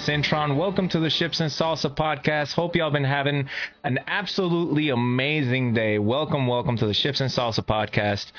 [0.00, 0.56] Cintron.
[0.56, 2.54] Welcome to the Ships and Salsa podcast.
[2.54, 3.50] Hope y'all been having
[3.84, 5.98] an absolutely amazing day.
[5.98, 8.32] Welcome, welcome to the Ships and Salsa podcast.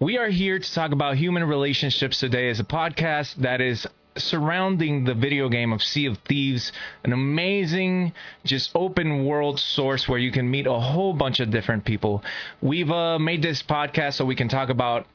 [0.00, 3.86] We are here to talk about human relationships today as a podcast that is
[4.16, 6.72] surrounding the video game of Sea of Thieves,
[7.04, 8.14] an amazing,
[8.44, 12.24] just open world source where you can meet a whole bunch of different people.
[12.62, 15.06] We've uh, made this podcast so we can talk about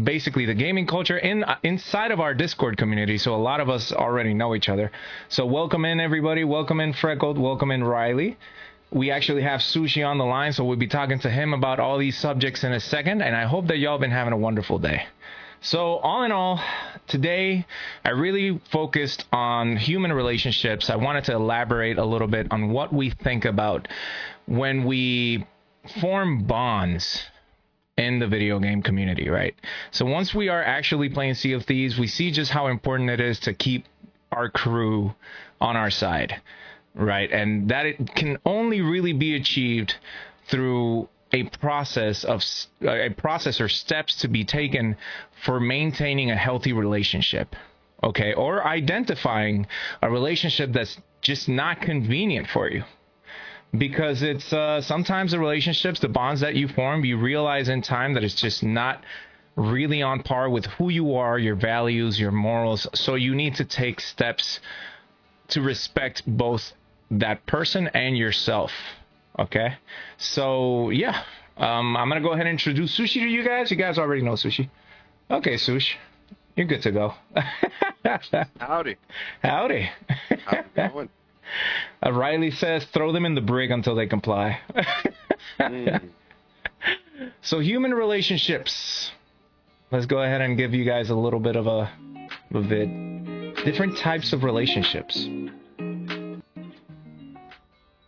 [0.00, 3.18] basically the gaming culture in uh, inside of our Discord community.
[3.18, 4.90] So a lot of us already know each other.
[5.28, 6.44] So welcome in everybody.
[6.44, 7.38] Welcome in Freckled.
[7.38, 8.38] Welcome in Riley.
[8.90, 11.98] We actually have Sushi on the line, so we'll be talking to him about all
[11.98, 13.22] these subjects in a second.
[13.22, 15.06] And I hope that y'all been having a wonderful day.
[15.60, 16.60] So all in all,
[17.06, 17.66] today
[18.04, 20.90] I really focused on human relationships.
[20.90, 23.88] I wanted to elaborate a little bit on what we think about
[24.46, 25.46] when we
[26.00, 27.22] form bonds
[28.02, 29.54] in the video game community, right?
[29.90, 33.20] So once we are actually playing Sea of Thieves, we see just how important it
[33.20, 33.86] is to keep
[34.30, 35.14] our crew
[35.60, 36.40] on our side,
[36.94, 37.30] right?
[37.30, 39.94] And that it can only really be achieved
[40.48, 42.42] through a process of
[42.82, 44.96] a process or steps to be taken
[45.44, 47.56] for maintaining a healthy relationship
[48.04, 49.66] okay or identifying
[50.02, 52.84] a relationship that's just not convenient for you
[53.76, 58.14] because it's uh, sometimes the relationships, the bonds that you form, you realize in time
[58.14, 59.02] that it's just not
[59.56, 62.86] really on par with who you are, your values, your morals.
[62.94, 64.60] So you need to take steps
[65.48, 66.72] to respect both
[67.10, 68.72] that person and yourself.
[69.38, 69.74] Okay,
[70.18, 71.22] so yeah,
[71.56, 73.70] um, I'm gonna go ahead and introduce Sushi to you guys.
[73.70, 74.68] You guys already know Sushi.
[75.30, 75.94] Okay, Sushi,
[76.54, 77.14] you're good to go.
[78.58, 78.96] Howdy.
[79.42, 79.88] Howdy.
[80.44, 81.08] How's it going?
[82.04, 84.60] Uh, Riley says, throw them in the brig until they comply.
[85.60, 86.10] mm.
[87.40, 89.10] So, human relationships.
[89.90, 91.90] Let's go ahead and give you guys a little bit of a,
[92.52, 93.54] a vid.
[93.64, 95.28] Different types of relationships.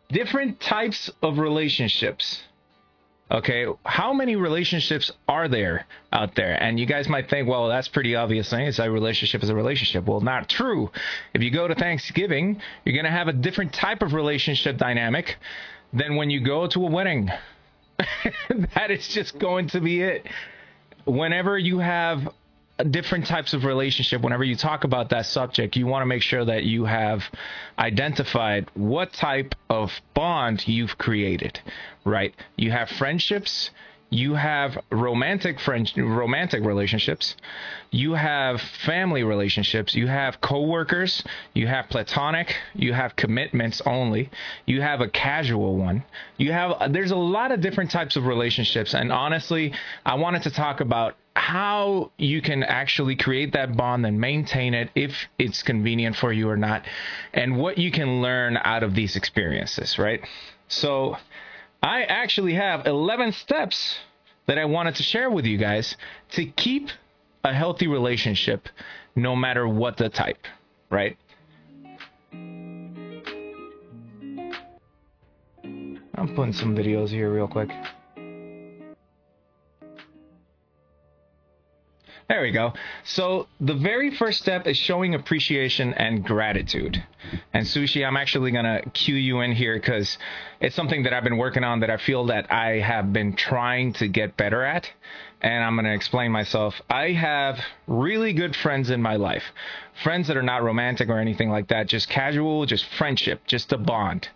[0.08, 2.42] Different types of relationships.
[3.34, 6.54] Okay, how many relationships are there out there?
[6.62, 8.52] And you guys might think, well, that's pretty obvious.
[8.52, 10.06] It's a relationship is a relationship.
[10.06, 10.88] Well, not true.
[11.34, 15.36] If you go to Thanksgiving, you're going to have a different type of relationship dynamic
[15.92, 17.28] than when you go to a wedding.
[18.74, 20.28] that is just going to be it.
[21.04, 22.28] Whenever you have
[22.90, 24.22] different types of relationship.
[24.22, 27.22] Whenever you talk about that subject you want to make sure that you have
[27.78, 31.60] identified what type of bond you've created
[32.04, 32.34] right?
[32.56, 33.70] You have friendships
[34.10, 37.36] you have romantic romantic relationships.
[37.90, 39.94] You have family relationships.
[39.94, 41.22] You have coworkers.
[41.52, 42.54] You have platonic.
[42.74, 44.30] You have commitments only.
[44.66, 46.04] You have a casual one.
[46.36, 48.94] You have there's a lot of different types of relationships.
[48.94, 49.72] And honestly
[50.04, 54.90] i wanted to talk about how you can actually create that bond and maintain it
[54.94, 56.84] if it's convenient for you or not,
[57.32, 60.20] and what you can learn out of these experiences, right?
[60.68, 61.16] So,
[61.84, 63.98] I actually have 11 steps
[64.46, 65.98] that I wanted to share with you guys
[66.30, 66.88] to keep
[67.44, 68.70] a healthy relationship
[69.14, 70.46] no matter what the type,
[70.88, 71.18] right?
[76.14, 77.68] I'm putting some videos here real quick.
[82.26, 82.72] There we go.
[83.04, 87.04] So the very first step is showing appreciation and gratitude.
[87.52, 90.16] And Sushi, I'm actually going to cue you in here because
[90.58, 93.92] it's something that I've been working on that I feel that I have been trying
[93.94, 94.90] to get better at.
[95.42, 96.80] And I'm going to explain myself.
[96.88, 99.44] I have really good friends in my life.
[100.02, 103.78] Friends that are not romantic or anything like that, just casual, just friendship, just a
[103.78, 104.28] bond.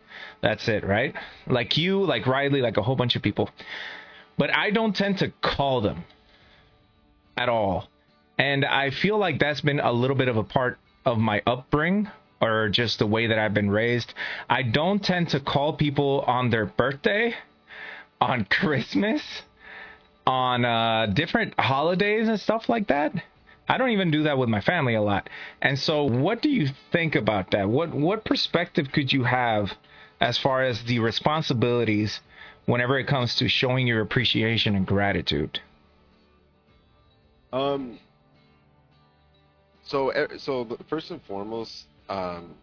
[0.42, 1.14] That's it, right?
[1.47, 3.49] Like you, like Riley, like a whole bunch of people.
[4.37, 6.04] But I don't tend to call them
[7.38, 7.88] at all.
[8.38, 12.11] And I feel like that's been a little bit of a part of my upbringing
[12.40, 14.12] or just the way that I've been raised.
[14.50, 17.35] I don't tend to call people on their birthday,
[18.21, 19.23] on Christmas,
[20.26, 23.12] on uh, different holidays and stuff like that.
[23.68, 25.28] I don't even do that with my family a lot.
[25.61, 27.68] And so, what do you think about that?
[27.68, 29.73] What what perspective could you have
[30.21, 32.21] as far as the responsibilities
[32.64, 35.61] whenever it comes to showing your appreciation and gratitude?
[37.52, 37.99] Um.
[39.85, 42.55] So, so first and foremost, um,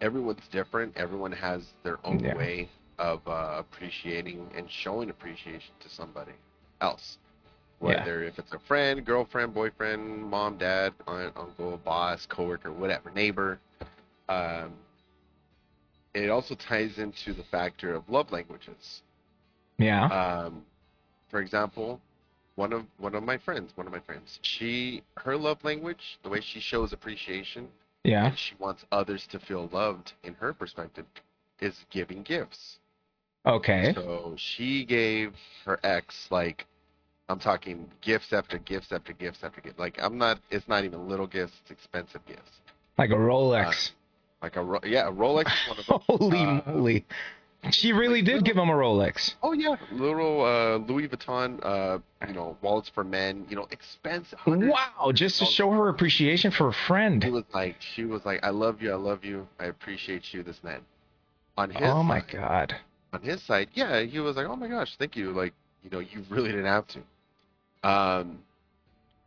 [0.00, 0.96] everyone's different.
[0.96, 2.34] Everyone has their own yeah.
[2.34, 6.32] way of uh, appreciating and showing appreciation to somebody
[6.80, 7.18] else.
[7.80, 8.28] Whether yeah.
[8.28, 13.60] if it's a friend, girlfriend, boyfriend, mom, dad, aunt, uncle, boss, coworker, whatever, neighbor.
[14.28, 14.72] Um,
[16.14, 19.02] it also ties into the factor of love languages.
[19.78, 20.06] Yeah.
[20.06, 20.64] Um,
[21.30, 22.00] for example,
[22.58, 26.28] one of one of my friends, one of my friends, she her love language, the
[26.28, 27.68] way she shows appreciation
[28.02, 28.26] Yeah.
[28.26, 31.06] and she wants others to feel loved in her perspective
[31.60, 32.80] is giving gifts.
[33.46, 33.92] Okay.
[33.94, 35.34] So she gave
[35.64, 36.66] her ex like
[37.28, 39.78] I'm talking gifts after gifts after gifts after gifts.
[39.78, 42.50] Like I'm not it's not even little gifts, it's expensive gifts.
[42.98, 43.92] Like a Rolex.
[44.42, 46.00] Like a Ro- yeah, a Rolex is one of them.
[46.18, 47.06] Holy Uh, moly.
[47.70, 49.34] She really did give him a Rolex.
[49.42, 54.38] Oh yeah, little uh, Louis Vuitton, uh, you know, wallets for men, you know, expensive.
[54.46, 57.24] Wow, just to show her appreciation for a She friend.
[57.32, 60.62] was like, she was like, I love you, I love you, I appreciate you, this
[60.62, 60.80] man.
[61.58, 62.76] On his Oh my side, god.
[63.12, 65.98] on his side, yeah, he was like, oh my gosh, thank you, like, you know,
[65.98, 67.00] you really didn't have to.
[67.88, 68.38] Um,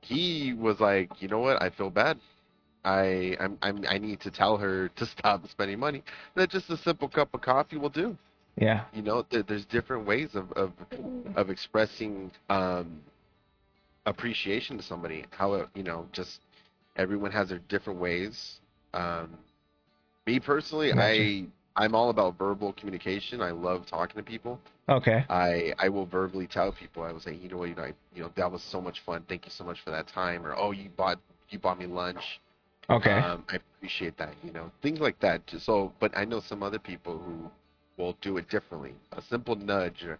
[0.01, 2.17] he was like, you know what, I feel bad.
[2.83, 6.03] I I'm, I'm I need to tell her to stop spending money.
[6.35, 8.17] That just a simple cup of coffee will do.
[8.57, 8.83] Yeah.
[8.93, 10.71] you know there, there's different ways of of,
[11.35, 13.01] of expressing um
[14.05, 16.39] appreciation to somebody how you know just
[16.95, 18.59] everyone has their different ways
[18.93, 19.29] um
[20.25, 21.01] me personally Gotcha.
[21.01, 21.45] i
[21.75, 24.59] i'm all about verbal communication i love talking to people
[24.89, 25.23] Okay.
[25.29, 27.93] i i will verbally tell people i will say you know what you know I,
[28.13, 30.55] you know that was so much fun thank you so much for that time or
[30.57, 31.19] oh you bought
[31.49, 32.41] you bought me lunch
[32.89, 33.11] Okay.
[33.11, 35.41] um, I appreciate that, you know, things like that.
[35.59, 37.49] So, but I know some other people who
[38.01, 38.93] will do it differently.
[39.13, 40.19] A simple nudge, or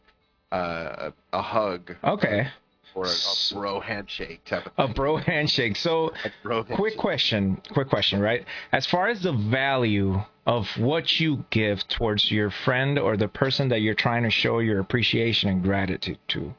[0.52, 2.48] uh, a, a hug, Okay.
[2.96, 5.76] Or a, a bro handshake type of A bro handshake.
[5.76, 7.62] So, bro quick question.
[7.72, 8.46] Quick question, right?
[8.72, 13.70] As far as the value of what you give towards your friend or the person
[13.70, 16.54] that you're trying to show your appreciation and gratitude to,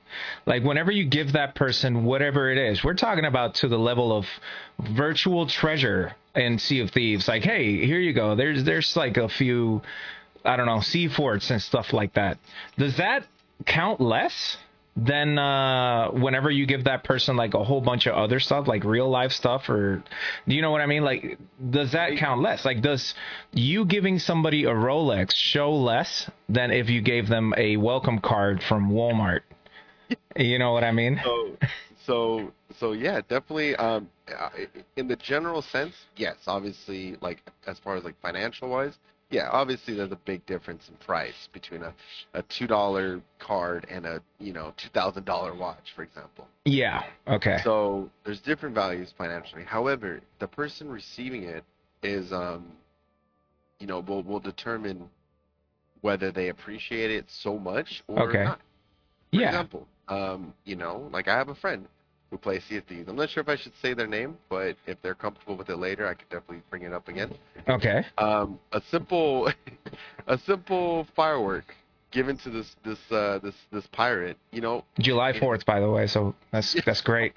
[0.47, 4.17] like whenever you give that person whatever it is, we're talking about to the level
[4.17, 4.27] of
[4.79, 7.29] virtual treasure in Sea of Thieves.
[7.29, 8.35] Like, hey, here you go.
[8.35, 9.83] There's there's like a few,
[10.45, 12.39] I don't know, sea forts and stuff like that.
[12.79, 13.27] Does that
[13.67, 14.57] count less?
[14.97, 18.85] Than uh, whenever you give that person like a whole bunch of other stuff, like
[18.85, 20.03] real life stuff, or
[20.47, 21.03] do you know what I mean?
[21.03, 21.39] Like,
[21.71, 22.65] does that count less?
[22.65, 23.15] Like, does
[23.53, 28.63] you giving somebody a Rolex show less than if you gave them a welcome card
[28.63, 29.41] from Walmart?
[30.37, 31.21] You know what I mean?
[31.25, 31.57] So,
[32.07, 33.77] so, so yeah, definitely.
[33.77, 34.09] Um,
[34.97, 38.99] in the general sense, yes, obviously, like as far as like financial wise,
[39.33, 41.95] yeah, obviously there's a big difference in price between a,
[42.35, 46.47] a two dollar card and a you know two thousand dollar watch, for example.
[46.65, 47.03] Yeah.
[47.29, 47.59] Okay.
[47.65, 49.65] So there's different values financially.
[49.65, 51.65] However, the person receiving it
[52.03, 52.73] is, um,
[53.81, 55.11] you know, will will determine
[56.03, 58.45] whether they appreciate it so much or Okay.
[58.45, 58.61] not.
[59.35, 59.51] For Yeah.
[59.51, 61.87] example, um, you know, like I have a friend
[62.33, 63.09] who plays Sea of Thieves.
[63.09, 65.77] I'm not sure if I should say their name, but if they're comfortable with it
[65.77, 67.31] later, I could definitely bring it up again.
[67.69, 68.05] Okay.
[68.17, 69.53] Um, a simple,
[70.27, 71.75] a simple firework
[72.11, 74.39] given to this this uh, this this pirate.
[74.51, 76.07] You know, July Fourth, by the way.
[76.07, 77.35] So that's that's great.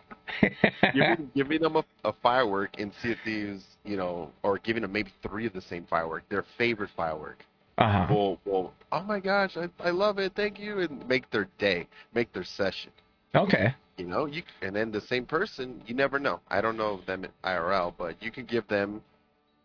[0.93, 4.93] giving, giving them a, a firework in Sea of Thieves, you know, or giving them
[4.93, 7.43] maybe three of the same firework, their favorite firework.
[7.77, 8.13] Uh huh.
[8.13, 11.85] Will will oh my gosh, I, I love it, thank you, and make their day,
[12.13, 12.91] make their session.
[13.35, 13.75] Okay.
[13.97, 16.39] You know, you and then the same person, you never know.
[16.49, 19.01] I don't know them at IRL, but you can give them,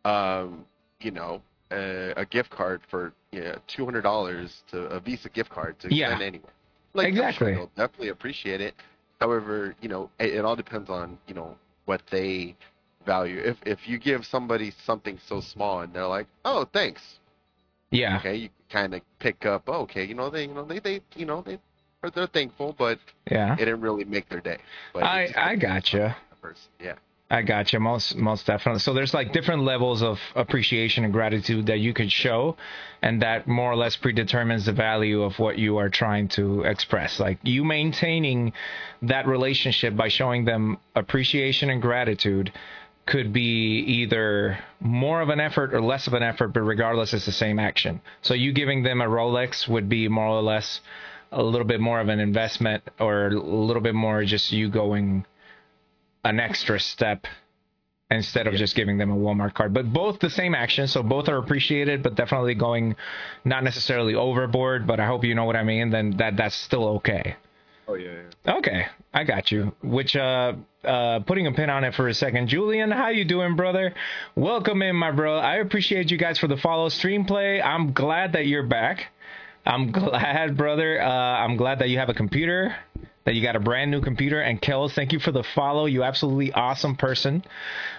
[0.04, 0.64] um,
[1.00, 5.28] you know, a, a gift card for you know, two hundred dollars to a Visa
[5.28, 6.08] gift card to Yeah.
[6.08, 6.52] send anywhere.
[6.94, 7.52] Like sure Exactly.
[7.54, 8.74] they'll definitely appreciate it.
[9.20, 11.56] However, you know, it, it all depends on you know
[11.86, 12.56] what they
[13.06, 13.38] value.
[13.40, 17.18] If if you give somebody something so small and they're like, oh, thanks,
[17.90, 18.18] Yeah.
[18.18, 21.00] okay, you kind of pick up, oh, okay, you know, they you know they they
[21.16, 21.58] you know they
[22.08, 22.98] they're thankful, but
[23.30, 23.54] Yeah.
[23.54, 24.58] it didn't really make their day.
[24.92, 26.16] But I I gotcha.
[26.40, 26.62] person.
[26.82, 26.94] Yeah.
[27.32, 27.78] I got you.
[27.78, 28.80] Most most definitely.
[28.80, 32.56] So there's like different levels of appreciation and gratitude that you could show,
[33.02, 37.20] and that more or less predetermines the value of what you are trying to express.
[37.20, 38.52] Like you maintaining
[39.02, 42.52] that relationship by showing them appreciation and gratitude
[43.06, 47.26] could be either more of an effort or less of an effort, but regardless, it's
[47.26, 48.00] the same action.
[48.22, 50.80] So you giving them a Rolex would be more or less
[51.32, 55.24] a little bit more of an investment, or a little bit more just you going
[56.24, 57.26] an extra step
[58.10, 59.72] instead of just giving them a Walmart card.
[59.72, 62.96] But both the same action, so both are appreciated, but definitely going
[63.44, 64.86] not necessarily overboard.
[64.86, 65.90] But I hope you know what I mean.
[65.90, 67.36] Then that that's still okay.
[67.86, 68.10] Oh yeah.
[68.44, 68.54] yeah.
[68.56, 69.72] Okay, I got you.
[69.82, 72.48] Which uh uh putting a pin on it for a second.
[72.48, 73.94] Julian, how you doing, brother?
[74.34, 75.38] Welcome in, my bro.
[75.38, 77.62] I appreciate you guys for the follow stream play.
[77.62, 79.08] I'm glad that you're back.
[79.66, 81.00] I'm glad, brother.
[81.00, 82.74] Uh I'm glad that you have a computer.
[83.26, 85.84] That you got a brand new computer and Kels, thank you for the follow.
[85.84, 87.44] You absolutely awesome person.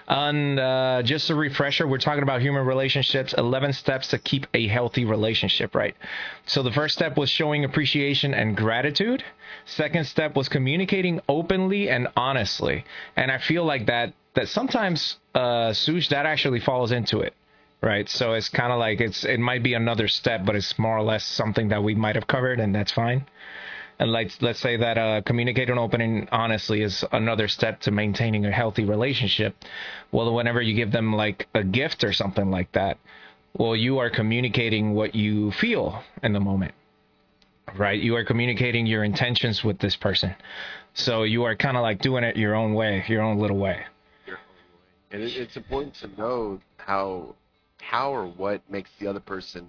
[0.08, 3.32] And uh, just a refresher, we're talking about human relationships.
[3.38, 5.94] Eleven steps to keep a healthy relationship, right?
[6.46, 9.22] So the first step was showing appreciation and gratitude.
[9.64, 12.84] Second step was communicating openly and honestly.
[13.16, 17.32] And I feel like that that sometimes uh Sush that actually falls into it.
[17.82, 18.08] Right.
[18.08, 21.02] So it's kind of like it's it might be another step, but it's more or
[21.02, 23.26] less something that we might have covered and that's fine.
[23.98, 28.52] And let's let's say that uh communicating opening honestly is another step to maintaining a
[28.52, 29.56] healthy relationship.
[30.12, 32.98] Well, whenever you give them like a gift or something like that,
[33.58, 36.74] well, you are communicating what you feel in the moment.
[37.76, 38.00] Right?
[38.00, 40.36] You are communicating your intentions with this person.
[40.94, 43.86] So you are kind of like doing it your own way, your own little way.
[45.10, 47.34] And it's important to know how
[47.82, 49.68] how or what makes the other person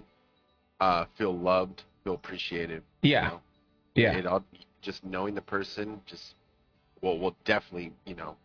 [0.80, 2.82] uh, feel loved, feel appreciated.
[3.02, 3.28] you Yeah.
[3.28, 3.40] know?
[3.94, 4.12] Yeah.
[4.14, 4.44] It all,
[4.82, 6.34] just knowing the person just
[7.00, 8.36] will will definitely you know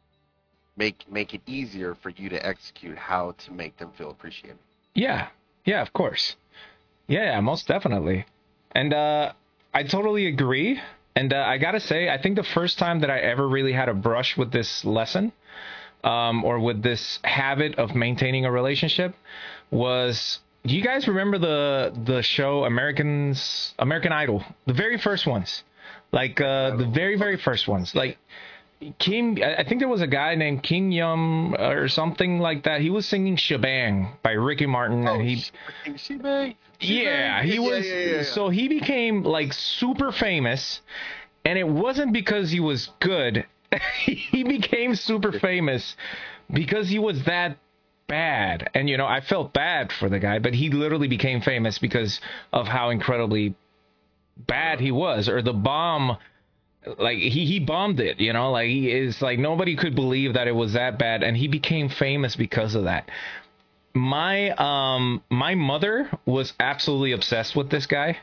[0.78, 4.60] make make it easier for you to execute how to make them feel appreciated.
[4.94, 5.30] Yeah,
[5.66, 6.36] yeah, of course.
[7.08, 8.26] Yeah, yeah, most definitely.
[8.72, 9.34] And uh,
[9.74, 10.80] I totally agree.
[11.16, 13.90] And uh, I gotta say, I think the first time that I ever really had
[13.90, 15.34] a brush with this lesson,
[16.04, 19.16] um, or with this habit of maintaining a relationship,
[19.72, 20.40] was.
[20.66, 24.44] Do you guys remember the the show Americans American Idol?
[24.66, 25.64] The very first ones,
[26.12, 28.18] like uh, the very very first ones, like.
[28.98, 32.80] King, I think there was a guy named King Yum or something like that.
[32.80, 35.44] He was singing "Shebang" by Ricky Martin, and he,
[35.86, 35.98] Oh,
[36.80, 37.86] she yeah, he was.
[38.30, 40.80] So he became like super famous,
[41.44, 43.46] and it wasn't because he was good.
[44.06, 45.98] he became super famous
[46.50, 47.58] because he was that
[48.10, 48.70] bad.
[48.74, 52.20] And you know, I felt bad for the guy, but he literally became famous because
[52.52, 53.56] of how incredibly
[54.36, 56.18] bad he was, or the bomb
[56.98, 60.48] like he he bombed it you know like he is like nobody could believe that
[60.48, 63.10] it was that bad and he became famous because of that
[63.94, 68.18] my um my mother was absolutely obsessed with this guy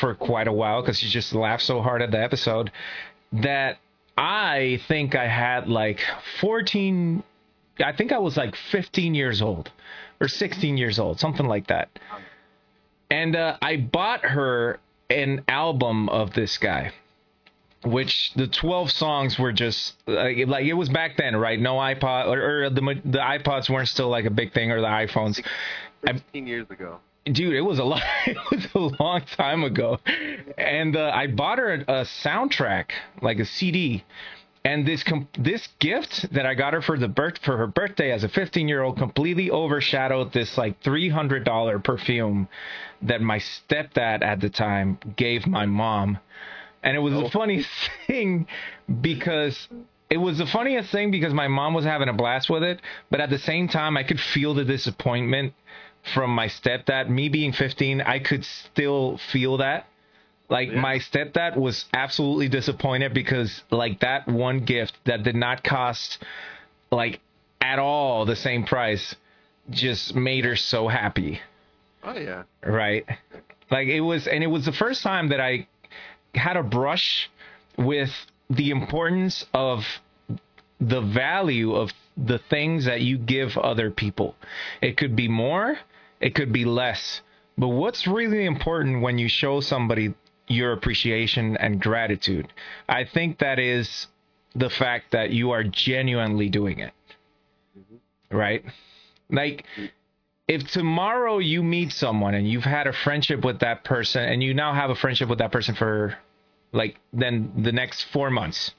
[0.00, 2.70] for quite a while because she just laughed so hard at the episode
[3.32, 3.78] that
[4.18, 6.00] i think i had like
[6.40, 7.22] 14
[7.82, 9.70] i think i was like 15 years old
[10.20, 11.88] or 16 years old something like that.
[13.10, 16.92] And uh, i bought her an album of this guy
[17.84, 21.60] which the 12 songs were just like, like it was back then right?
[21.60, 24.86] No ipod or, or the the ipods weren't still like a big thing or the
[24.86, 25.42] iphones.
[26.04, 26.98] Fifteen years ago.
[27.24, 29.98] dude it was a lot it was a long time ago.
[30.56, 34.04] And uh, i bought her a, a soundtrack like a cd
[34.64, 38.10] and this com- this gift that i got her for the birth for her birthday
[38.10, 42.48] as a 15 year old completely overshadowed this like $300 perfume
[43.02, 46.18] that my stepdad at the time gave my mom
[46.84, 47.30] and it was the oh.
[47.30, 47.68] funniest
[48.06, 48.46] thing
[49.00, 49.68] because
[50.10, 53.20] it was the funniest thing because my mom was having a blast with it, but
[53.20, 55.54] at the same time, I could feel the disappointment
[56.14, 57.08] from my stepdad.
[57.08, 59.86] Me being 15, I could still feel that.
[60.48, 60.80] Like Yeah.
[60.80, 66.22] my stepdad was absolutely disappointed because like that one gift that did not cost
[66.90, 67.20] like
[67.60, 69.14] at all the same price
[69.70, 71.40] just made her so happy
[72.02, 72.42] Oh yeah.
[72.62, 73.06] right?
[73.70, 75.66] Like it was, and it was the first time that I
[76.34, 77.30] had a brush
[77.78, 78.10] with
[78.50, 79.86] the importance of
[80.78, 84.36] the value of the things that you give other people.
[84.82, 85.78] It could be more,
[86.20, 87.22] it could be less.
[87.56, 90.12] But what's really important when you show somebody
[90.48, 92.52] your appreciation and gratitude?
[92.88, 94.06] I think that is
[94.54, 96.92] the fact that you are genuinely doing it.
[97.78, 98.36] Mm-hmm.
[98.36, 98.64] Right?
[99.30, 99.64] Like,
[100.46, 104.52] if tomorrow you meet someone and you've had a friendship with that person and you
[104.54, 106.16] now have a friendship with that person for
[106.72, 108.72] like then the next four months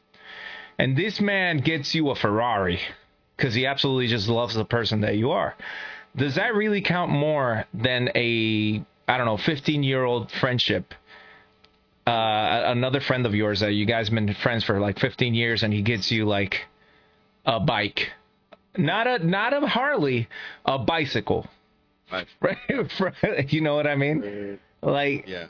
[0.78, 2.80] and this man gets you a ferrari
[3.36, 5.56] because he absolutely just loves the person that you are
[6.16, 10.94] does that really count more than a i don't know 15 year old friendship
[12.08, 15.74] uh, another friend of yours that you guys been friends for like 15 years and
[15.74, 16.66] he gets you like
[17.46, 18.12] a bike
[18.78, 20.28] not a not a harley
[20.66, 21.48] a bicycle
[22.12, 22.28] Right.
[23.00, 23.52] right?
[23.52, 24.60] you know what I mean?
[24.84, 25.48] Like, Yeah.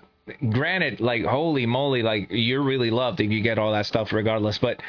[0.51, 4.57] granted, like, holy moly, like, you're really loved if you get all that stuff regardless,
[4.57, 4.81] but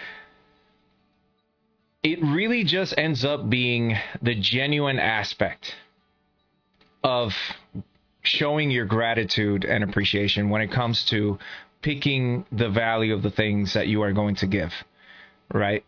[2.04, 5.74] it really just ends up being the genuine aspect
[7.02, 7.34] of
[8.26, 11.38] showing your gratitude and appreciation when it comes to
[11.82, 14.72] picking the value of the things that you are going to give,
[15.52, 15.84] right?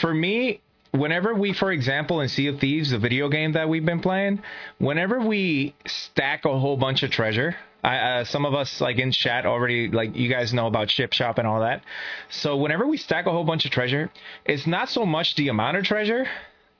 [0.00, 3.84] For me, whenever we, for example, in Sea of Thieves, the video game that we've
[3.84, 4.42] been playing,
[4.78, 9.12] whenever we stack a whole bunch of treasure, I, uh, some of us like in
[9.12, 11.82] chat already, like you guys know about ship shop and all that.
[12.30, 14.10] So whenever we stack a whole bunch of treasure,
[14.44, 16.26] it's not so much the amount of treasure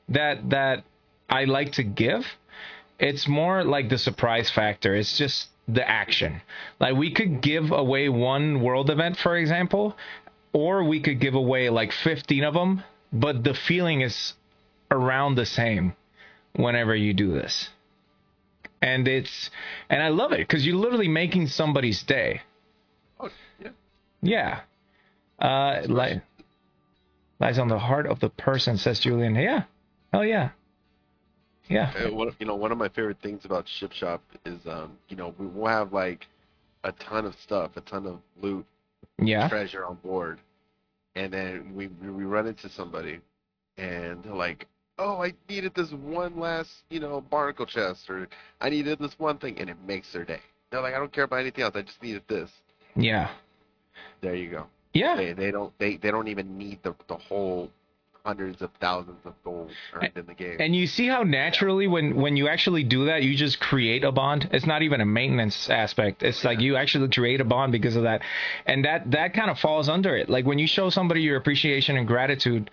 [0.09, 0.85] that that
[1.31, 2.27] I like to give.
[2.99, 4.95] It's more like the surprise factor.
[4.95, 6.41] It's just the action.
[6.81, 9.97] Like we could give away one world event, for example,
[10.53, 12.83] or we could give away like 15 of them,
[13.13, 14.35] but the feeling is
[14.91, 15.95] around the same
[16.55, 17.69] whenever you do this.
[18.81, 19.51] And it's
[19.91, 22.43] and I love it because you're literally making somebody's day.
[23.19, 23.31] Oh,
[23.61, 23.71] yeah.
[24.23, 24.61] Yeah.
[25.39, 26.21] Uh, li-
[27.41, 29.35] lies on the heart of the person, says Julian.
[29.35, 29.65] Yeah.
[30.13, 30.51] Oh yeah.
[31.69, 31.93] Yeah.
[31.99, 35.17] Uh, one, you know, one of my favorite things about Ship Shop is, um, you
[35.17, 36.27] know, we will have like
[36.85, 38.65] a ton of stuff, a ton of loot,
[39.19, 39.49] Yeah.
[39.49, 40.41] treasure on board,
[41.17, 43.21] and then we we we run into somebody,
[43.79, 44.67] and they're like,
[44.99, 48.29] "Oh, I needed this one last, you know, barnacle chest, or
[48.61, 50.41] I needed this one thing," and it makes their day.
[50.71, 51.75] They're like, "I don't care about anything else.
[51.75, 52.51] I just needed this."
[52.95, 53.31] Yeah.
[54.21, 54.67] There you go.
[54.93, 55.17] Yeah.
[55.17, 57.71] They they don't they they don't even need the the whole
[58.27, 60.57] hundreds of thousands of gold earned in the game.
[60.59, 64.11] And you see how naturally when when you actually do that, you just create a
[64.11, 64.49] bond.
[64.53, 66.25] It's not even a maintenance aspect.
[66.25, 68.23] It's like you actually create a bond because of that.
[68.67, 70.29] And that that kind of falls under it.
[70.29, 72.69] Like when you show somebody your appreciation and gratitude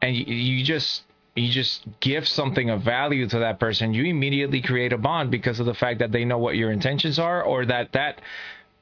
[0.00, 1.02] and you, you just
[1.36, 5.60] you just give something of value to that person, you immediately create a bond because
[5.60, 8.22] of the fact that they know what your intentions are or that that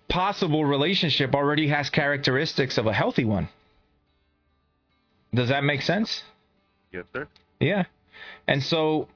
[0.08, 3.48] possible relationship already has characteristics of a healthy one.
[5.34, 6.22] Does that make sense?
[6.92, 7.26] yes, sir.
[7.58, 7.84] Yeah.
[8.46, 9.08] And so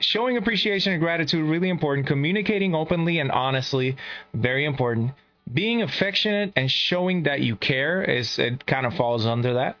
[0.00, 3.96] showing appreciation and gratitude really important, communicating openly and honestly
[4.34, 5.12] very important.
[5.52, 9.76] Being affectionate and showing that you care is it kind of falls under that.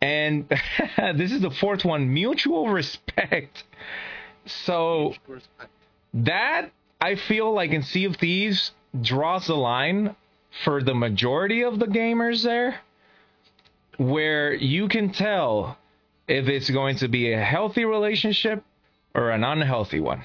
[0.00, 0.48] And
[1.16, 3.64] this is the fourth one, mutual respect.
[4.46, 5.14] So
[6.14, 6.70] that
[7.00, 10.14] I feel like in Sea of Thieves draws the line
[10.64, 12.80] for the majority of the gamers there
[13.98, 15.76] where you can tell
[16.28, 18.64] if it's going to be a healthy relationship
[19.14, 20.24] or an unhealthy one.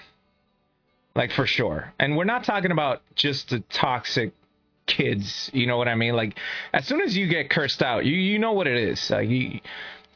[1.16, 1.94] Like for sure.
[2.00, 4.34] And we're not talking about just the toxic
[4.86, 6.16] kids, you know what I mean?
[6.16, 6.38] Like
[6.74, 9.10] as soon as you get cursed out, you you know what it is.
[9.10, 9.60] Like you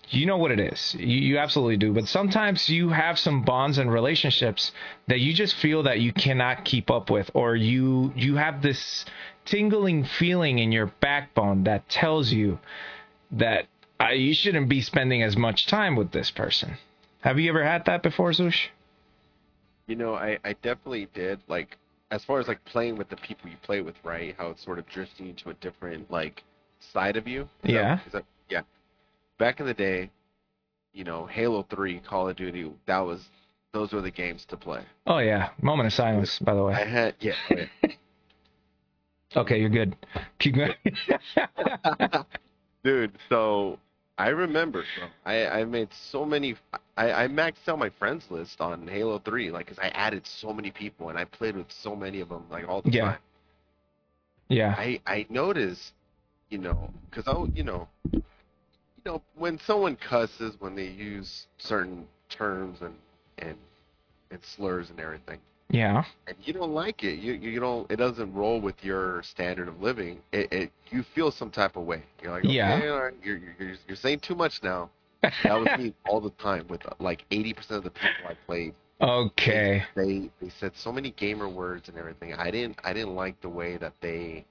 [0.09, 0.95] you know what it is.
[0.99, 1.93] You, you absolutely do.
[1.93, 4.71] But sometimes you have some bonds and relationships
[5.07, 9.05] that you just feel that you cannot keep up with, or you you have this
[9.45, 12.59] tingling feeling in your backbone that tells you
[13.31, 13.67] that
[13.99, 16.77] uh, you shouldn't be spending as much time with this person.
[17.21, 18.67] Have you ever had that before, Zush?
[19.87, 21.39] You know, I, I definitely did.
[21.47, 21.77] Like,
[22.09, 24.35] as far as like playing with the people you play with, right?
[24.37, 26.43] How it's sort of drifting into a different like
[26.79, 27.43] side of you.
[27.63, 27.99] Is Yeah.
[28.11, 28.61] That, yeah.
[29.37, 30.09] Back in the day,
[30.93, 33.23] you know, Halo Three, Call of Duty, that was
[33.73, 34.83] those were the games to play.
[35.07, 36.39] Oh yeah, moment of silence.
[36.39, 37.33] By the way, I had yeah.
[37.49, 37.65] yeah.
[39.33, 39.95] Okay, you're good.
[40.39, 40.73] Keep going.
[42.83, 43.79] Dude, so
[44.17, 44.83] I remember.
[45.25, 46.55] I I made so many.
[46.97, 50.51] I I maxed out my friends list on Halo Three, like, cause I added so
[50.53, 53.11] many people and I played with so many of them, like all the Yeah.
[53.11, 53.19] time.
[54.49, 55.93] yeah, I I noticed,
[56.49, 58.21] you know, because I you know, you
[59.05, 62.95] know when someone cusses when they use certain terms and
[63.39, 63.57] and
[64.31, 65.39] and slurs and everything,
[65.71, 69.67] yeah, and you don't like it, you you don't, it doesn't roll with your standard
[69.67, 70.19] of living.
[70.31, 72.03] It, it you feel some type of way.
[72.21, 72.83] You're like, okay, Yeah.
[72.85, 74.89] right, you're, you're you're saying too much now.
[75.21, 78.73] That was me all the time with uh, like 80% of the people I played.
[79.01, 82.33] okay, They they said so many gamer words and everything.
[82.33, 84.45] I didn't I didn't like the way that they.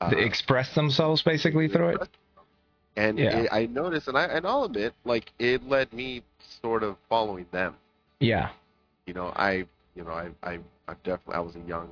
[0.00, 2.08] Uh, they express themselves basically through it.
[2.96, 3.42] And Yeah.
[3.42, 6.22] it, I noticed, and I and I'll admit, like it led me
[6.60, 7.76] sort of following them.
[8.20, 8.50] Yeah,
[9.06, 11.88] You know, I you know I I I definitely I was a young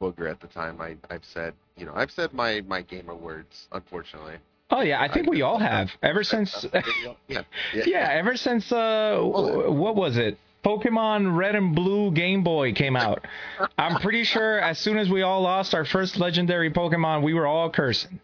[0.00, 0.80] booger at the time.
[0.80, 3.68] I I've said you know I've said my my gamer words.
[3.72, 4.36] Unfortunately.
[4.70, 6.66] Oh yeah, I think we all have ever since.
[7.28, 7.42] yeah.
[7.74, 10.38] yeah, ever since uh, what was it?
[10.64, 13.24] Pokemon Red and Blue Game Boy came out.
[13.78, 17.46] I'm pretty sure as soon as we all lost our first legendary Pokemon, we were
[17.46, 18.20] all cursing.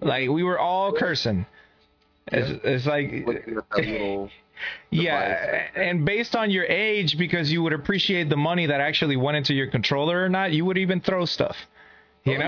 [0.00, 1.46] Like we were all cursing.
[2.28, 4.30] It's, it's like that little
[4.90, 9.36] yeah, and based on your age, because you would appreciate the money that actually went
[9.36, 11.56] into your controller or not, you would even throw stuff.
[12.24, 12.38] You Oh,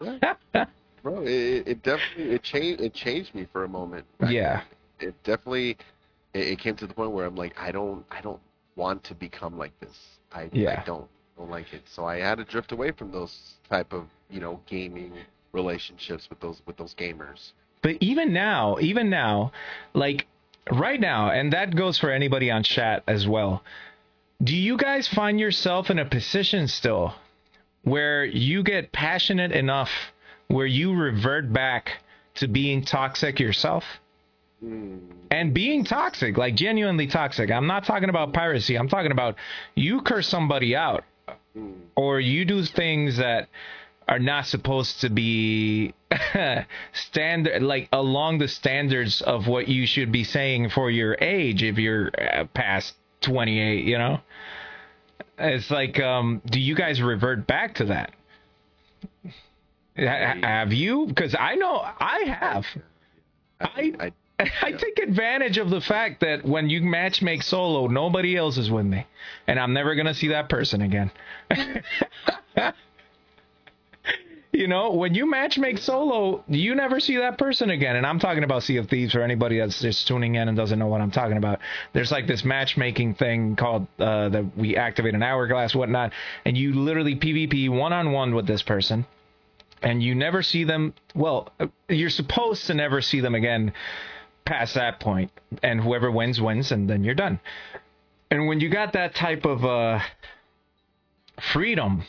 [0.00, 0.64] know?
[1.02, 4.06] bro, it, it definitely it changed it changed me for a moment.
[4.28, 4.62] Yeah.
[5.00, 5.76] It definitely
[6.32, 8.40] it, it came to the point where I'm like I don't I don't
[8.76, 9.96] want to become like this.
[10.32, 10.80] I Yeah.
[10.80, 11.82] I don't don't like it.
[11.86, 15.12] So I had to drift away from those type of you know gaming
[15.52, 17.52] relationships with those with those gamers.
[17.82, 19.50] But even now, even now,
[19.92, 20.26] like
[20.70, 23.62] right now, and that goes for anybody on chat as well.
[24.42, 27.14] Do you guys find yourself in a position still
[27.82, 29.90] where you get passionate enough
[30.48, 32.02] where you revert back
[32.36, 33.84] to being toxic yourself?
[34.60, 34.98] Hmm.
[35.30, 37.50] And being toxic, like genuinely toxic.
[37.50, 38.76] I'm not talking about piracy.
[38.76, 39.36] I'm talking about
[39.74, 41.04] you curse somebody out
[41.54, 41.72] hmm.
[41.96, 43.48] or you do things that
[44.12, 45.94] are not supposed to be
[46.92, 51.78] standard like along the standards of what you should be saying for your age if
[51.78, 54.20] you're uh, past 28 you know?
[55.38, 58.12] It's like um do you guys revert back to that?
[59.96, 61.06] Ha- have you?
[61.06, 62.66] Because i know i have.
[63.62, 64.12] I, I,
[64.62, 68.70] I take advantage of the fact that when you match make solo, nobody else is
[68.70, 69.06] with me,
[69.46, 71.10] and I'm never gonna see that person again.
[74.52, 77.96] you know, when you match make solo, you never see that person again.
[77.96, 80.78] And I'm talking about Sea of Thieves for anybody that's just tuning in and doesn't
[80.78, 81.60] know what I'm talking about.
[81.94, 86.12] There's like this matchmaking thing called uh, that we activate an hourglass, whatnot,
[86.44, 89.06] and you literally PvP one on one with this person
[89.82, 90.94] and you never see them.
[91.14, 91.52] Well,
[91.88, 93.72] you're supposed to never see them again
[94.44, 95.30] past that point.
[95.62, 97.40] and whoever wins wins, and then you're done.
[98.30, 100.00] And when you got that type of uh,
[101.52, 102.04] freedom,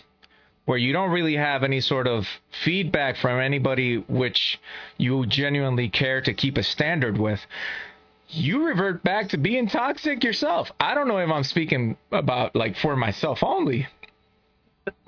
[0.65, 2.25] where you don't really have any sort of
[2.63, 4.59] feedback from anybody which
[4.97, 7.39] you genuinely care to keep a standard with,
[8.29, 10.71] you revert back to being toxic yourself.
[10.79, 13.87] I don't know if I'm speaking about like for myself only.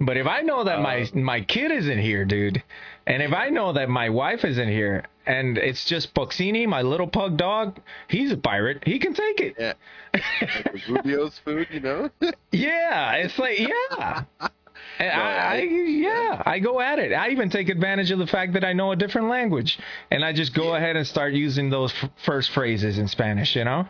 [0.00, 1.16] But if I know that my uh.
[1.16, 2.60] my kid isn't here, dude,
[3.06, 7.06] and if I know that my wife isn't here, and it's just Boxini, my little
[7.06, 8.82] pug dog, he's a pirate.
[8.84, 9.54] He can take it.
[9.58, 9.74] yeah.
[10.72, 12.10] Like Rubio's food, you know?
[12.50, 14.24] Yeah, it's like yeah.
[14.98, 17.12] And I, I yeah, I go at it.
[17.12, 19.78] I even take advantage of the fact that I know a different language,
[20.10, 23.56] and I just go ahead and start using those f- first phrases in Spanish.
[23.56, 23.88] You know,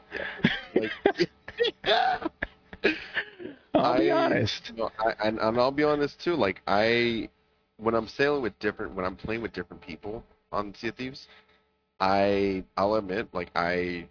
[0.75, 0.91] like,
[3.75, 4.71] I'll be I- honest.
[4.71, 6.35] you know, I, and, and I'll be honest too.
[6.35, 7.29] Like I,
[7.79, 11.27] when I'm sailing with different, when I'm playing with different people on Sea of Thieves,
[12.01, 14.07] I, I'll admit, like I,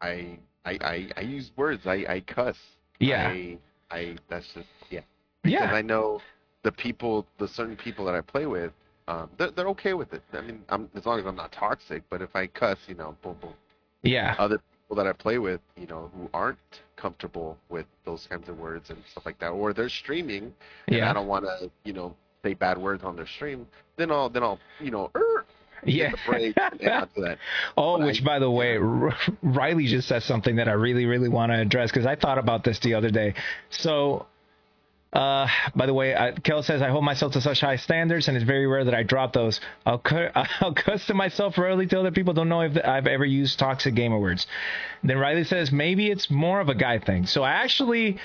[0.00, 1.86] I, I, I, I use words.
[1.86, 2.56] I, I cuss.
[3.00, 3.28] Yeah.
[3.28, 3.58] I,
[3.90, 4.16] I.
[4.28, 5.00] That's just yeah.
[5.44, 6.20] Because Yeah, I know
[6.62, 8.72] the people, the certain people that I play with,
[9.06, 10.22] um, they're, they're okay with it.
[10.32, 12.02] I mean, I'm, as long as I'm not toxic.
[12.10, 13.52] But if I cuss, you know, boom, boom.
[14.02, 16.58] yeah, Other people that I play with, you know, who aren't
[16.96, 20.44] comfortable with those kinds of words and stuff like that, or they're streaming,
[20.88, 21.10] and Yeah.
[21.10, 24.42] I don't want to, you know, say bad words on their stream, then I'll, then
[24.42, 25.44] I'll, you know, er,
[25.84, 26.10] yeah.
[26.12, 26.80] the break and
[27.16, 27.38] that.
[27.76, 31.04] Oh, But which I- by the way, R- Riley just said something that I really,
[31.04, 33.34] really want to address because I thought about this the other day.
[33.70, 34.26] So,
[35.14, 35.46] uh,
[35.76, 38.44] by the way, uh, Kel says I hold myself to such high standards, and it's
[38.44, 39.60] very rare that I drop those.
[39.86, 42.34] I'll cu- I'll cuss to myself rarely to other people.
[42.34, 44.46] Don't know if I've ever used toxic gamer words.
[45.04, 47.26] Then Riley says maybe it's more of a guy thing.
[47.26, 48.18] So I actually.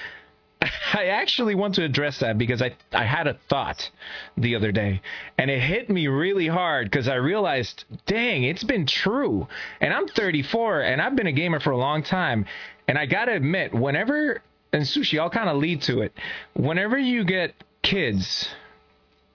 [0.94, 3.90] I actually want to address that because I I had a thought
[4.36, 5.02] the other day
[5.38, 9.48] and it hit me really hard because I realized, dang, it's been true.
[9.80, 12.46] And I'm 34 and I've been a gamer for a long time.
[12.90, 14.42] And I gotta admit, whenever
[14.74, 16.14] and sushi, I'll kind of lead to it.
[16.54, 18.50] Whenever you get kids,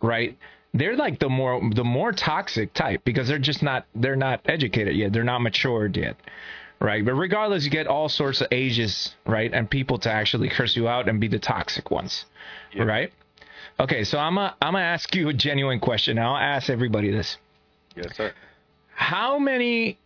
[0.02, 0.36] right?
[0.72, 4.96] They're like the more the more toxic type because they're just not they're not educated
[4.96, 5.12] yet.
[5.12, 6.16] They're not matured yet
[6.80, 7.04] right?
[7.04, 10.86] But regardless, you get all sorts of ages, right, and people to actually curse you
[10.86, 12.26] out and be the toxic ones,
[12.72, 12.82] Yeah.
[12.82, 13.12] right?
[13.80, 16.18] Okay, so I'm a, I'm gonna ask you a genuine question.
[16.18, 17.38] I'll ask everybody this:
[17.96, 18.32] Yes, sir.
[18.94, 19.98] How many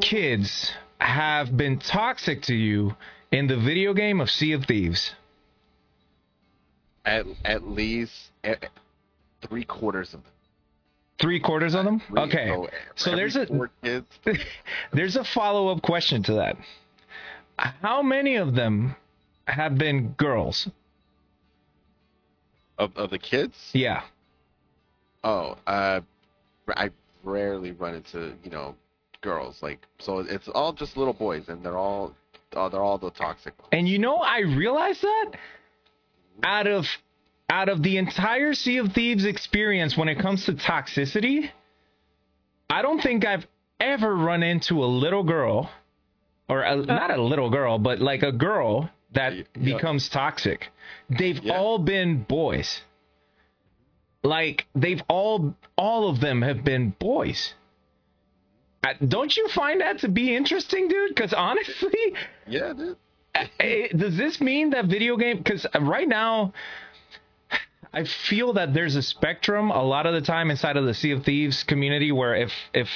[0.00, 2.94] kids have been toxic to you
[3.32, 5.14] in the video game of Sea of Thieves?
[7.04, 8.68] At at least at,
[9.48, 10.32] three quarters of them.
[11.20, 12.00] Three quarters of them.
[12.08, 13.46] Three- Okay, so so there's a
[14.92, 16.56] there's a follow up question to that.
[17.58, 18.94] How many of them
[19.46, 20.68] have been girls?
[22.78, 23.54] Of, of the kids?
[23.72, 24.02] Yeah.
[25.22, 26.00] Oh, uh,
[26.68, 26.90] I
[27.22, 28.74] rarely run into you know
[29.20, 30.20] girls like so.
[30.20, 32.14] It's all just little boys, and they're all
[32.54, 33.68] uh, they're all the toxic ones.
[33.72, 35.30] And you know, I realized that
[36.42, 36.86] out of
[37.50, 41.50] out of the entire Sea of Thieves experience when it comes to toxicity,
[42.70, 43.46] I don't think I've
[43.78, 45.70] ever run into a little girl
[46.48, 49.42] or a, not a little girl, but like a girl that Yeah.
[49.62, 50.70] becomes toxic.
[51.10, 51.58] They've Yeah.
[51.58, 52.80] all been boys.
[54.22, 57.54] Like they've all all of them have been boys.
[59.06, 61.14] Don't you find that to be interesting, dude?
[61.14, 62.14] Because honestly,
[62.46, 62.96] Yeah, dude.
[63.60, 66.52] Eh, does this mean that video game because right now
[67.94, 71.12] i feel that there's a spectrum a lot of the time inside of the sea
[71.12, 72.88] of thieves community where if if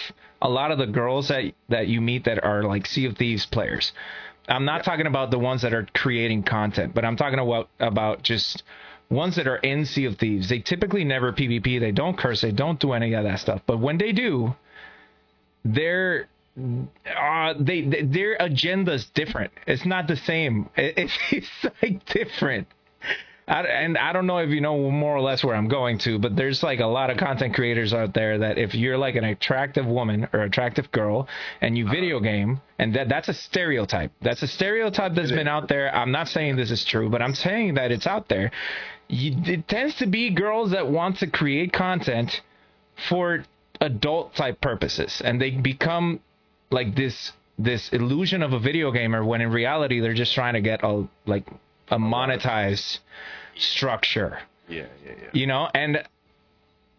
[0.42, 3.46] a lot of the girls that that you meet that are like sea of thieves
[3.46, 3.92] players
[4.48, 8.22] i'm not talking about the ones that are creating content but i'm talking about about
[8.22, 8.62] just
[9.08, 10.48] ones that are in sea of thieves.
[10.48, 12.40] They typically never pvp they don't curse.
[12.40, 13.62] They don't do any of that stuff.
[13.66, 14.54] But when they do
[15.74, 19.52] they're uh, they, they their agenda's different.
[19.66, 20.68] It's not the same.
[20.76, 22.68] It, it's, it's like different.
[23.48, 26.18] I, and I don't know if you know more or less where I'm going to,
[26.18, 29.22] but there's like a lot of content creators out there that if you're like an
[29.22, 31.28] attractive woman or attractive girl
[31.60, 34.10] and you video game, and that that's a stereotype.
[34.20, 35.94] That's a stereotype that's been out there.
[35.94, 38.50] I'm not saying this is true, but I'm saying that it's out there.
[39.08, 42.40] You, it tends to be girls that want to create content
[43.08, 43.44] for
[43.80, 46.20] adult type purposes, and they become
[46.70, 50.60] like this this illusion of a video gamer when in reality they're just trying to
[50.60, 51.46] get a like
[51.88, 52.98] a monetized
[53.56, 54.38] structure.
[54.68, 55.28] Yeah, yeah, yeah.
[55.32, 56.04] You know, and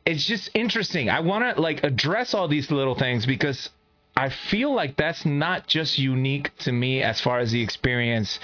[0.05, 1.09] it's just interesting.
[1.09, 3.69] I want to like address all these little things because
[4.15, 8.39] I feel like that's not just unique to me as far as the experience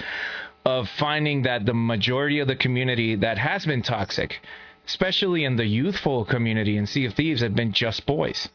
[0.64, 4.40] of finding that the majority of the community that has been toxic,
[4.86, 8.48] especially in the youthful community in Sea of Thieves, have been just boys.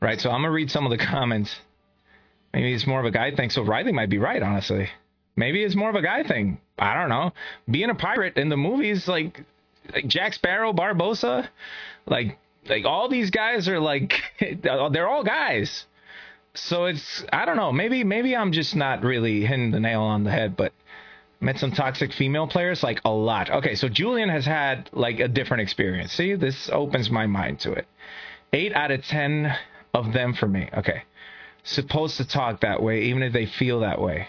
[0.00, 1.56] Right, so I'm gonna read some of the comments.
[2.52, 3.50] Maybe it's more of a guy thing.
[3.50, 4.88] So Riley might be right, honestly.
[5.36, 6.58] Maybe it's more of a guy thing.
[6.78, 7.32] I don't know.
[7.70, 9.44] Being a pirate in the movies, like,
[9.92, 11.48] like Jack Sparrow, Barbossa,
[12.06, 12.38] like
[12.68, 14.20] like all these guys are like
[14.62, 15.86] they're all guys.
[16.54, 17.72] So it's I don't know.
[17.72, 20.72] Maybe maybe I'm just not really hitting the nail on the head, but
[21.40, 23.50] met some toxic female players like a lot.
[23.50, 26.12] Okay, so Julian has had like a different experience.
[26.12, 27.86] See, this opens my mind to it.
[28.52, 29.56] Eight out of ten
[29.94, 30.68] of them for me.
[30.76, 31.02] Okay,
[31.62, 34.28] supposed to talk that way, even if they feel that way.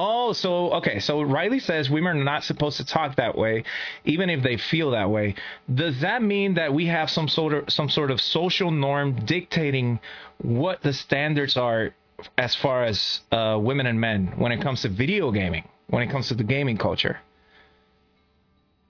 [0.00, 1.00] Oh, so okay.
[1.00, 3.64] So Riley says women are not supposed to talk that way,
[4.04, 5.34] even if they feel that way.
[5.74, 9.98] Does that mean that we have some sort of some sort of social norm dictating
[10.40, 11.94] what the standards are
[12.36, 16.10] as far as uh, women and men when it comes to video gaming, when it
[16.10, 17.18] comes to the gaming culture?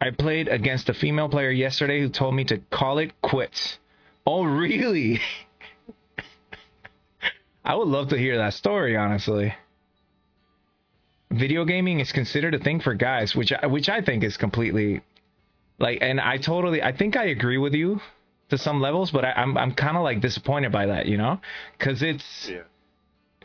[0.01, 3.79] I played against a female player yesterday who told me to call it quits.
[4.27, 5.21] Oh, really?
[7.65, 9.55] I would love to hear that story, honestly
[11.31, 15.03] video gaming is considered a thing for guys, which I, which I think is completely
[15.79, 18.01] like, and I totally, I think I agree with you
[18.51, 21.17] to some levels, but I, am I'm, I'm kind of like disappointed by that, you
[21.17, 21.41] know,
[21.79, 22.63] because it's Yeah.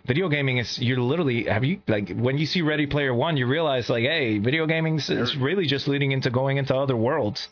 [0.05, 3.47] Video gaming is you're literally have you like when you see Ready Player One, you
[3.47, 7.47] realize like, hey, video gaming is- really just leading into going into other worlds,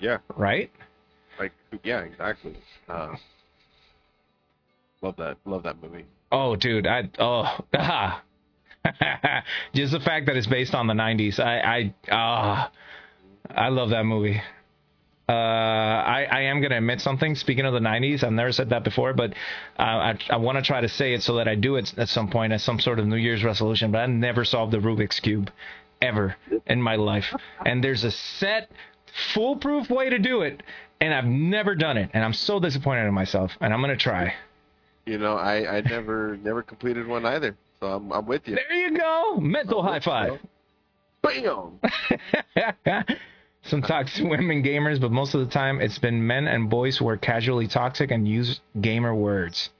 [0.00, 0.70] Yeah, right?
[1.38, 1.52] like
[1.84, 2.56] yeah, exactly.
[2.88, 3.14] Uh,
[5.02, 5.36] love that.
[5.44, 6.04] Love that movie.
[6.32, 8.22] Oh, dude, I oh ah.
[9.74, 11.38] just the fact that it's based on the 90s.
[11.40, 12.70] I I ah
[13.50, 14.40] I love that movie.
[15.28, 17.34] Uh, I, I am going to admit something.
[17.34, 19.32] Speaking of the 90s, I've never said that before, but
[19.78, 22.08] uh, I, I want to try to say it so that I do it at
[22.08, 23.92] some point as some sort of New Year's resolution.
[23.92, 25.50] But I never solved the Rubik's Cube
[26.00, 27.26] ever in my life.
[27.66, 28.70] And there's a set,
[29.34, 30.62] foolproof way to do it,
[31.00, 32.10] and I've never done it.
[32.14, 33.52] And I'm so disappointed in myself.
[33.60, 34.34] And I'm going to try.
[35.04, 37.56] You know, I I never never completed one either.
[37.80, 38.56] So I'm I'm with you.
[38.56, 39.38] There you go.
[39.40, 40.38] Mental high five.
[41.22, 41.80] Bam.
[43.68, 47.08] Some toxic women gamers, but most of the time it's been men and boys who
[47.08, 49.70] are casually toxic and use gamer words.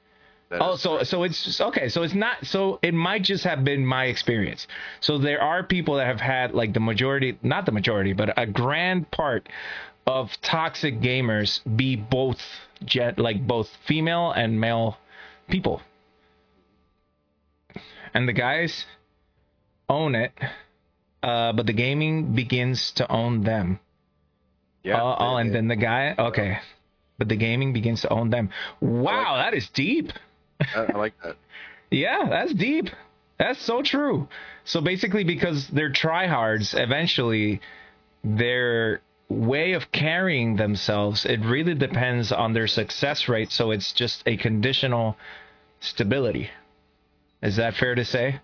[0.51, 1.89] That Oh, so so it's okay.
[1.89, 2.47] So it's not.
[2.47, 4.66] So it might just have been my experience.
[5.01, 8.47] So there are people that have had like the majority, not the majority, but a
[8.47, 9.49] grand part
[10.07, 12.41] of toxic gamers be both
[12.84, 14.97] jet like both female and male
[15.51, 15.82] people,
[18.14, 18.86] and the guys
[19.89, 20.32] own it,
[21.22, 23.80] uh, but the gaming begins to own them.
[24.82, 25.02] yeah.
[25.02, 26.58] oh, oh, and then the guy, okay,
[27.18, 28.50] but the gaming begins to own them.
[28.80, 30.12] Wow, that is deep.
[30.60, 31.36] I, I like that.
[31.90, 32.90] Yeah, that's deep.
[33.38, 34.28] That's so true.
[34.64, 37.62] So basically, because they're tryhards, eventually
[38.22, 39.00] their
[39.30, 43.50] way of carrying themselves, it really depends on their success rate.
[43.52, 45.16] So it's just a conditional
[45.80, 46.50] stability.
[47.42, 48.40] Is that fair to say?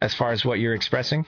[0.00, 1.26] As far as what you're expressing?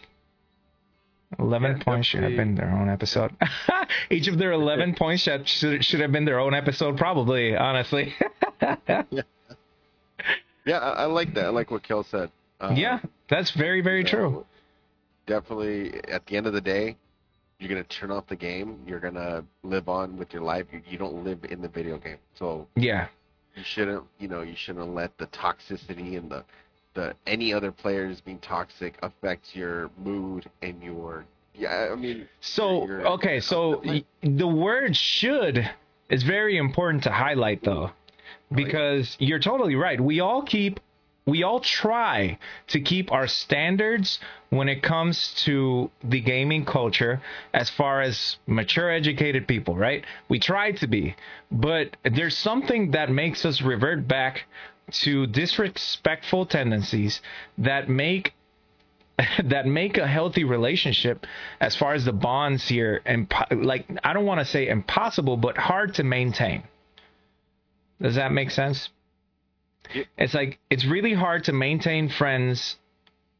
[1.38, 3.32] 11 Yeah, points should have been their own episode.
[4.10, 8.14] Each of their 11 points should, should, should have been their own episode, probably, honestly.
[10.66, 11.46] Yeah, I, I like that.
[11.46, 12.30] I like what Kel said.
[12.60, 14.44] Um, yeah, that's very, very true.
[15.26, 16.96] Definitely, at the end of the day,
[17.58, 18.78] you're gonna turn off the game.
[18.86, 20.66] You're gonna live on with your life.
[20.72, 23.06] You, you don't live in the video game, so Yeah.
[23.56, 24.04] you shouldn't.
[24.18, 26.44] You know, you shouldn't let the toxicity and the
[26.95, 31.24] the any other players being toxic affects your mood and your.
[31.55, 32.28] Yeah, I mean.
[32.41, 35.68] So your- okay, so y- the word "should"
[36.09, 40.01] is very important to highlight, though, oh, because you're totally right.
[40.01, 40.80] We all keep,
[41.26, 42.38] we all try
[42.68, 44.18] to keep our standards
[44.49, 47.20] when it comes to the gaming culture,
[47.55, 50.05] as far as mature, educated people, right?
[50.28, 51.14] We try to be,
[51.53, 54.47] but there's something that makes us revert back
[54.93, 57.20] to disrespectful tendencies
[57.59, 58.34] that make
[59.45, 61.26] that make a healthy relationship
[61.61, 65.57] as far as the bonds here and like I don't want to say impossible but
[65.57, 66.62] hard to maintain.
[68.01, 68.88] Does that make sense?
[69.95, 70.05] Yeah.
[70.16, 72.76] It's like it's really hard to maintain friends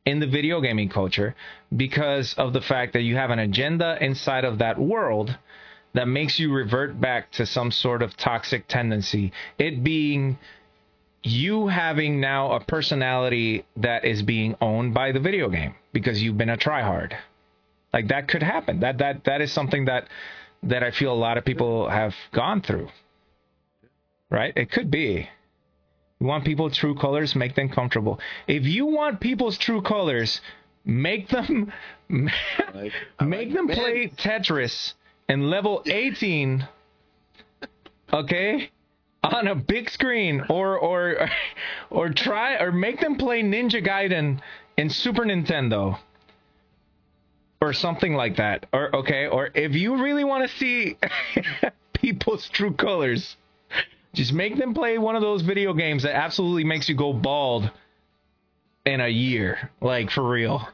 [0.05, 1.35] in the video gaming culture
[1.77, 5.37] because of the fact that you have an agenda inside of that world
[5.93, 9.33] that makes you revert back to some sort of toxic tendency.
[9.59, 10.39] It being
[11.23, 16.39] you having now a personality that is being owned by the video game because you've
[16.39, 17.13] been a tryhard.
[17.93, 18.81] Like that could happen.
[18.81, 20.09] That that that is something that
[20.63, 22.89] that I feel a lot of people have gone through.
[24.31, 24.53] Right?
[24.57, 25.29] It could be.
[26.21, 28.21] You want people's true colors, make them comfortable.
[28.47, 30.41] If you want people's true colors,
[30.85, 31.73] make them
[32.09, 34.95] like, make like them play Tetris
[35.29, 36.67] and level 18
[38.13, 38.71] okay
[39.23, 41.29] on a big screen or or
[41.91, 44.41] or try or make them play Ninja Gaiden
[44.77, 45.99] in Super Nintendo
[47.61, 48.67] or something like that.
[48.73, 50.97] Or okay or if you really want to see
[51.93, 53.37] people's true colors
[54.13, 57.71] just make them play one of those video games that absolutely makes you go bald
[58.87, 60.67] in a year like for real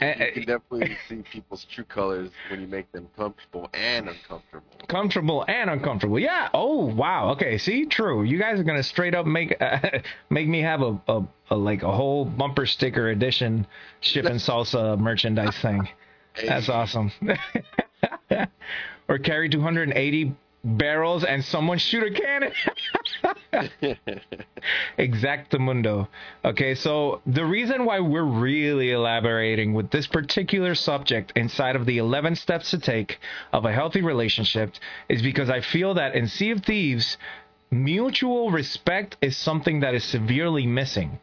[0.00, 4.66] you can definitely see people's true colors when you make them comfortable and uncomfortable.
[4.88, 6.18] Comfortable and uncomfortable.
[6.18, 6.48] Yeah.
[6.52, 7.30] Oh wow.
[7.32, 7.58] Okay.
[7.58, 8.24] See, true.
[8.24, 9.78] You guys are gonna straight up make uh,
[10.30, 13.66] make me have a, a, a, like a whole bumper sticker edition
[14.00, 15.88] ship and salsa merchandise thing.
[16.44, 17.12] That's awesome.
[19.08, 20.34] or carry 280
[20.64, 22.52] barrels and someone shoot a cannon.
[24.98, 26.08] Exactamundo.
[26.44, 31.98] Okay, so the reason why we're really elaborating with this particular subject inside of the
[31.98, 33.18] 11 steps to take
[33.52, 34.72] of a healthy relationship
[35.08, 37.18] is because I feel that in Sea of Thieves,
[37.70, 41.18] mutual respect is something that is severely missing.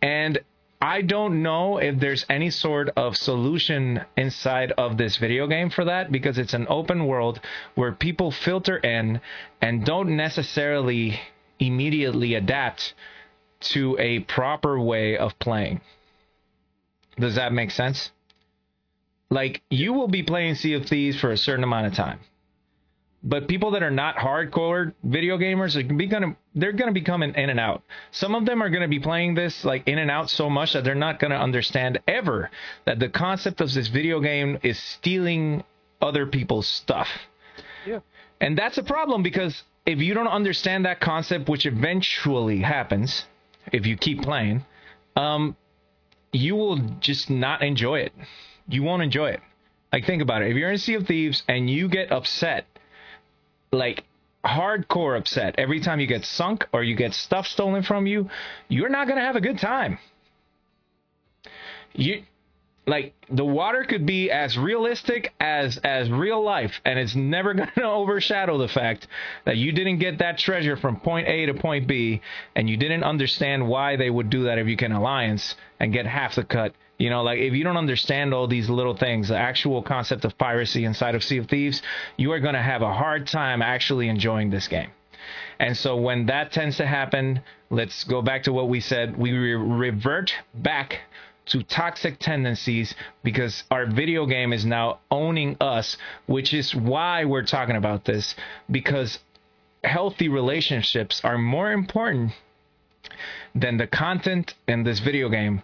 [0.00, 0.38] And
[0.86, 5.84] I don't know if there's any sort of solution inside of this video game for
[5.86, 7.40] that because it's an open world
[7.74, 9.20] where people filter in
[9.60, 11.20] and don't necessarily
[11.58, 12.94] immediately adapt
[13.72, 15.80] to a proper way of playing.
[17.18, 18.12] Does that make sense?
[19.28, 22.20] Like, you will be playing Sea of Thieves for a certain amount of time
[23.26, 27.34] but people that are not hardcore video gamers are be gonna they're gonna be coming
[27.34, 27.82] in and out.
[28.12, 30.84] Some of them are gonna be playing this like in and out so much that
[30.84, 32.50] they're not gonna understand ever
[32.84, 35.64] that the concept of this video game is stealing
[36.00, 37.08] other people's stuff.
[37.84, 37.98] Yeah.
[38.40, 43.24] And that's a problem because if you don't understand that concept, which eventually happens
[43.72, 44.64] if you keep playing,
[45.16, 45.56] um,
[46.32, 48.12] you will just not enjoy it.
[48.68, 49.40] You won't enjoy it.
[49.92, 50.50] Like think about it.
[50.50, 52.66] If you're in Sea of Thieves and you get upset
[53.76, 54.04] like
[54.44, 58.30] hardcore upset every time you get sunk or you get stuff stolen from you,
[58.68, 59.98] you're not going to have a good time.
[61.92, 62.22] You
[62.86, 67.70] like the water could be as realistic as as real life and it's never going
[67.74, 69.08] to overshadow the fact
[69.44, 72.20] that you didn't get that treasure from point A to point B
[72.54, 76.06] and you didn't understand why they would do that if you can alliance and get
[76.06, 79.36] half the cut you know, like if you don't understand all these little things, the
[79.36, 81.82] actual concept of piracy inside of Sea of Thieves,
[82.16, 84.90] you are going to have a hard time actually enjoying this game.
[85.58, 87.40] And so when that tends to happen,
[87.70, 89.16] let's go back to what we said.
[89.16, 91.00] We re- revert back
[91.46, 97.44] to toxic tendencies because our video game is now owning us, which is why we're
[97.44, 98.34] talking about this
[98.70, 99.20] because
[99.84, 102.32] healthy relationships are more important
[103.54, 105.62] than the content in this video game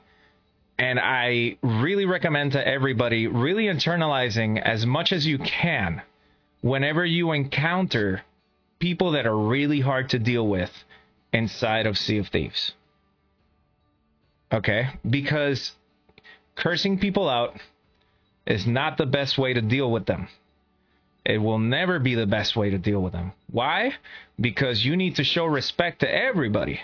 [0.82, 6.02] and I really recommend to everybody really internalizing as much as you can
[6.60, 8.22] whenever you encounter
[8.80, 10.72] people that are really hard to deal with
[11.32, 12.72] inside of Sea of Thieves.
[14.52, 14.88] Okay?
[15.08, 15.70] Because
[16.56, 17.56] cursing people out
[18.44, 20.26] is not the best way to deal with them.
[21.24, 23.30] It will never be the best way to deal with them.
[23.52, 23.94] Why?
[24.40, 26.80] Because you need to show respect to everybody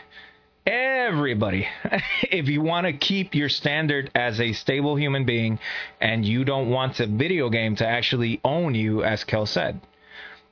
[0.69, 1.67] everybody.
[2.23, 5.59] if you want to keep your standard as a stable human being
[6.01, 9.81] and you don't want the video game to actually own you, as Kel said.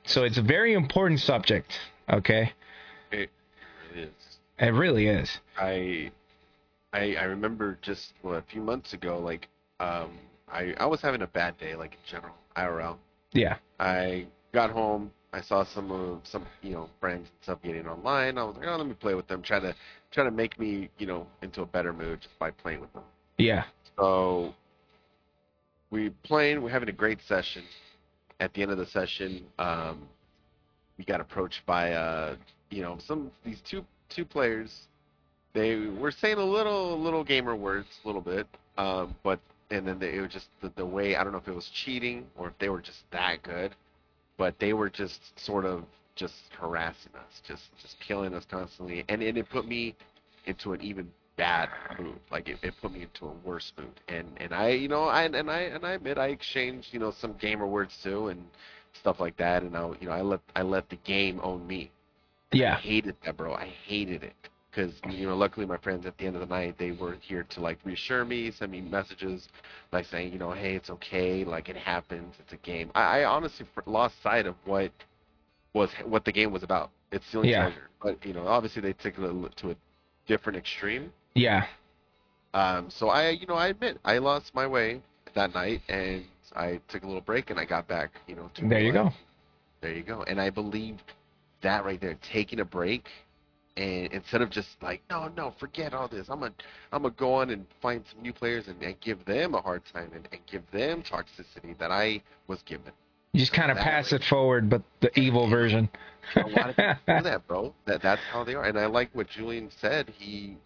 [0.05, 1.73] So it's a very important subject,
[2.09, 2.53] okay?
[3.11, 3.29] It
[3.91, 4.37] really is.
[4.59, 5.39] It really is.
[5.57, 6.11] I
[6.93, 9.47] I, I remember just well, a few months ago, like
[9.79, 12.97] um, I I was having a bad day, like in general, IRL.
[13.33, 13.57] Yeah.
[13.79, 18.37] I got home, I saw some of some you know friends and stuff getting online.
[18.37, 19.41] I was like, oh, let me play with them.
[19.43, 19.75] Try to
[20.11, 23.03] try to make me you know into a better mood just by playing with them.
[23.37, 23.65] Yeah.
[23.97, 24.55] So
[25.91, 26.61] we playing.
[26.61, 27.63] We're having a great session.
[28.39, 30.07] At the end of the session, um,
[30.97, 32.35] we got approached by uh,
[32.71, 34.87] you know some these two two players
[35.53, 39.99] they were saying a little little gamer words, a little bit, um, but and then
[39.99, 42.47] they, it was just the, the way I don't know if it was cheating or
[42.47, 43.75] if they were just that good,
[44.37, 45.83] but they were just sort of
[46.15, 49.95] just harassing us, just just killing us constantly, and, and it put me
[50.45, 51.69] into an even bad
[51.99, 52.19] mood.
[52.31, 54.01] Like it, it put me into a worse mood.
[54.07, 57.11] And and I, you know, I and I and I admit I exchanged, you know,
[57.11, 58.43] some gamer words too and
[58.93, 59.63] stuff like that.
[59.63, 61.91] And I, you know, I let I let the game own me.
[62.51, 62.75] Yeah.
[62.75, 63.53] I hated that, bro.
[63.53, 64.33] I hated it
[64.77, 67.43] because you know, luckily my friends at the end of the night they were here
[67.49, 69.49] to like reassure me, send me messages,
[69.91, 72.91] like saying, you know, hey, it's okay, like it happens, it's a game.
[72.93, 74.91] I, I honestly lost sight of what
[75.73, 76.91] was what the game was about.
[77.11, 77.63] It's stealing Yeah.
[77.63, 79.75] treasure, but you know, obviously they took it to a
[80.27, 81.11] different extreme.
[81.33, 81.65] Yeah.
[82.53, 85.01] Um, so I, you know, I admit I lost my way
[85.35, 86.23] that night, and
[86.55, 88.49] I took a little break, and I got back, you know.
[88.55, 89.13] To There you life.
[89.13, 89.13] go.
[89.81, 90.23] There you go.
[90.23, 90.97] And I believe
[91.61, 93.09] that right there, taking a break,
[93.77, 96.27] and instead of just like, no, no, forget all this.
[96.29, 96.53] I'm gonna,
[96.91, 99.83] I'm gonna go on and find some new players and, and give them a hard
[99.93, 102.91] time and, and give them toxicity that I was given.
[103.33, 104.17] You just kind of pass way.
[104.17, 105.89] it forward, but the evil version.
[106.35, 107.73] A lot of people do that, bro.
[107.85, 108.65] That that's how they are.
[108.65, 110.11] And I like what Julian said.
[110.17, 110.57] He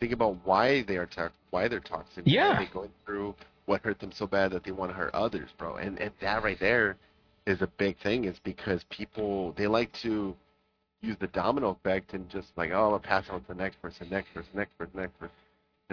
[0.00, 2.22] think about why they are toxic, why they're toxic.
[2.24, 2.54] Yeah.
[2.54, 3.34] Why they going through
[3.66, 5.76] what hurt them so bad that they want to hurt others, bro.
[5.76, 6.96] And and that right there
[7.46, 8.24] is a big thing.
[8.24, 10.34] Is because people they like to
[11.00, 13.80] use the domino effect and just like, oh, I'm gonna pass on to the next
[13.80, 15.34] person, next person, next person, next person.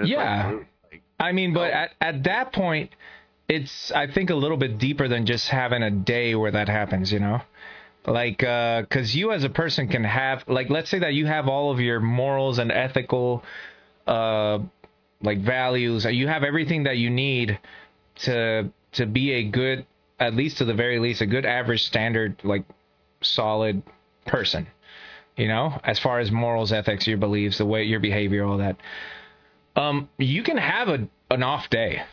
[0.04, 0.52] Yeah.
[0.52, 2.92] Like, like, I mean, but at, at that point,
[3.48, 7.12] it's I think a little bit deeper than just having a day where that happens.
[7.12, 7.42] You know,
[8.08, 11.72] like because you as a person can have like let's say that you have all
[11.72, 13.44] of your morals and ethical
[14.08, 14.60] uh
[15.22, 17.60] like values you have everything that you need
[18.16, 19.86] to to be a good
[20.20, 22.64] at least to the very least a good average standard like
[23.22, 23.82] solid
[24.26, 24.68] person
[25.36, 28.78] you know as far as morals ethics your beliefs the way your behavior all that.
[29.76, 32.04] Um you can have a an off day.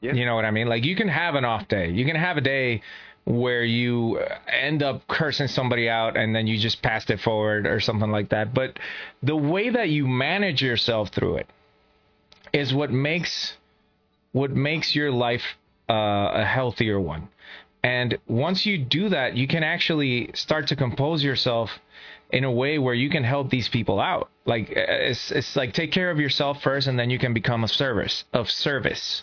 [0.00, 0.12] Yeah.
[0.12, 0.68] you know what i mean?
[0.68, 1.90] Like you can have an off day.
[1.90, 2.82] You can have a day
[3.26, 7.80] where you end up cursing somebody out and then you just passed it forward or
[7.80, 8.54] something like that.
[8.54, 8.78] But
[9.22, 11.48] the way that you manage yourself through it
[12.52, 13.54] is what makes
[14.32, 15.42] what makes your life
[15.90, 17.28] uh, a healthier one.
[17.82, 21.70] And once you do that you can actually start to compose yourself
[22.36, 25.92] in a way where you can help these people out like it's it's like take
[25.92, 29.22] care of yourself first and then you can become a service of service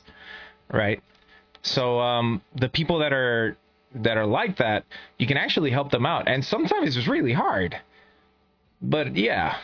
[0.72, 1.02] right
[1.64, 3.58] so um, the people that are
[3.96, 4.86] that are like that,
[5.18, 7.80] you can actually help them out, and sometimes it's really hard.
[8.82, 9.58] But yeah,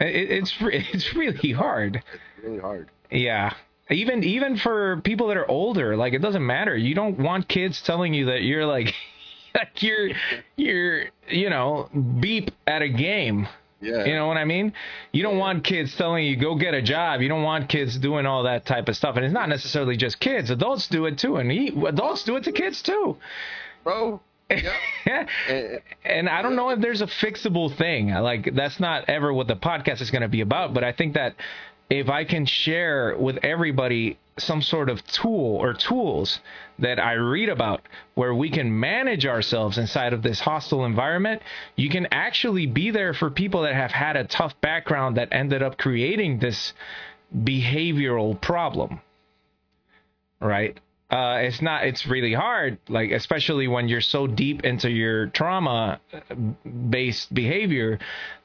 [0.00, 1.96] it, it's it's really hard.
[1.96, 2.90] it's really hard.
[3.10, 3.54] Yeah,
[3.90, 6.76] even even for people that are older, like it doesn't matter.
[6.76, 8.94] You don't want kids telling you that you're like
[9.56, 10.10] like you're
[10.56, 11.88] you're you know
[12.20, 13.48] beep at a game.
[13.80, 14.04] Yeah.
[14.06, 14.72] You know what I mean?
[15.12, 17.20] You don't want kids telling you go get a job.
[17.20, 19.16] You don't want kids doing all that type of stuff.
[19.16, 20.48] And it's not necessarily just kids.
[20.50, 23.16] Adults do it too, and he, adults do it to kids too.
[23.84, 24.20] bro.
[24.48, 25.26] Yeah.
[25.48, 28.10] and, and I don't know if there's a fixable thing.
[28.10, 30.72] Like that's not ever what the podcast is going to be about.
[30.72, 31.34] But I think that
[31.90, 36.40] if I can share with everybody some sort of tool or tools
[36.78, 37.82] that I read about
[38.14, 41.42] where we can manage ourselves inside of this hostile environment,
[41.74, 45.62] you can actually be there for people that have had a tough background that ended
[45.62, 46.74] up creating this
[47.34, 49.00] behavioral problem.
[50.40, 50.78] Right?
[51.08, 56.00] Uh, it's not it's really hard like especially when you're so deep into your trauma
[56.90, 57.96] based behavior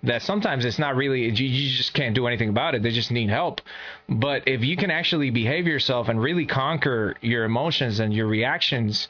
[0.04, 2.84] that sometimes it's not really you, you just can't do anything about it.
[2.84, 3.62] They just need help.
[4.08, 9.08] But if you can actually behave yourself and really conquer your emotions and your reactions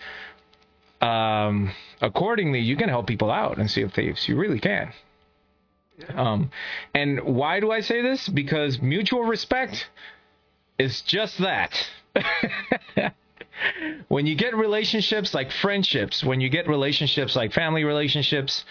[1.01, 4.29] um, accordingly you can help people out and Sea of Thieves.
[4.29, 4.93] You really can.
[6.15, 6.51] Um,
[6.93, 8.29] and why do i say this?
[8.29, 9.89] Because mutual respect
[10.79, 11.89] is just that
[14.07, 18.65] when you get relationships like friendships, when you get relationships like family relationships,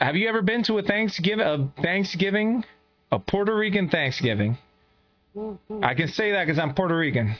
[0.00, 2.64] have you ever been to a Thanksgiving, a Thanksgiving,
[3.12, 4.58] a Puerto Rican Thanksgiving?
[5.82, 7.36] I can say that because I'm Puerto Rican.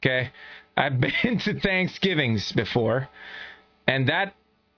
[0.00, 0.30] Okay,
[0.76, 3.08] I've been to Thanksgivings before,
[3.86, 4.34] and that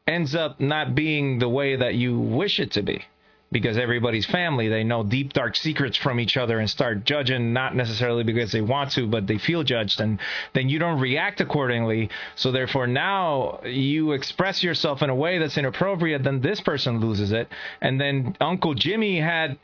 [0.06, 3.04] ends up not being the way that you wish it to be
[3.52, 7.74] because everybody's family they know deep dark secrets from each other and start judging not
[7.74, 10.20] necessarily because they want to but they feel judged and
[10.54, 12.10] then you don't react accordingly.
[12.36, 17.32] So therefore now you express yourself in a way that's inappropriate then this person loses
[17.32, 17.48] it.
[17.80, 19.58] And then uncle jimmy had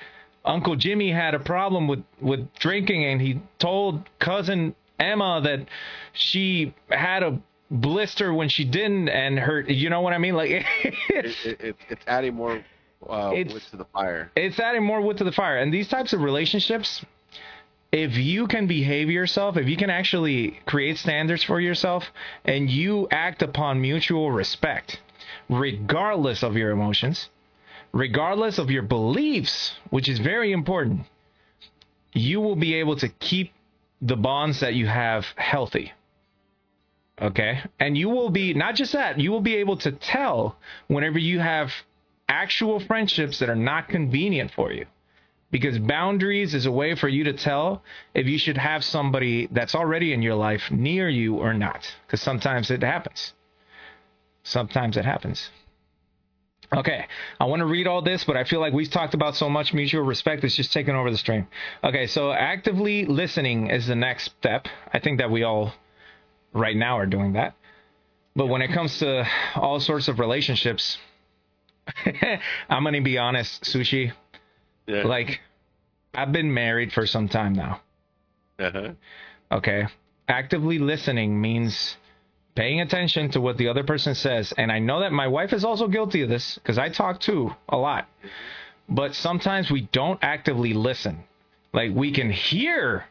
[0.45, 5.61] uncle jimmy had a problem with with drinking and he told cousin emma that
[6.13, 10.35] she had a blister when she didn't and her you know what i mean?
[10.35, 10.51] Like
[11.09, 12.65] it's it, it, it's it's adding more
[13.09, 14.31] uh, It's- wood to the fire.
[14.37, 15.59] it's adding more wood to the fire.
[15.59, 17.05] And these types of relationships,
[17.93, 22.11] if you can behave yourself, if you can actually create standards for yourself,
[22.45, 25.01] and you act upon mutual respect,
[25.49, 27.29] regardless of your emotions,
[27.93, 31.03] regardless of your beliefs, which is very important,
[32.13, 33.53] you will be able to keep
[34.03, 35.93] the bonds that you have healthy.
[37.21, 37.61] Okay.
[37.81, 40.57] And you will be, not just that, you will be able to tell
[40.89, 41.73] whenever you have
[42.29, 44.87] actual friendships that are not convenient for you.
[45.51, 47.83] Because boundaries is a way for you to tell
[48.15, 51.87] if you should have somebody that's already in your life near you or not.
[52.07, 53.33] Because sometimes it happens.
[54.43, 55.51] Sometimes it happens.
[56.75, 57.07] Okay,
[57.39, 59.73] I want to read all this, but I feel like we've talked about so much
[59.73, 61.47] mutual respect, it's just taking over the stream.
[61.85, 64.67] Okay, so actively listening is the next step.
[64.93, 65.73] I think that we all
[66.53, 67.55] right now are doing that.
[68.35, 70.99] But when it comes to all sorts of relationships,
[72.69, 74.13] I'm going to be honest, Sushi,
[74.87, 75.03] Yeah.
[75.07, 75.41] like
[76.15, 77.81] I've been married for some time now.
[78.59, 78.93] uh-huh.
[79.53, 79.85] Okay.
[80.29, 81.97] Actively listening means
[82.57, 84.53] paying attention to what the other person says.
[84.57, 87.55] And I know that my wife is also guilty of this because I talk too
[87.69, 88.09] a lot.
[88.89, 91.23] But sometimes we don't actively listen.
[91.73, 93.05] Like we can hear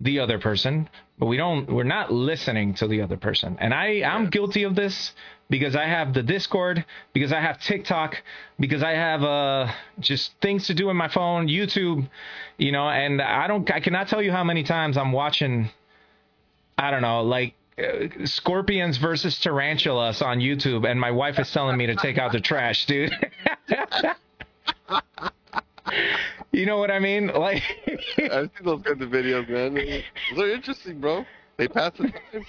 [0.00, 0.88] the other person,
[1.18, 3.56] but we don't we're not listening to the other person.
[3.60, 5.12] And I I'm guilty of this
[5.52, 6.82] because I have the Discord,
[7.12, 8.16] because I have TikTok,
[8.58, 12.08] because I have uh just things to do in my phone, YouTube,
[12.56, 15.68] you know, and I don't I cannot tell you how many times I'm watching
[16.78, 21.76] I don't know, like uh, scorpions versus tarantulas on YouTube, and my wife is telling
[21.76, 23.12] me to take out the trash, dude.
[26.50, 27.26] you know what I mean?
[27.26, 27.62] Like,
[28.18, 30.02] I've seen those kinds of videos, man.
[30.34, 31.26] They're interesting, bro.
[31.56, 32.46] They pass the time.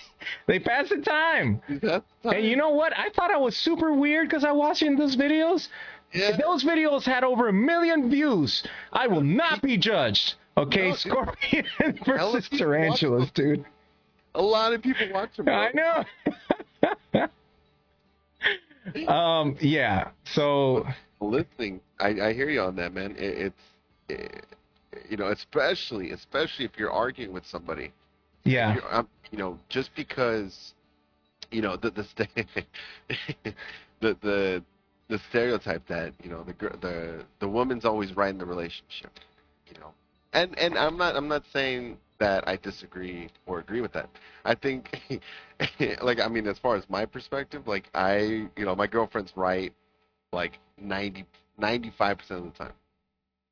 [0.47, 1.61] they pass the time.
[1.67, 2.37] They pass the time.
[2.37, 2.97] And you know what?
[2.97, 5.67] I thought I was super weird because I watching those videos.
[6.13, 6.29] yeah.
[6.29, 10.35] If those videos had over a million views, I will not be judged.
[10.57, 11.65] Okay, No, scorpion
[12.05, 13.65] Hella versus tarantulas, dude.
[14.35, 15.49] A lot of people watch them.
[15.49, 17.27] I know.
[19.07, 20.09] um, yeah.
[20.25, 20.87] So
[21.19, 21.81] listening.
[21.99, 23.11] I, I hear you on that, man.
[23.17, 23.61] It, it's,
[24.09, 24.45] it,
[25.09, 27.91] you know, especially especially if you're arguing with somebody.
[28.45, 30.73] Yeah, You're, um, you know, just because,
[31.51, 32.27] you know, the the sta-
[33.99, 34.63] the the
[35.09, 39.11] the stereotype that you know the the the woman's always right in the relationship,
[39.67, 39.93] you know,
[40.33, 44.09] and and I'm not I'm not saying that I disagree or agree with that.
[44.45, 44.99] I think,
[46.01, 49.73] like I mean, as far as my perspective, like I you know my girlfriend's right,
[50.31, 51.25] like 90
[51.57, 52.73] 95 percent of the time.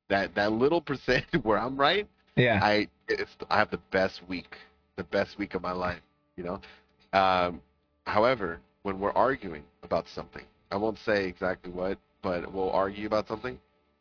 [0.08, 4.56] That that little percent where I'm right, yeah, I it's I have the best week,
[4.96, 6.00] the best week of my life,
[6.36, 6.60] you know.
[7.18, 7.60] Um,
[8.06, 13.28] however, when we're arguing about something, I won't say exactly what, but we'll argue about
[13.28, 13.58] something.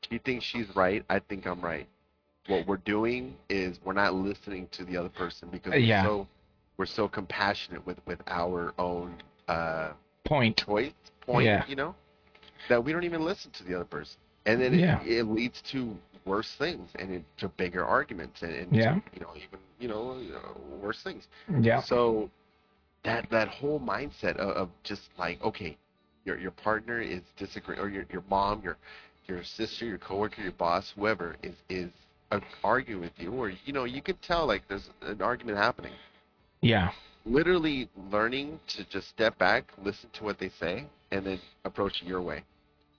[0.09, 1.03] She thinks she's right.
[1.09, 1.87] I think I'm right.
[2.47, 6.03] What we're doing is we're not listening to the other person because Yeah.
[6.03, 6.27] we're so
[6.77, 9.91] we're so compassionate with with our own uh,
[10.25, 10.57] point.
[10.57, 11.63] choice point, Yeah.
[11.67, 11.93] you know,
[12.69, 15.01] that we don't even listen to the other person, and then Yeah.
[15.03, 18.95] it, it leads to worse things and it, to bigger arguments and, and Yeah.
[18.95, 20.21] to, you know even you know,
[20.81, 21.27] worse things.
[21.59, 22.29] Yeah, So
[23.03, 25.77] that that whole mindset of, of just like okay,
[26.25, 28.77] your your partner is disagreeing, or your your mom, your
[29.27, 31.89] your sister, your coworker, your boss, whoever is is
[32.31, 35.93] uh, arguing with you, or you know you can tell like there's an argument happening
[36.61, 36.91] yeah,
[37.25, 42.07] literally learning to just step back, listen to what they say, and then approach it
[42.07, 42.43] your way.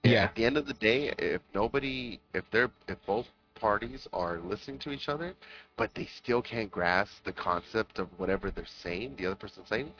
[0.03, 0.23] Yeah.
[0.25, 3.25] At the end of the day, if nobody, if they're, if both
[3.55, 5.33] parties are listening to each other,
[5.77, 9.91] but they still can't grasp the concept of whatever they're saying, the other person's saying,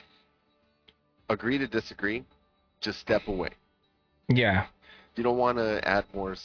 [1.30, 2.24] agree to disagree,
[2.82, 3.50] just step away.
[4.30, 4.66] yeah.
[5.16, 6.36] You don't want to add more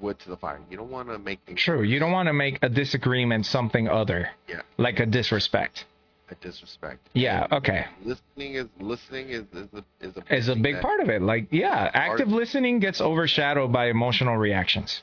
[0.00, 0.60] wood to the fire.
[0.70, 1.82] You don't want to make things True.
[1.82, 4.60] You don't want to make a disagreement something other, Yeah.
[4.78, 5.84] like a disrespect.
[6.30, 7.08] A disrespect.
[7.12, 7.44] Yeah.
[7.44, 7.84] And Okay.
[8.04, 11.22] Listening is listening is is a is a, Is a big part of it.
[11.22, 15.02] Like, yeah, active listening gets overshadowed by emotional reactions.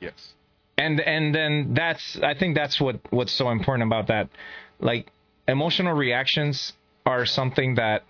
[0.00, 0.34] Yes.
[0.78, 4.28] and and then that's i think that's what what's so important about that
[4.78, 5.10] like
[5.48, 6.72] emotional reactions
[7.04, 8.04] are something that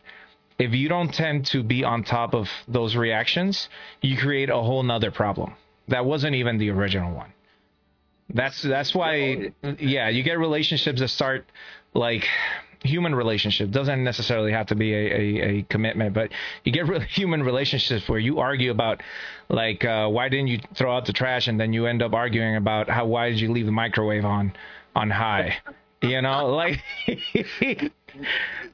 [0.59, 3.71] if you don't tend to be on top of those reactions
[4.03, 5.55] you create a whole nother problem
[5.89, 7.33] that wasn't even the original one
[8.35, 11.47] that's that's why yeah you get relationships that start
[11.95, 12.26] like
[12.84, 16.30] human relationship doesn't necessarily have to be a, a, a commitment but
[16.64, 19.01] you get really human relationships where you argue about
[19.49, 22.55] like uh, why didn't you throw out the trash and then you end up arguing
[22.57, 24.53] about how why did you leave the microwave on
[24.95, 25.57] on high
[26.03, 26.78] you know like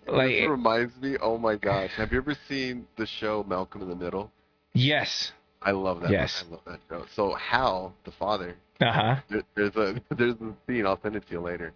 [0.07, 1.17] This reminds me.
[1.21, 4.31] Oh my gosh, have you ever seen the show Malcolm in the Middle?
[4.75, 6.11] yes I love that.
[6.11, 6.45] Yes.
[6.47, 7.07] I love that show.
[7.15, 9.17] So Hal, the father, Uh huh.
[9.31, 11.73] there, there's a there's a scene I'll send it to you later,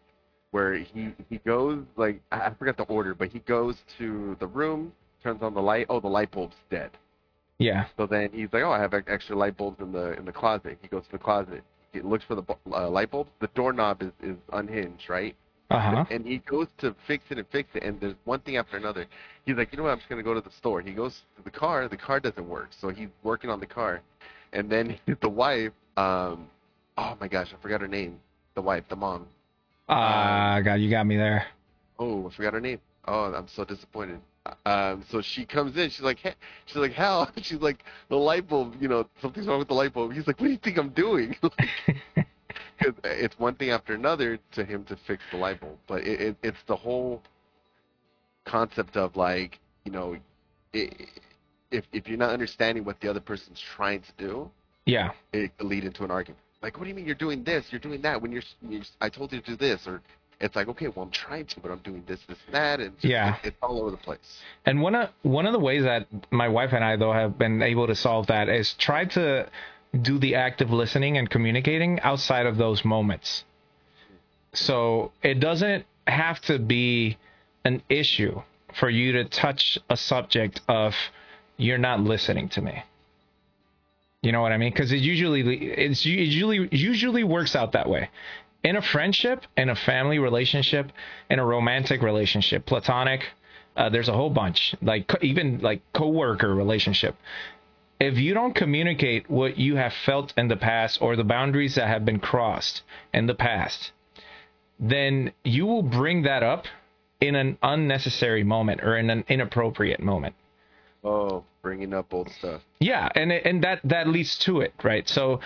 [0.50, 4.46] where he he goes like I I forgot the order, but he goes to the
[4.46, 4.92] room,
[5.22, 5.86] turns on the light.
[5.88, 6.90] Oh, the light bulb's dead.
[7.58, 7.86] Yeah.
[7.96, 10.78] So then he's like, oh, I have extra light bulbs in the in the closet.
[10.80, 11.62] He goes to the closet.
[11.92, 12.42] He looks for the
[12.72, 13.30] uh, light bulbs.
[13.40, 15.34] The doorknob is, is unhinged, right?
[15.70, 16.04] Uh huh.
[16.10, 19.06] And he goes to fix it and fix it, and there's one thing after another.
[19.44, 19.90] He's like, you know what?
[19.90, 20.80] I'm just gonna go to the store.
[20.80, 21.88] He goes to the car.
[21.88, 24.00] The car doesn't work, so he's working on the car,
[24.52, 26.46] and then the wife, um,
[26.96, 28.20] oh my gosh, I forgot her name.
[28.54, 29.26] The wife, the mom.
[29.88, 31.46] Ah, God, you got me there.
[31.98, 32.80] Oh, I forgot her name.
[33.06, 34.20] Oh, I'm so disappointed.
[34.66, 35.90] Um, so she comes in.
[35.90, 36.34] She's like, hey,
[36.66, 37.30] she's like, Hal.
[37.42, 38.74] She's like, the light bulb.
[38.80, 40.12] You know, something's wrong with the light bulb.
[40.12, 41.34] He's like, what do you think I'm doing?
[42.78, 46.20] Because it's one thing after another to him to fix the light bulb, but it,
[46.20, 47.22] it, it's the whole
[48.46, 50.16] concept of like, you know,
[50.74, 50.88] i
[51.70, 54.50] if if you're not understanding what the other person's trying to do,
[54.86, 55.10] Yeah.
[55.32, 56.40] it lead into an argument.
[56.62, 57.66] Like, what do you mean you're doing this?
[57.70, 60.00] You're doing that when you're, you're I told you to do this, or
[60.40, 62.94] it's like, okay, well, I'm trying to, but I'm doing this, this, and that, and
[62.96, 63.36] just, Yeah.
[63.36, 64.42] it- it's all over the place.
[64.66, 67.62] And one of one of the ways that my wife and I though have been
[67.62, 69.48] able to solve that is try to
[70.02, 73.44] do the active listening and communicating outside of those moments.
[74.52, 77.18] So it doesn't have to be
[77.64, 78.42] an issue
[78.74, 80.94] for you to touch a subject of
[81.56, 82.82] you're not listening to me.
[84.22, 84.72] You know what I mean?
[84.72, 88.10] Because it usually it's it usually usually works out that way.
[88.64, 90.90] In a friendship, in a family relationship,
[91.30, 93.24] in a romantic relationship, platonic,
[93.76, 94.74] uh, there's a whole bunch.
[94.82, 97.14] Like even like coworker relationship.
[98.00, 101.88] If you don't communicate what you have felt in the past or the boundaries that
[101.88, 103.92] have been crossed in the past,
[104.78, 106.66] then you will bring that up
[107.20, 110.34] in an unnecessary moment or in an inappropriate moment.
[111.04, 112.62] Oh, bringing up old stuff.
[112.80, 115.08] Yeah, and and that that leads to it, right?
[115.08, 115.40] So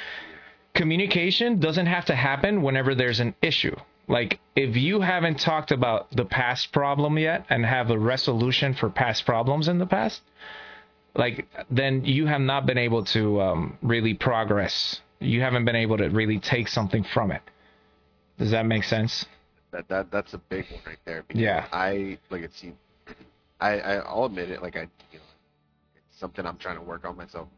[0.74, 3.76] communication doesn't have to happen whenever there's an issue.
[4.09, 8.90] Like if you haven't talked about the past problem yet and have a resolution for
[8.90, 10.22] past problems in the past,
[11.14, 15.00] like then you have not been able to um, really progress.
[15.20, 17.42] You haven't been able to really take something from it.
[18.38, 19.26] Does that make sense?
[19.70, 21.24] That that that's a big one right there.
[21.32, 21.66] Yeah.
[21.72, 22.53] I like it.
[22.55, 22.72] See,
[23.61, 24.62] I, I'll admit it.
[24.62, 25.12] Like I, you know, it's
[26.23, 27.49] something I'm trying to work on myself.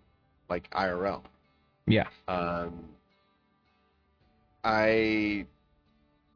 [0.49, 1.23] Like IRL.
[1.87, 2.09] Yeah.
[2.27, 2.85] Um,
[4.65, 5.47] I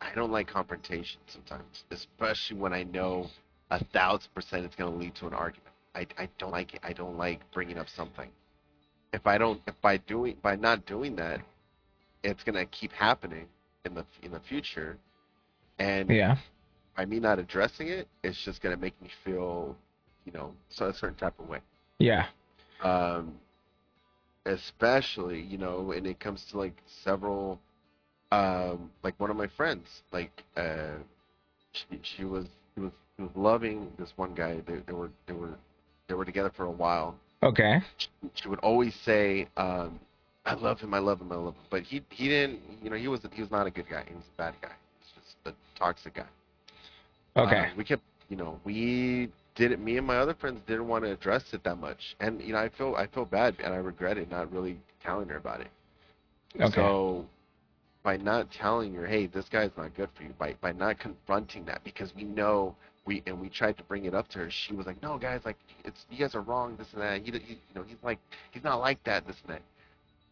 [0.00, 3.26] I don't like confrontation sometimes, especially when I know
[3.70, 5.72] a thousand percent it's going to lead to an argument.
[5.94, 6.80] I, I don't like it.
[6.84, 8.28] I don't like bringing up something.
[9.12, 11.40] If I don't, if by doing by not doing that,
[12.22, 13.46] it's going to keep happening
[13.84, 14.98] in the in the future,
[15.78, 16.36] and Yeah.
[16.96, 19.74] by me not addressing it, it's just going to make me feel,
[20.26, 21.60] you know, so a certain type of way
[21.98, 22.26] Yeah.
[22.80, 23.38] um,
[24.46, 27.58] especially you know when it comes to like several
[28.32, 30.96] um like one of my friends like uh
[31.72, 35.32] she, she was she was she was loving this one guy they, they were they
[35.32, 35.54] were
[36.08, 37.80] they were together for a while Okay.
[37.96, 39.98] she, she would always say um
[40.46, 42.96] i love him i love him i love him but he he didn't you know
[42.96, 45.36] he was he was not a good guy he was a bad guy he's just
[45.46, 46.26] a toxic guy
[47.36, 47.66] Okay.
[47.66, 49.28] uh, we kept, you know, we
[49.58, 49.84] didn't.
[49.84, 52.58] Me and my other friends didn't want to address it that much, and you know,
[52.58, 55.68] I feel I feel bad and I regret it not really telling her about it.
[56.56, 56.74] Okay.
[56.74, 57.26] So
[58.02, 61.64] by not telling her, hey, this guy's not good for you, by by not confronting
[61.66, 64.72] that, because we know we and we tried to bring it up to her, she
[64.72, 67.20] was like, no, guys, like it's you guys are wrong, this and that.
[67.22, 68.18] He, he you know, he's like
[68.52, 69.62] he's not like that, this and that.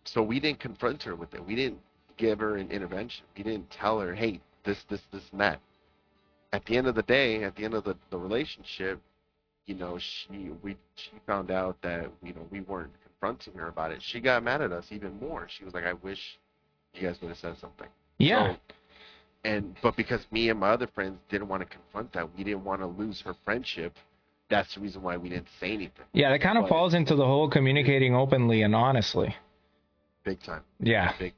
[0.04, 1.44] So we didn't confront her with it.
[1.44, 1.80] We didn't
[2.16, 3.24] give her an intervention.
[3.36, 5.60] We didn't tell her, hey, this, this, this, and that
[6.52, 9.00] at the end of the day, at the end of the, the relationship,
[9.66, 13.90] you know, she we she found out that you know we weren't confronting her about
[13.92, 14.00] it.
[14.02, 15.46] She got mad at us even more.
[15.48, 16.38] She was like, "I wish
[16.94, 17.88] you guys would have said something."
[18.18, 18.52] Yeah.
[18.52, 18.58] So,
[19.44, 22.64] and but because me and my other friends didn't want to confront that, we didn't
[22.64, 23.92] want to lose her friendship.
[24.48, 26.04] That's the reason why we didn't say anything.
[26.12, 29.34] Yeah, that kind of But- falls into the whole communicating openly and honestly.
[30.22, 30.62] Big time.
[30.80, 31.12] Yeah.
[31.18, 31.34] Big.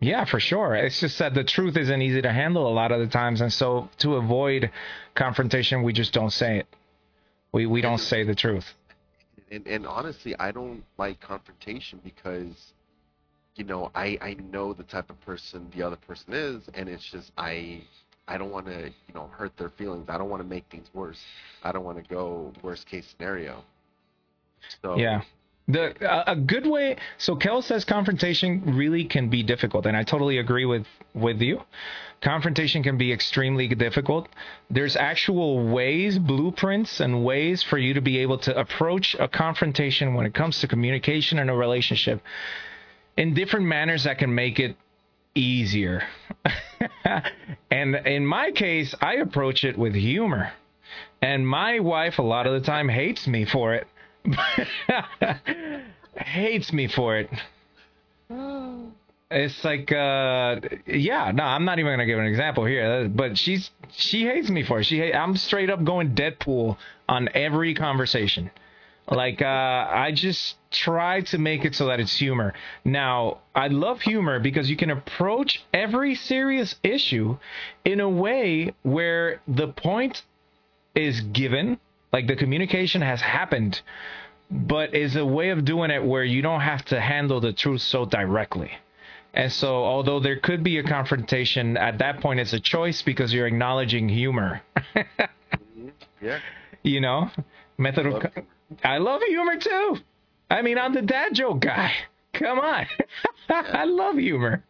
[0.00, 0.74] Yeah, for sure.
[0.74, 3.52] It's just that the truth isn't easy to handle a lot of the times, and
[3.52, 4.70] so to avoid
[5.14, 6.66] confrontation, we just don't say it.
[7.52, 8.66] We we don't say the truth.
[9.50, 12.72] And and honestly, I don't like confrontation because,
[13.56, 17.04] you know, I I know the type of person the other person is, and it's
[17.10, 17.82] just I
[18.28, 20.08] I don't want to you know hurt their feelings.
[20.08, 21.20] I don't want to make things worse.
[21.64, 23.64] I don't want to go worst case scenario.
[24.82, 25.22] So Yeah.
[25.72, 26.96] The a, a good way.
[27.18, 31.62] So Kel says confrontation really can be difficult, and I totally agree with with you.
[32.20, 34.28] Confrontation can be extremely difficult.
[34.68, 40.14] There's actual ways, blueprints, and ways for you to be able to approach a confrontation
[40.14, 42.20] when it comes to communication in a relationship
[43.16, 44.76] in different manners that can make it
[45.34, 46.02] easier.
[47.70, 50.52] and in my case, I approach it with humor.
[51.22, 53.86] And my wife, a lot of the time, hates me for it.
[56.16, 57.30] hates me for it.
[59.30, 63.70] It's like, uh, yeah, no, I'm not even gonna give an example here, but she's
[63.92, 64.84] she hates me for it.
[64.84, 66.76] She, I'm straight up going Deadpool
[67.08, 68.50] on every conversation.
[69.08, 69.46] Like, uh,
[69.90, 72.54] I just try to make it so that it's humor.
[72.84, 77.36] Now, I love humor because you can approach every serious issue
[77.84, 80.22] in a way where the point
[80.94, 81.80] is given,
[82.12, 83.80] like the communication has happened,
[84.50, 87.82] but is a way of doing it where you don't have to handle the truth
[87.82, 88.72] so directly.
[89.32, 93.32] And so, although there could be a confrontation, at that point it's a choice because
[93.32, 94.60] you're acknowledging humor.
[96.20, 96.40] yeah.
[96.82, 97.30] You know,
[97.78, 98.12] method of.
[98.14, 98.32] Love
[98.82, 99.98] I love humor too.
[100.50, 101.92] I mean, I'm the dad joke guy.
[102.32, 102.86] Come on.
[103.48, 104.64] I love humor.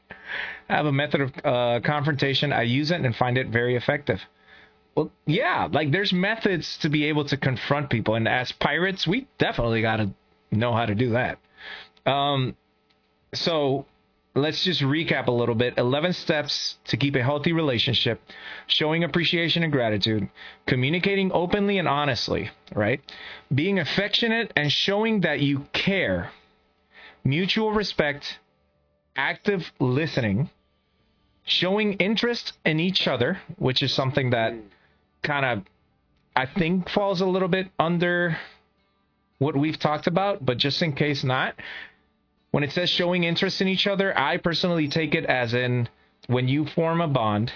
[0.68, 2.52] I have a method of uh, confrontation.
[2.52, 4.20] I use it and find it very effective.
[4.94, 9.26] Well, yeah, like there's methods to be able to confront people, and as pirates, we
[9.38, 10.10] definitely got to
[10.50, 11.38] know how to do that.
[12.06, 12.56] Um,
[13.32, 13.86] so
[14.34, 15.74] let's just recap a little bit.
[15.76, 18.20] 11 steps to keep a healthy relationship
[18.66, 20.28] showing appreciation and gratitude
[20.66, 23.00] communicating openly and honestly right?
[23.52, 26.30] Being affectionate and showing that you care.
[27.24, 28.38] Mutual respect
[29.16, 30.48] active listening
[31.42, 34.54] showing interest in each other which is something that
[35.22, 35.64] kind of
[36.34, 38.36] i think falls a little bit under
[39.38, 41.54] what we've talked about but just in case not
[42.50, 45.88] when it says showing interest in each other, I personally take it as in
[46.26, 47.52] when you form a bond,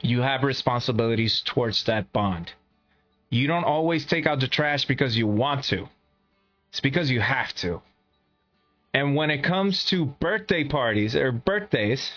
[0.00, 2.52] you have responsibilities towards that bond.
[3.30, 5.88] You don't always take out the trash because you want to,
[6.70, 7.82] it's because you have to.
[8.92, 12.12] And when it comes to birthday parties or birthdays,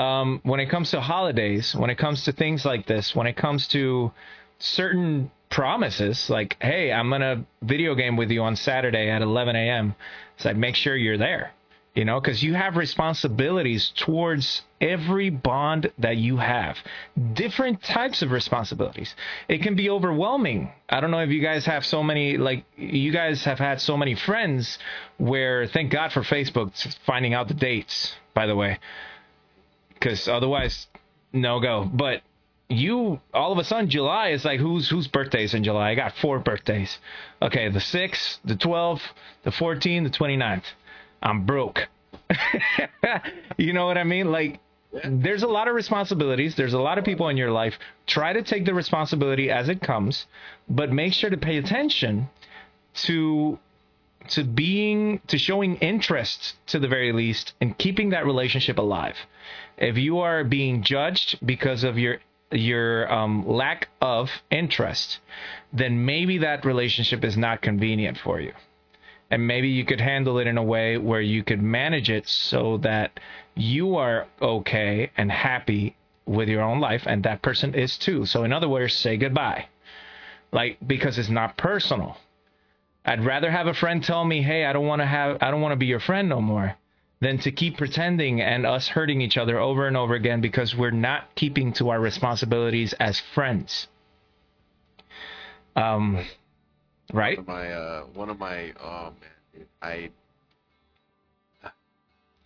[0.00, 3.36] um, when it comes to holidays, when it comes to things like this, when it
[3.36, 4.10] comes to
[4.58, 9.56] certain promises, like, hey, I'm going to video game with you on Saturday at 11
[9.56, 9.94] a.m.,
[10.36, 11.52] it's like, make sure you're there,
[11.94, 16.78] you know, because you have responsibilities towards every bond that you have.
[17.34, 19.14] Different types of responsibilities.
[19.48, 20.72] It can be overwhelming.
[20.88, 23.98] I don't know if you guys have so many, like, you guys have had so
[23.98, 24.78] many friends
[25.18, 26.72] where, thank God for Facebook
[27.04, 28.78] finding out the dates, by the way,
[30.00, 30.86] because otherwise,
[31.32, 31.88] no go.
[31.92, 32.22] But
[32.68, 35.90] you all of a sudden July is like who's whose birthdays in July?
[35.90, 36.98] I got four birthdays.
[37.42, 39.02] Okay, the 6th, the 12th,
[39.44, 40.64] the 14th, the 29th.
[41.22, 41.88] I'm broke.
[43.56, 44.32] you know what I mean?
[44.32, 44.60] Like
[45.04, 46.56] there's a lot of responsibilities.
[46.56, 47.74] There's a lot of people in your life.
[48.06, 50.26] Try to take the responsibility as it comes,
[50.68, 52.28] but make sure to pay attention
[52.94, 53.58] to
[54.28, 59.16] to being to showing interest to the very least and keeping that relationship alive.
[59.76, 62.18] If you are being judged because of your
[62.52, 65.20] your um, lack of interest,
[65.72, 68.52] then maybe that relationship is not convenient for you.
[69.30, 72.78] And maybe you could handle it in a way where you could manage it so
[72.78, 73.20] that
[73.54, 75.94] you are okay and happy
[76.26, 78.26] with your own life and that person is too.
[78.26, 79.66] So, in other words, say goodbye.
[80.52, 82.16] Like, because it's not personal.
[83.04, 85.60] I'd rather have a friend tell me, hey, I don't want to have, I don't
[85.60, 86.76] want to be your friend no more
[87.20, 90.90] than to keep pretending and us hurting each other over and over again because we're
[90.90, 93.88] not keeping to our responsibilities as friends.
[95.76, 96.24] Um,
[97.12, 97.36] right?
[97.36, 100.10] One of my, uh, one of my, oh man, I,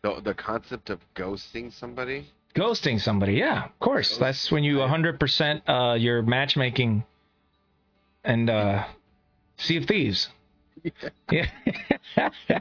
[0.02, 2.26] the, the concept of ghosting somebody.
[2.54, 4.16] Ghosting somebody, yeah, of course.
[4.18, 7.04] That's when you 100% uh, your matchmaking
[8.22, 8.84] and uh,
[9.56, 10.28] Sea of Thieves.
[11.30, 11.48] Yeah.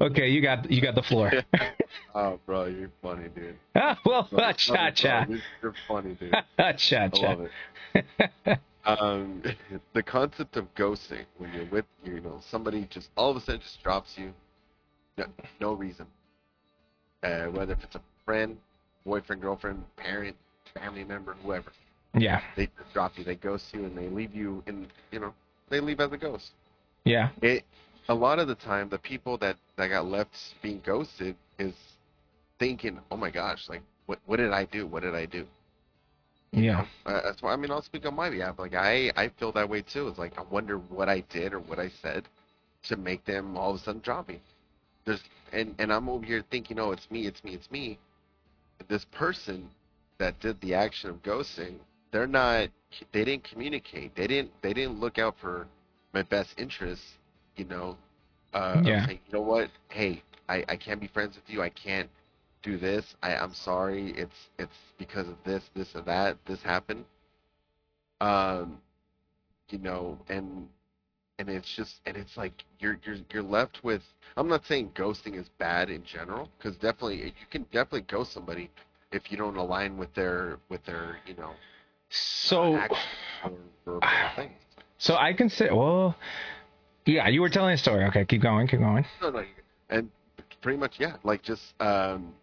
[0.00, 1.30] Okay, you got you got the floor.
[2.14, 3.56] oh, bro, you're funny, dude.
[3.76, 4.26] ah, well,
[4.56, 5.26] cha cha.
[5.62, 6.32] You're funny, dude.
[6.78, 7.26] cha cha.
[7.26, 7.48] I love
[7.94, 8.58] it.
[8.86, 9.42] um,
[9.92, 13.60] the concept of ghosting when you're with you know somebody just all of a sudden
[13.60, 14.32] just drops you,
[15.18, 15.26] no,
[15.60, 16.06] no reason.
[17.22, 18.56] Uh, whether if it's a friend,
[19.04, 20.34] boyfriend, girlfriend, parent,
[20.72, 21.72] family member, whoever.
[22.14, 22.40] Yeah.
[22.56, 23.24] They just drop you.
[23.24, 24.86] They ghost you, and they leave you in.
[25.12, 25.34] You know,
[25.68, 26.52] they leave as a ghost.
[27.04, 27.30] Yeah.
[27.42, 27.64] It
[28.08, 31.74] a lot of the time the people that that got left being ghosted is
[32.58, 34.86] thinking, "Oh my gosh, like what what did I do?
[34.86, 35.46] What did I do?"
[36.52, 36.86] Yeah.
[37.06, 38.58] Uh, that's why I mean I'll speak on my behalf.
[38.58, 40.08] Like I I feel that way too.
[40.08, 42.28] It's like I wonder what I did or what I said
[42.88, 44.40] to make them all of a sudden drop me.
[45.04, 45.22] There's
[45.52, 47.98] and and I'm over here thinking, oh, it's me, it's me, it's me.
[48.88, 49.68] This person
[50.18, 51.76] that did the action of ghosting,
[52.12, 52.68] they're not.
[53.12, 54.16] They didn't communicate.
[54.16, 54.50] They didn't.
[54.62, 55.66] They didn't look out for
[56.12, 57.18] my best interests.
[57.56, 57.96] You know.
[58.52, 59.06] Uh, Yeah.
[59.06, 59.70] saying, you know what?
[59.88, 61.62] Hey, I I can't be friends with you.
[61.62, 62.10] I can't
[62.62, 63.14] do this.
[63.22, 64.10] I I'm sorry.
[64.12, 66.36] It's it's because of this, this or that.
[66.46, 67.04] This happened.
[68.20, 68.78] Um,
[69.70, 70.68] you know, and
[71.38, 74.02] and it's just and it's like you're you're you're left with
[74.36, 78.70] I'm not saying ghosting is bad in general because definitely you can definitely ghost somebody
[79.12, 81.52] if you don't align with their with their you know
[82.10, 82.78] So,
[83.44, 83.52] or,
[83.86, 84.00] or
[84.36, 84.52] things.
[85.00, 86.14] So I can say, well,
[87.06, 88.04] yeah, you were telling a story.
[88.04, 89.04] Okay, keep going, keep going.
[89.20, 89.44] No, no,
[89.88, 90.10] and
[90.62, 92.34] pretty much yeah, like just um,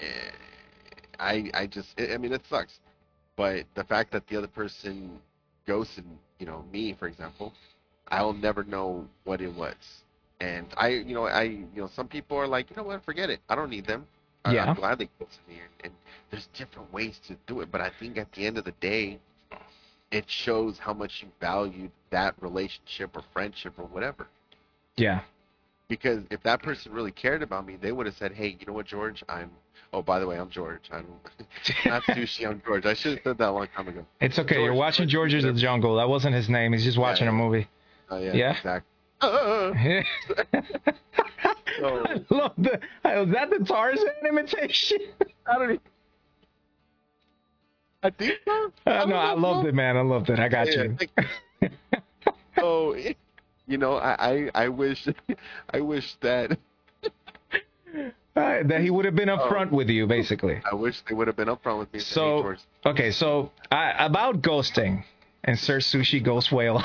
[0.00, 0.06] eh,
[1.20, 2.80] I I just I mean it sucks,
[3.36, 5.20] but the fact that the other person
[5.66, 6.04] ghosted
[6.40, 7.52] you know me for example,
[8.08, 9.76] I'll never know what it was,
[10.40, 13.30] and I you know I you know some people are like you know what forget
[13.30, 14.06] it I don't need them.
[14.44, 14.66] I- Yeah.
[14.70, 15.94] I'm glad they ghosted me, and, and
[16.30, 19.20] there's different ways to do it, but I think at the end of the day,
[20.12, 24.28] it shows how much you valued that relationship or friendship or whatever
[24.96, 25.22] Yeah,
[25.88, 28.72] because if that person really cared about me, they would have said, "Hey, you know
[28.74, 29.24] what, George?
[29.28, 29.50] I'm.
[29.94, 30.82] Oh, by the way, I'm George.
[30.92, 31.06] I'm
[31.84, 32.46] not sushi.
[32.48, 32.86] I'm George.
[32.86, 34.06] I should have said that a long time ago.
[34.20, 34.62] it's okay.
[34.62, 35.96] You're watching George- George's of the Jungle.
[35.96, 36.72] That wasn't his name.
[36.72, 37.36] He's just watching a yeah.
[37.36, 37.68] movie.
[38.10, 38.56] Oh yeah, Yeah?
[38.56, 38.88] exactly.
[39.20, 39.72] Uh,
[41.80, 44.98] so, Look, the, was that the Tarzan imitation?
[45.46, 45.70] I don't.
[45.72, 45.80] Even,
[48.02, 48.72] I think so.
[48.86, 49.96] Uh, no, I loved it, man.
[49.96, 50.38] I loved it.
[50.38, 50.96] I got Yeah, you.
[51.60, 51.68] you.
[52.58, 52.96] so,
[53.66, 54.16] you know, I,
[54.54, 55.06] I, I wish,
[55.72, 56.58] I wish that,
[58.34, 59.36] Uh, that he would have been Oh.
[59.36, 60.58] upfront with you, basically.
[60.70, 61.98] I wish they would have been upfront with me.
[62.00, 62.54] So-
[62.86, 65.04] Okay, so uh, about ghosting
[65.44, 66.82] and Sir Sushi Ghost Whale.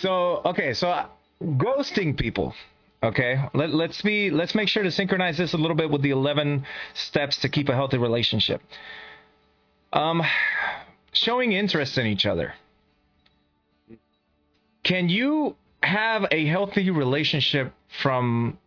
[0.00, 1.06] so okay, so
[1.42, 2.52] ghosting people.
[3.02, 6.10] Okay, Let, let's be let's make sure to synchronize this a little bit with the
[6.10, 8.60] eleven steps to keep a healthy relationship.
[9.92, 10.22] Um,
[11.12, 12.54] showing interest in each other.
[14.82, 17.72] Can you have a healthy relationship
[18.02, 18.58] from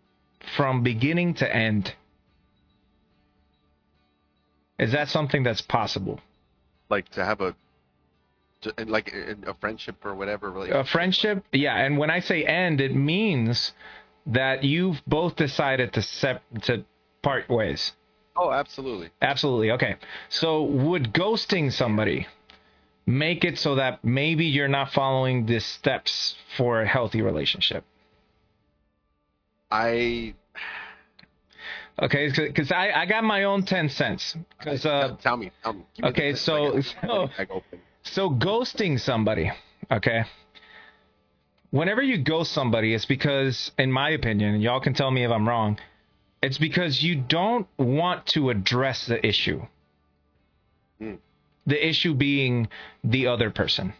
[0.57, 1.93] from beginning to end?
[4.77, 6.19] Is that something that's possible?
[6.93, 7.55] like to have a,
[8.61, 9.13] to, like
[9.47, 10.51] a, friendship or whatever.
[10.51, 11.43] Really, A friendship?
[11.51, 13.73] Yeah, and when I say end, it means
[14.27, 16.85] that you've both decided to set to
[17.21, 17.93] part ways.
[18.35, 19.09] Oh, absolutely.
[19.21, 19.71] Absolutely.
[19.71, 19.95] Okay.
[20.29, 22.27] So would ghosting somebody
[23.05, 27.83] make it so that maybe you're not following the steps for a healthy relationship?
[29.71, 30.33] I
[32.01, 34.35] Okay, because I, I got my own 10 cents.
[34.59, 35.51] 'Cause, uh, tell, tell me.
[35.63, 35.83] Tell me.
[35.95, 37.79] Give me okay, so- so- open.
[38.01, 39.51] So ghosting somebody,
[39.91, 40.23] okay?
[41.69, 45.31] Whenever you ghost somebody, it's because, in my opinion, and y'all can tell me if
[45.31, 45.77] I'm wrong,
[46.43, 49.65] it's because you don't want to address the issue.
[50.99, 51.15] Hmm.
[51.65, 52.67] The issue being
[53.01, 53.93] the other person.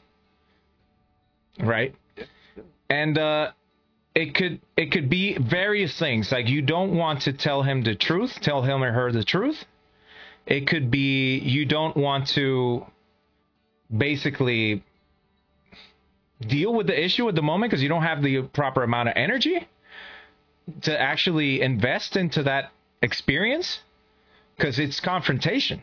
[1.58, 1.96] Right?
[2.18, 2.26] Yeah,
[2.58, 2.64] yeah.
[2.90, 3.52] And uh
[4.14, 6.32] it could it could be various things.
[6.34, 9.64] Like you don't want to tell him the truth, tell him or her the truth.
[10.46, 12.86] It could be you don't want to
[13.90, 14.84] basically
[16.42, 19.14] deal with the issue at the moment because you don't have the proper amount of
[19.16, 19.66] energy
[20.82, 23.82] to actually invest into that experience
[24.58, 25.82] because it's confrontation.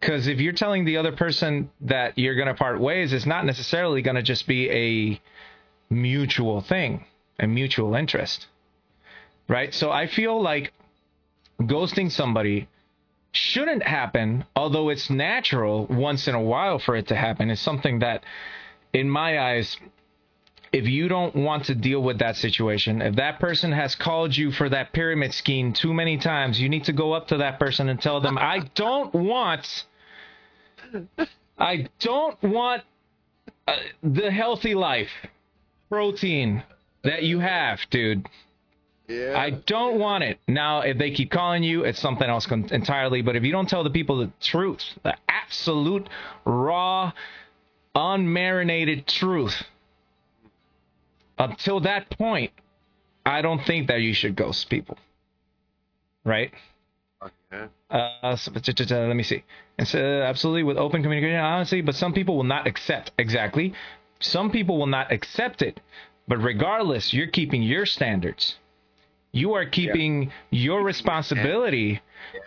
[0.00, 3.44] Because if you're telling the other person that you're going to part ways, it's not
[3.44, 5.20] necessarily going to just be a
[5.92, 7.04] mutual thing,
[7.40, 8.46] a mutual interest.
[9.48, 9.74] Right?
[9.74, 10.72] So I feel like
[11.60, 12.68] ghosting somebody
[13.32, 17.50] shouldn't happen, although it's natural once in a while for it to happen.
[17.50, 18.22] It's something that,
[18.92, 19.76] in my eyes,
[20.72, 24.50] if you don't want to deal with that situation, if that person has called you
[24.52, 27.88] for that pyramid scheme too many times, you need to go up to that person
[27.88, 29.84] and tell them, I don't want,
[31.58, 32.82] I don't want
[33.66, 35.10] uh, the healthy life
[35.88, 36.62] protein
[37.04, 38.28] that you have, dude.
[39.08, 39.38] Yeah.
[39.38, 40.38] I don't want it.
[40.46, 43.22] Now, if they keep calling you, it's something else con- entirely.
[43.22, 46.08] But if you don't tell the people the truth, the absolute,
[46.44, 47.12] raw,
[47.96, 49.62] unmarinated truth,
[51.38, 52.52] until that point,
[53.24, 54.98] I don't think that you should ghost people.
[56.24, 56.52] Right?
[57.22, 57.66] Okay.
[57.90, 59.44] Uh, so- t- t- t- let me see.
[59.78, 63.12] Uh, absolutely with open communication, honestly, but some people will not accept.
[63.18, 63.72] Exactly.
[64.20, 65.80] Some people will not accept it.
[66.26, 68.56] But regardless, you're keeping your standards.
[69.32, 72.00] You are keeping your responsibility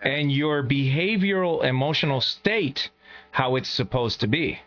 [0.03, 2.89] and your behavioral emotional state
[3.31, 4.59] how it's supposed to be.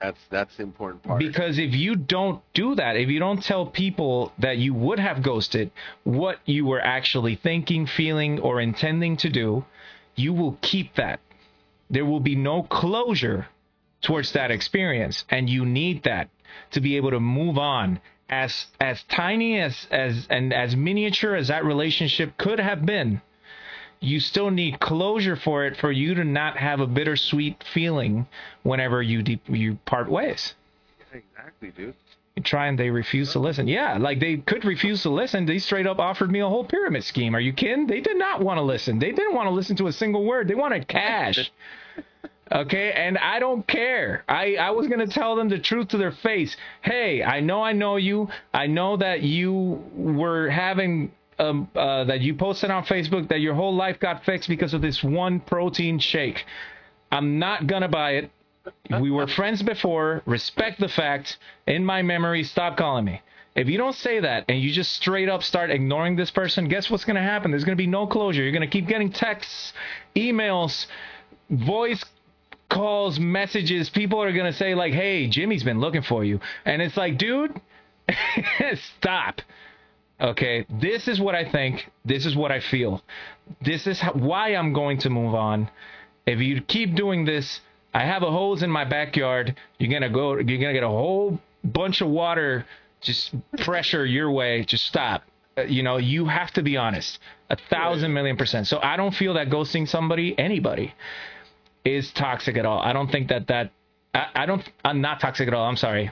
[0.00, 1.18] That's that's the important part.
[1.18, 5.22] Because if you don't do that, if you don't tell people that you would have
[5.22, 5.72] ghosted
[6.04, 9.64] what you were actually thinking, feeling, or intending to do,
[10.14, 11.20] you will keep that.
[11.90, 13.48] There will be no closure
[14.02, 16.28] towards that experience, and you need that
[16.72, 18.00] to be able to move on.
[18.30, 23.22] As as tiny as as and as miniature as that relationship could have been,
[24.00, 28.26] you still need closure for it for you to not have a bittersweet feeling
[28.62, 30.54] whenever you de- you part ways.
[31.12, 31.94] Exactly, dude.
[32.36, 33.66] You try and they refuse to listen.
[33.66, 35.46] Yeah, like they could refuse to listen.
[35.46, 37.34] They straight up offered me a whole pyramid scheme.
[37.34, 37.88] Are you kidding?
[37.88, 39.00] They did not want to listen.
[39.00, 40.46] They didn't want to listen to a single word.
[40.46, 41.50] They wanted cash.
[42.50, 44.24] Okay, and I don't care.
[44.26, 46.56] I, I was going to tell them the truth to their face.
[46.80, 48.28] Hey, I know I know you.
[48.54, 53.54] I know that you were having um, uh, that you posted on Facebook that your
[53.54, 56.44] whole life got fixed because of this one protein shake.
[57.10, 58.30] I'm not going to buy it.
[59.00, 60.22] We were friends before.
[60.26, 61.38] Respect the fact.
[61.66, 63.22] In my memory, stop calling me.
[63.54, 66.90] If you don't say that and you just straight up start ignoring this person, guess
[66.90, 67.50] what's going to happen?
[67.50, 68.42] There's going to be no closure.
[68.42, 69.72] You're going to keep getting texts,
[70.14, 70.86] emails,
[71.50, 72.04] voice
[72.68, 76.96] calls, messages, people are gonna say like, "Hey, Jimmy's been looking for you," and it's
[76.96, 77.60] like, dude,
[78.96, 79.40] stop.
[80.20, 81.88] Okay, this is what I think.
[82.04, 83.02] This is what I feel.
[83.62, 85.70] This is how, why I'm going to move on.
[86.26, 87.60] If you keep doing this,
[87.94, 89.56] I have a hose in my backyard.
[89.78, 90.34] You're gonna go.
[90.34, 92.66] You're gonna get a whole bunch of water,
[93.00, 94.64] just pressure your way.
[94.64, 95.22] Just stop.
[95.56, 97.18] Uh, you know, you have to be honest.
[97.50, 98.66] A thousand million percent.
[98.66, 100.94] So I don't feel that ghosting somebody, anybody,
[101.84, 102.80] is toxic at all.
[102.80, 103.70] I don't think that that
[104.14, 105.66] I, I don't I'm not toxic at all.
[105.66, 106.10] I'm sorry.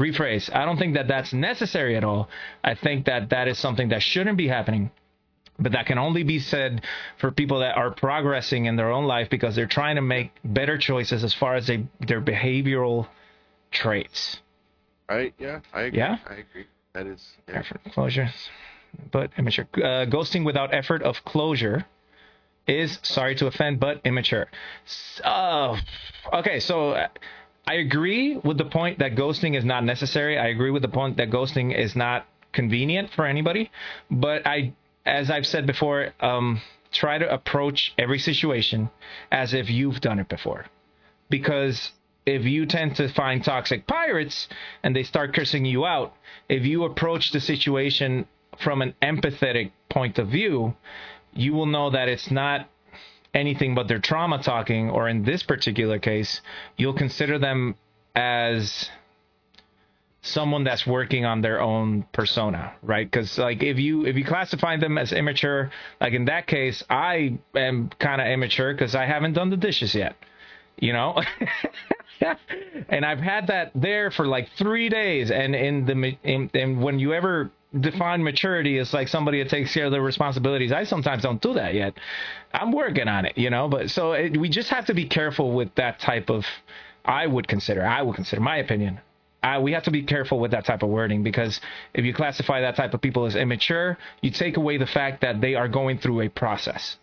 [0.00, 0.50] Rephrase.
[0.54, 2.28] I don't think that that's necessary at all.
[2.64, 4.90] I think that that is something that shouldn't be happening.
[5.58, 6.86] But that can only be said
[7.18, 10.78] for people that are progressing in their own life because they're trying to make better
[10.78, 13.08] choices as far as they, their behavioral
[13.70, 14.40] traits.
[15.08, 15.34] Right?
[15.38, 15.98] Yeah, I agree.
[15.98, 16.16] Yeah?
[16.26, 16.66] I agree.
[16.94, 17.22] That is.
[17.46, 17.58] Yeah.
[17.58, 18.30] Effort closure,
[19.12, 19.66] but immature.
[19.74, 21.84] Uh, ghosting without effort of closure
[22.66, 24.46] is sorry to offend, but immature.
[24.86, 25.76] S- Uh,
[26.32, 27.06] okay, so
[27.66, 30.38] I agree with the point that ghosting is not necessary.
[30.38, 33.70] I agree with the point that ghosting is not convenient for anybody.
[34.10, 34.72] But I,
[35.06, 36.60] as I've said before, um,
[36.92, 38.90] try to approach every situation
[39.30, 40.66] as if you've done it before,
[41.28, 41.92] because
[42.26, 44.48] if you tend to find toxic pirates
[44.82, 46.14] and they start cursing you out,
[46.48, 48.26] if you approach the situation
[48.58, 50.74] from an empathetic point of view,
[51.32, 52.68] you will know that it's not
[53.34, 56.40] anything but their trauma talking, or in this particular case,
[56.76, 57.74] you'll consider them
[58.14, 58.90] as
[60.22, 63.10] someone that's working on their own persona right?
[63.10, 65.70] Because like if you if you classify them as immature
[66.00, 69.94] like in that case i am kind of immature because i haven't done the dishes
[69.94, 70.16] yet
[70.78, 71.20] you know?
[72.90, 76.98] And i've had that there for like three days and in the in, and when
[76.98, 81.22] you ever define maturity as like somebody that takes care of their responsibilities i sometimes
[81.22, 81.94] don't do that yet
[82.52, 85.52] i'm working on it you know but so it, we just have to be careful
[85.52, 86.44] with that type of
[87.04, 89.00] i would consider i would consider my opinion
[89.42, 91.60] I, we have to be careful with that type of wording because
[91.94, 95.40] if you classify that type of people as immature, you take away the fact that
[95.40, 96.98] they are going through a process.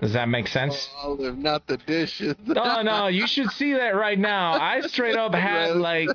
[0.00, 0.88] Does that make sense?
[1.04, 2.34] Oh, Olive, not the dishes.
[2.46, 4.52] No, no, you should see that right now.
[4.52, 6.08] I straight up had like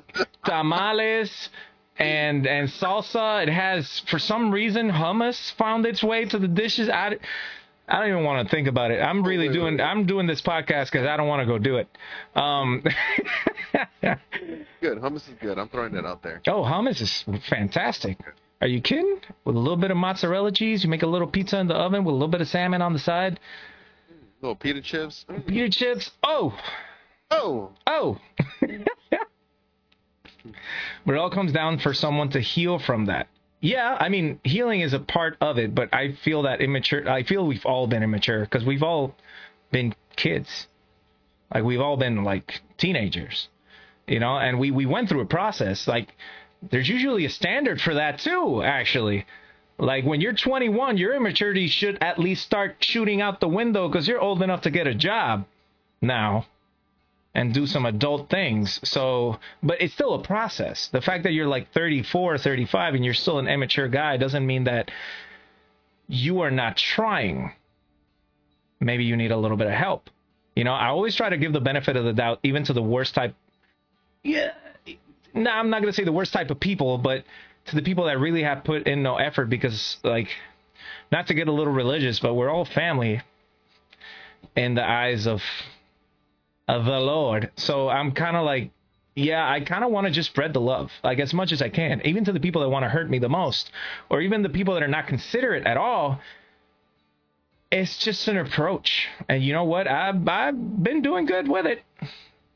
[0.44, 1.48] tamales
[2.00, 3.42] and and salsa.
[3.42, 6.88] It has for some reason hummus found its way to the dishes.
[6.88, 7.16] I,
[7.88, 9.00] I don't even want to think about it.
[9.00, 9.80] I'm really doing.
[9.80, 11.88] I'm doing this podcast because I don't want to go do it.
[12.34, 12.82] Um,
[14.80, 14.98] good.
[14.98, 15.58] Hummus is good.
[15.58, 16.40] I'm throwing that out there.
[16.48, 18.18] oh, hummus is fantastic.
[18.60, 19.20] Are you kidding?
[19.44, 22.04] With a little bit of mozzarella cheese, you make a little pizza in the oven
[22.04, 23.40] with a little bit of salmon on the side,
[24.42, 25.24] Little pita chips.
[25.28, 25.46] Mm.
[25.46, 26.10] pita chips.
[26.22, 26.54] Oh,
[27.30, 28.18] Oh, Oh.
[31.04, 33.28] but it all comes down for someone to heal from that.
[33.60, 37.08] Yeah, I mean, healing is a part of it, but I feel that immature.
[37.08, 39.14] I feel we've all been immature because we've all
[39.70, 40.66] been kids.
[41.52, 43.48] Like we've all been like teenagers,
[44.06, 45.86] you know, and we we went through a process.
[45.86, 46.14] Like
[46.70, 49.26] there's usually a standard for that too, actually.
[49.78, 54.06] Like when you're 21, your immaturity should at least start shooting out the window because
[54.06, 55.46] you're old enough to get a job
[56.02, 56.46] now
[57.34, 58.80] and do some adult things.
[58.82, 60.88] So, but it's still a process.
[60.88, 64.44] The fact that you're like 34 or 35 and you're still an immature guy doesn't
[64.44, 64.90] mean that
[66.08, 67.52] you are not trying.
[68.80, 70.10] Maybe you need a little bit of help.
[70.56, 72.82] You know, I always try to give the benefit of the doubt, even to the
[72.82, 73.34] worst type.
[74.24, 74.52] Yeah,
[75.34, 77.24] no, I'm not going to say the worst type of people, but
[77.66, 80.28] to the people that really have put in no effort because, like,
[81.12, 83.22] not to get a little religious, but we're all family
[84.56, 85.42] in the eyes of
[86.78, 87.50] the Lord.
[87.56, 88.70] So I'm kind of like,
[89.14, 91.68] yeah, I kind of want to just spread the love, like as much as I
[91.68, 93.70] can, even to the people that want to hurt me the most,
[94.08, 96.20] or even the people that are not considerate at all.
[97.70, 99.86] It's just an approach, and you know what?
[99.86, 101.82] I've I've been doing good with it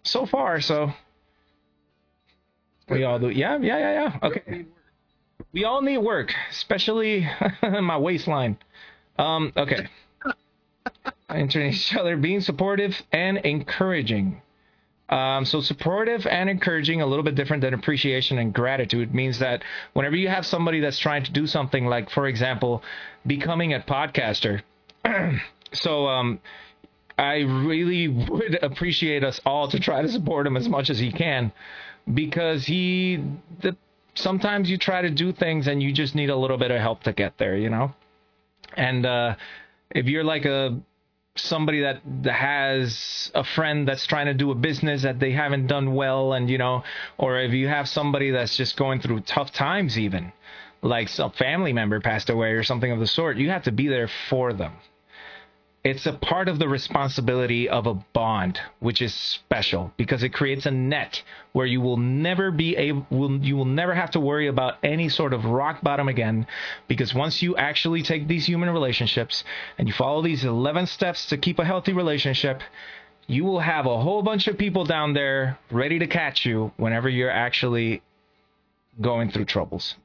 [0.03, 0.61] so far.
[0.61, 0.93] So
[2.89, 3.31] we all do.
[3.31, 4.19] Yeah, yeah, yeah, yeah.
[4.29, 4.67] Okay.
[5.53, 7.29] We all need work, especially
[7.63, 8.59] my waistline.
[9.19, 9.89] Um, okay.
[11.35, 14.41] Entering each other, being supportive and encouraging.
[15.09, 19.63] Um, so supportive and encouraging, a little bit different than appreciation and gratitude, means that
[19.93, 22.83] whenever you have somebody that's trying to do something, like for example,
[23.27, 24.63] becoming a podcaster.
[25.73, 26.41] so um,
[27.19, 31.13] I really would appreciate us all to try to support him as much as he
[31.13, 31.53] can,
[32.13, 33.23] because he
[33.61, 33.77] the
[34.15, 37.03] sometimes you try to do things and you just need a little bit of help
[37.03, 37.93] to get there, you know?
[38.77, 39.35] And uh,
[39.91, 40.81] if you're like a
[41.37, 45.95] somebody that has a friend that's trying to do a business that they haven't done
[45.95, 46.85] well and you know
[47.19, 50.33] or if you have somebody that's just going through tough times even
[50.83, 53.89] like some family member passed away or something of the sort you have to be
[53.89, 54.73] there for them
[55.85, 60.65] it's a part of the responsibility of a bond, which is special because it creates
[60.65, 64.79] a net where you will never be able, you will never have to worry about
[64.83, 66.47] any sort of rock bottom again.
[66.89, 69.45] Because once you actually take these human relationships
[69.77, 72.63] and you follow these 11 steps to keep a healthy relationship,
[73.27, 77.11] you will have a whole bunch of people down there ready to catch you whenever
[77.11, 78.03] you're actually
[79.03, 79.97] going through troubles,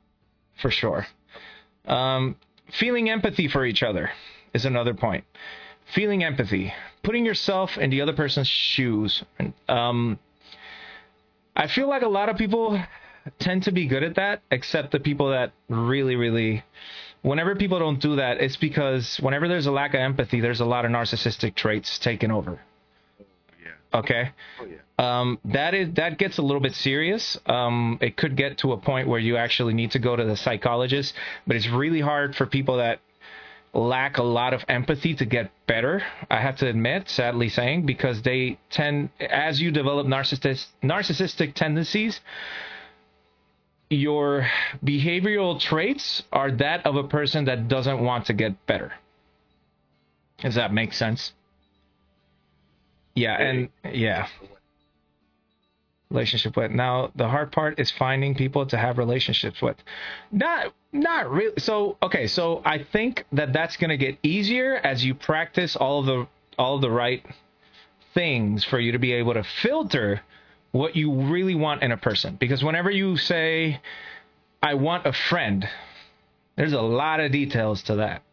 [0.62, 1.08] for sure.
[1.86, 2.36] Um,
[2.70, 4.12] feeling empathy for each other
[4.54, 5.24] is another point
[5.94, 9.24] feeling empathy, putting yourself in the other person's shoes.
[9.68, 10.20] Um,
[11.56, 12.82] I feel like a lot of people
[13.40, 16.64] tend to be good at that, except the people that really, really.
[17.22, 20.66] Whenever people don't do that, it's because whenever there's a lack of empathy, there's a
[20.66, 22.60] lot of narcissistic traits taken over.
[23.62, 24.00] Yeah.
[24.00, 24.32] Okay.
[24.62, 24.78] Oh yeah.
[25.00, 27.38] Um, that is that gets a little bit serious.
[27.46, 30.38] Um, it could get to a point where you actually need to go to the
[30.38, 31.14] psychologist,
[31.46, 33.00] but it's really hard for people that
[33.74, 36.02] lack a lot of empathy to get better.
[36.30, 42.20] I have to admit, sadly saying, because they tend, as you develop narcissistic narcissistic tendencies,
[43.90, 44.48] your
[44.84, 48.94] behavioral traits are that of a person that doesn't want to get better.
[50.40, 51.34] Does that make sense?
[53.16, 54.28] Yeah, and yeah.
[56.12, 56.72] Relationship with.
[56.72, 59.78] Now the hard part is finding people to have relationships with.
[60.32, 61.54] Not not really.
[61.60, 66.00] So okay, so I think that that's going to get easier as you practice all
[66.00, 66.28] of the
[66.58, 67.24] all of the right
[68.16, 70.22] things for you to be able to filter
[70.72, 72.38] what you really want in a person.
[72.40, 73.80] Because whenever you say,
[74.64, 75.70] "I want a friend,"
[76.56, 78.24] there's a lot of details to that.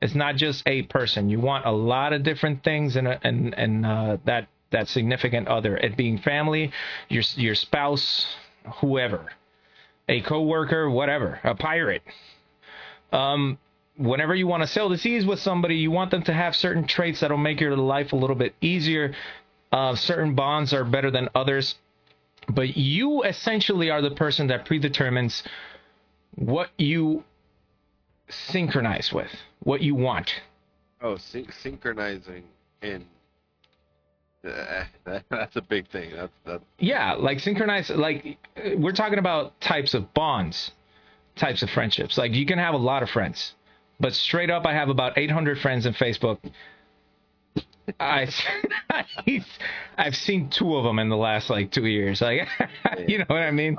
[0.00, 1.28] It's not just a person.
[1.28, 5.48] You want a lot of different things in a, and and uh, that that significant
[5.48, 5.76] other.
[5.76, 6.72] It being family,
[7.08, 8.26] your your spouse,
[8.80, 9.28] whoever
[10.08, 12.02] a coworker, whatever, a pirate.
[13.12, 13.58] Um,
[13.96, 16.86] whenever you want to sail the seas with somebody, you want them to have certain
[16.86, 19.14] traits that'll make your life a little bit easier.
[19.70, 21.76] Uh, certain bonds are better than others,
[22.48, 25.42] but you essentially are the person that predetermines
[26.36, 27.22] what you
[28.30, 29.30] synchronize with,
[29.60, 30.30] what you want.
[31.02, 32.44] Oh, syn- synchronizing
[32.82, 33.06] in that,
[35.30, 36.12] that's a big thing.
[36.14, 36.60] That's that.
[36.78, 37.90] Yeah, like synchronize.
[37.90, 38.38] Like
[38.76, 40.72] we're talking about types of bonds,
[41.36, 42.16] types of friendships.
[42.16, 43.54] Like you can have a lot of friends,
[43.98, 46.38] but straight up, I have about 800 friends in Facebook.
[47.98, 48.28] I
[49.98, 52.20] I've seen two of them in the last like two years.
[52.20, 52.48] Like
[53.08, 53.76] you know what I mean?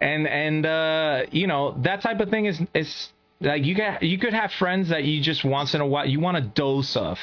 [0.00, 3.10] And and uh, you know that type of thing is is
[3.40, 6.20] like you get you could have friends that you just once in a while you
[6.20, 7.18] want a dose of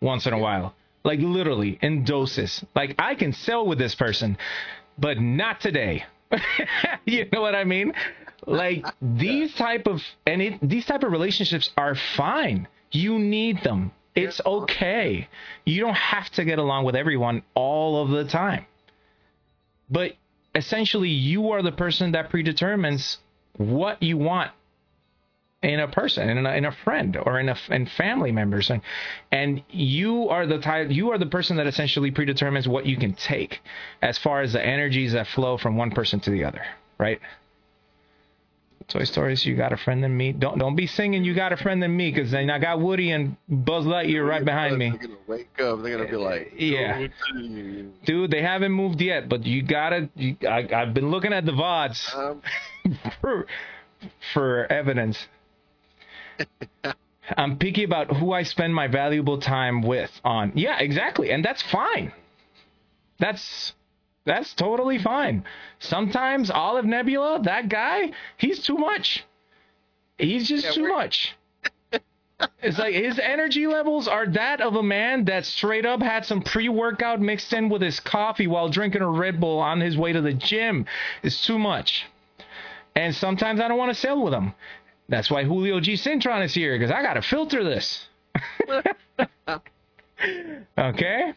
[0.00, 0.74] once in a while
[1.06, 2.62] like literally in doses.
[2.74, 4.36] Like I can sell with this person,
[4.98, 6.04] but not today.
[7.06, 7.94] you know what I mean?
[8.44, 12.66] Like these type of and it, these type of relationships are fine.
[12.90, 13.92] You need them.
[14.14, 15.28] It's okay.
[15.64, 18.66] You don't have to get along with everyone all of the time.
[19.88, 20.12] But
[20.54, 23.18] essentially you are the person that predetermines
[23.56, 24.50] what you want
[25.62, 28.82] in a person, in a, in a friend, or in a in family members, and
[29.32, 33.14] and you are the type, you are the person that essentially predetermines what you can
[33.14, 33.60] take,
[34.02, 36.62] as far as the energies that flow from one person to the other,
[36.98, 37.20] right?
[38.88, 40.30] Toy Stories, you got a friend in me.
[40.32, 43.10] Don't don't be singing you got a friend in me because then I got Woody
[43.10, 44.90] and Buzz Lightyear right behind me.
[44.90, 45.82] They're gonna wake up.
[45.82, 47.08] They're gonna be like, Yeah.
[48.04, 50.08] Dude, they haven't moved yet, but you gotta.
[50.14, 52.40] You, I, I've been looking at the vods Um,
[53.20, 53.46] for
[54.32, 55.26] for evidence.
[57.36, 60.52] I'm picky about who I spend my valuable time with on.
[60.54, 61.30] Yeah, exactly.
[61.30, 62.12] And that's fine.
[63.18, 63.74] That's
[64.24, 65.44] that's totally fine.
[65.78, 69.24] Sometimes Olive Nebula, that guy, he's too much.
[70.18, 71.36] He's just Yeah, too much.
[72.62, 76.42] It's like his energy levels are that of a man that straight up had some
[76.42, 80.20] pre-workout mixed in with his coffee while drinking a Red Bull on his way to
[80.20, 80.84] the gym.
[81.22, 82.04] It's too much.
[82.94, 84.52] And sometimes I don't want to sail with him.
[85.08, 85.94] That's why Julio G.
[85.94, 88.06] Cintron is here because I got to filter this.
[90.78, 91.32] okay.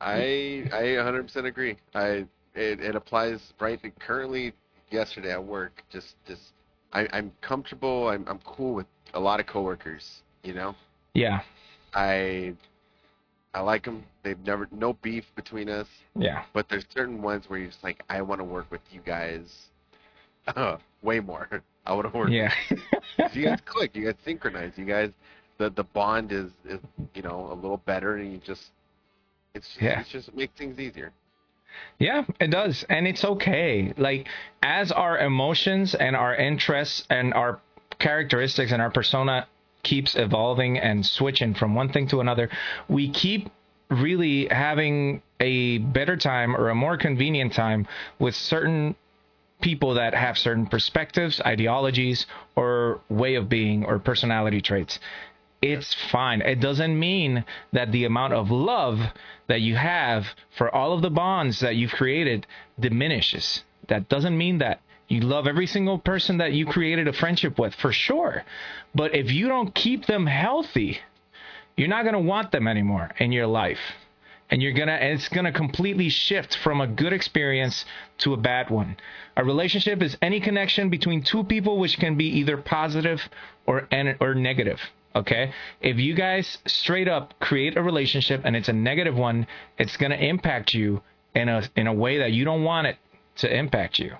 [0.00, 1.76] I I 100% agree.
[1.94, 4.52] I it, it applies right currently.
[4.90, 6.52] Yesterday at work, just just
[6.92, 8.08] I, I'm comfortable.
[8.08, 10.22] I'm I'm cool with a lot of coworkers.
[10.42, 10.74] You know,
[11.14, 11.40] Yeah.
[11.94, 12.54] I
[13.54, 14.04] I like them.
[14.22, 15.88] They've never no beef between us.
[16.16, 16.44] Yeah.
[16.52, 19.68] But there's certain ones where you're just like, I want to work with you guys.
[20.46, 21.48] Uh, way more.
[21.86, 22.30] I would have work.
[22.30, 22.52] Yeah.
[23.32, 23.94] you guys click.
[23.94, 24.72] You guys synchronize.
[24.76, 25.10] You guys,
[25.58, 26.80] the the bond is is
[27.14, 28.70] you know a little better, and you just
[29.54, 30.00] it's just, Yeah.
[30.00, 31.12] it's just makes things easier.
[31.98, 32.84] Yeah, it does.
[32.88, 33.92] And it's okay.
[33.96, 34.28] Like,
[34.62, 37.60] as our emotions and our interests and our
[37.98, 39.46] characteristics and our persona
[39.82, 42.48] keeps evolving and switching from one thing to another,
[42.88, 43.50] we keep
[43.90, 47.86] really having a better time or a more convenient time
[48.18, 48.94] with certain
[49.64, 55.00] people that have certain perspectives, ideologies, or way of being or personality traits.
[55.62, 56.42] It's fine.
[56.42, 59.00] It doesn't mean that the amount of love
[59.46, 60.26] that you have
[60.58, 62.46] for all of the bonds that you've created
[62.78, 63.64] diminishes.
[63.88, 64.80] That doesn't mean that.
[65.08, 68.44] You love every single person that you created a friendship with, for sure.
[68.94, 70.98] But if you don't keep them healthy,
[71.76, 73.80] you're not going to want them anymore in your life
[74.54, 77.84] and you're gonna and it's gonna completely shift from a good experience
[78.18, 78.96] to a bad one.
[79.36, 83.28] A relationship is any connection between two people which can be either positive
[83.66, 83.88] or
[84.20, 84.80] or negative
[85.16, 85.52] okay?
[85.80, 90.14] If you guys straight up create a relationship and it's a negative one it's gonna
[90.14, 91.02] impact you
[91.34, 92.96] in a in a way that you don't want it
[93.38, 94.12] to impact you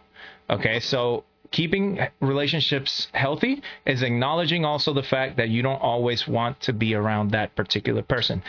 [0.51, 0.81] okay?
[0.81, 6.73] So keeping relationships healthy is acknowledging also the fact that you don't always want to
[6.73, 8.43] be around that particular person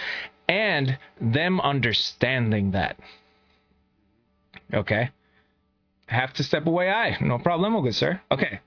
[0.47, 2.97] and them understanding that.
[4.73, 5.09] Okay.
[6.07, 6.89] Have to step away.
[6.89, 8.21] I no problem, good sir.
[8.31, 8.59] Okay.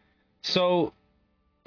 [0.43, 0.93] So,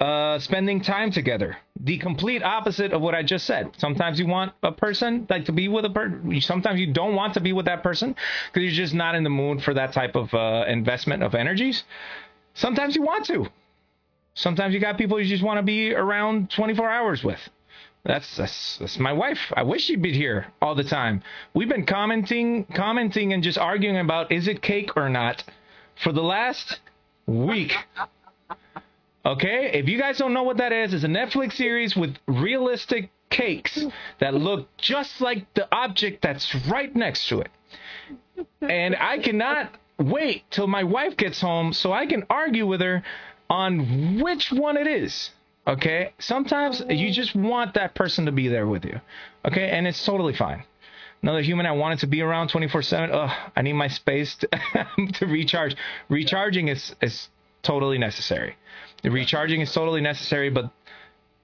[0.00, 3.70] uh, spending time together, the complete opposite of what I just said.
[3.78, 6.40] Sometimes you want a person like to be with a person.
[6.40, 8.16] Sometimes you don't want to be with that person
[8.52, 11.84] because you're just not in the mood for that type of uh, investment of energies.
[12.54, 13.46] Sometimes you want to.
[14.34, 17.38] Sometimes you got people you just want to be around 24 hours with.
[18.04, 19.38] That's, that's that's my wife.
[19.56, 21.22] I wish she'd be here all the time.
[21.54, 25.44] We've been commenting, commenting, and just arguing about is it cake or not
[26.02, 26.80] for the last
[27.26, 27.76] week.
[29.24, 33.10] Okay, if you guys don't know what that is, it's a Netflix series with realistic
[33.30, 33.78] cakes
[34.18, 37.50] that look just like the object that's right next to it.
[38.60, 43.04] And I cannot wait till my wife gets home so I can argue with her
[43.48, 45.30] on which one it is.
[45.66, 46.12] Okay?
[46.18, 49.00] Sometimes you just want that person to be there with you.
[49.44, 49.70] Okay?
[49.70, 50.64] And it's totally fine.
[51.22, 53.10] Another human I wanted to be around 24 7.
[53.12, 54.48] Ugh, I need my space to,
[55.14, 55.76] to recharge.
[56.08, 57.28] Recharging is, is
[57.62, 58.56] totally necessary.
[59.02, 60.70] The recharging is totally necessary, but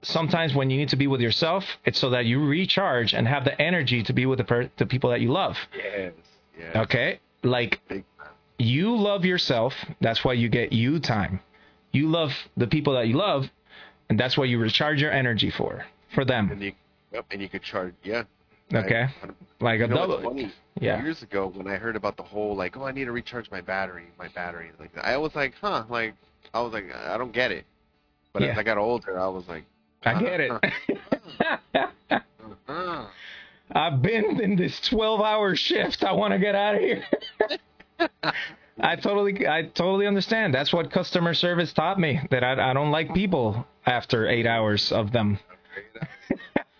[0.01, 3.45] sometimes when you need to be with yourself, it's so that you recharge and have
[3.45, 5.57] the energy to be with the, per- the people that you love.
[5.75, 6.11] Yes.
[6.57, 6.75] Yes.
[6.75, 7.19] Okay?
[7.43, 7.79] Like,
[8.57, 9.73] you love yourself.
[10.01, 11.39] That's why you get you time.
[11.93, 13.49] You love the people that you love,
[14.09, 16.51] and that's what you recharge your energy for for them.
[16.51, 16.71] And you,
[17.13, 17.93] yep, and you could charge.
[18.03, 18.23] Yeah.
[18.73, 19.27] Okay, I-
[19.61, 20.49] like a know double.
[20.79, 21.01] Yeah.
[21.03, 23.59] Years ago, when I heard about the whole like, oh, I need to recharge my
[23.61, 26.13] battery, my battery, like I was like, huh, like
[26.53, 27.65] I was like, I don't get it.
[28.31, 28.49] But Yeah.
[28.49, 29.65] as I got older, I was like,
[30.05, 30.51] I get it.
[32.67, 33.07] uh,
[33.75, 36.03] I've been in this 12 hour shift.
[36.03, 37.03] I want to get out of here.
[38.81, 40.53] I totally, I totally understand.
[40.53, 42.19] That's what customer service taught me.
[42.31, 45.39] That I, I don't like people after eight hours of them.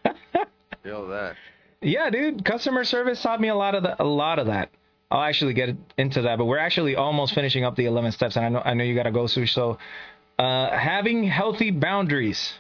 [0.84, 1.36] feel that.
[1.82, 4.70] Yeah, dude, customer service taught me a lot of the, a lot of that.
[5.12, 8.46] I'll actually get into that, but we're actually almost finishing up the 11 steps, and
[8.46, 9.54] I know I know you gotta go, Sush.
[9.54, 9.80] So,
[10.38, 12.54] uh, having healthy boundaries,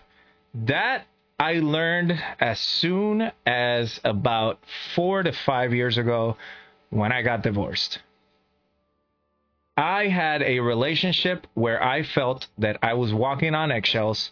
[0.53, 1.05] that
[1.39, 4.59] I learned as soon as about
[4.95, 6.37] four to five years ago
[6.89, 7.99] when I got divorced.
[9.79, 14.31] I had a relationship where I felt that I was walking on eggshells.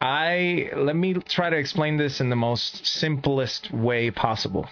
[0.00, 4.66] I let me try to explain this in the most simplest way possible.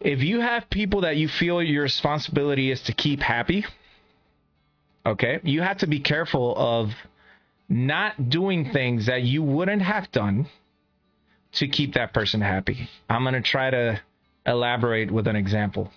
[0.00, 3.66] If you have people that you feel your responsibility is to keep happy,
[5.04, 6.94] okay, you have to be careful of
[7.68, 10.48] not doing things that you wouldn't have done
[11.52, 12.88] to keep that person happy.
[13.10, 14.00] I'm going to try to
[14.46, 15.90] elaborate with an example.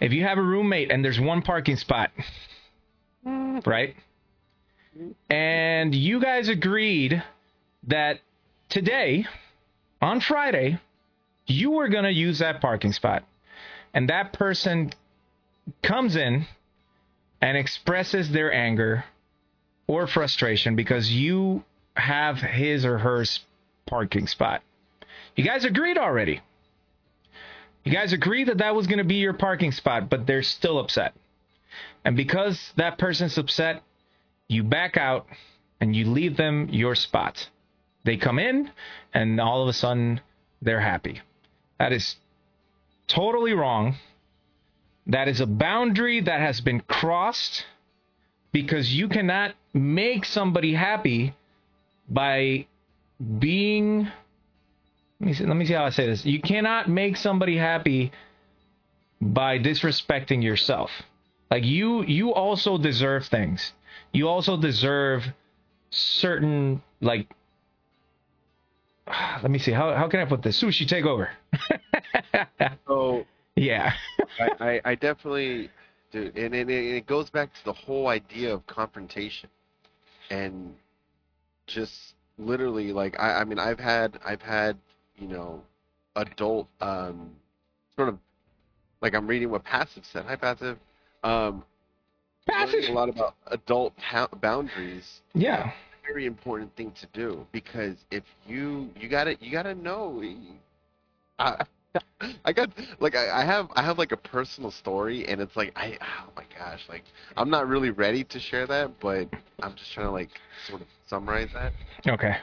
[0.00, 2.10] If you have a roommate and there's one parking spot,
[3.24, 3.94] right?
[5.30, 7.22] And you guys agreed
[7.88, 8.20] that
[8.68, 9.26] today,
[10.00, 10.78] on Friday,
[11.46, 13.24] you were going to use that parking spot.
[13.92, 14.92] And that person
[15.82, 16.46] comes in
[17.40, 19.04] and expresses their anger
[19.86, 21.64] or frustration because you
[21.96, 23.24] have his or her
[23.86, 24.62] parking spot.
[25.36, 26.40] You guys agreed already.
[27.84, 30.78] You guys agree that that was going to be your parking spot, but they're still
[30.78, 31.14] upset.
[32.04, 33.82] And because that person's upset,
[34.48, 35.26] you back out
[35.80, 37.48] and you leave them your spot.
[38.04, 38.70] They come in
[39.12, 40.20] and all of a sudden
[40.62, 41.20] they're happy.
[41.78, 42.16] That is
[43.06, 43.96] totally wrong.
[45.06, 47.64] That is a boundary that has been crossed
[48.52, 51.34] because you cannot make somebody happy
[52.08, 52.66] by
[53.38, 54.08] being
[55.20, 56.24] let me see, let me see how I say this.
[56.24, 58.12] You cannot make somebody happy
[59.20, 60.90] by disrespecting yourself.
[61.50, 63.72] Like you you also deserve things.
[64.12, 65.24] You also deserve
[65.90, 67.28] certain like
[69.42, 70.60] let me see how how can I put this?
[70.60, 71.30] Sushi take over.
[72.86, 73.24] so
[73.56, 73.92] yeah.
[74.40, 75.70] I, I, I definitely
[76.10, 79.48] do and, and it, it goes back to the whole idea of confrontation
[80.30, 80.74] and
[81.66, 84.76] just literally like I, I mean I've had I've had
[85.16, 85.62] you know
[86.16, 87.30] adult um
[87.96, 88.18] sort of
[89.00, 90.24] like I'm reading what passive said.
[90.26, 90.78] Hi passive.
[91.22, 91.64] Um
[92.46, 95.20] passive a lot about adult ha- boundaries.
[95.34, 95.72] Yeah.
[96.06, 100.22] Very important thing to do because if you you gotta you gotta know.
[101.38, 101.64] I,
[102.44, 102.70] I got
[103.00, 106.30] like I, I have I have like a personal story and it's like I oh
[106.36, 107.04] my gosh like
[107.36, 109.28] I'm not really ready to share that but
[109.62, 110.30] I'm just trying to like
[110.68, 111.72] sort of summarize that.
[112.06, 112.36] Okay.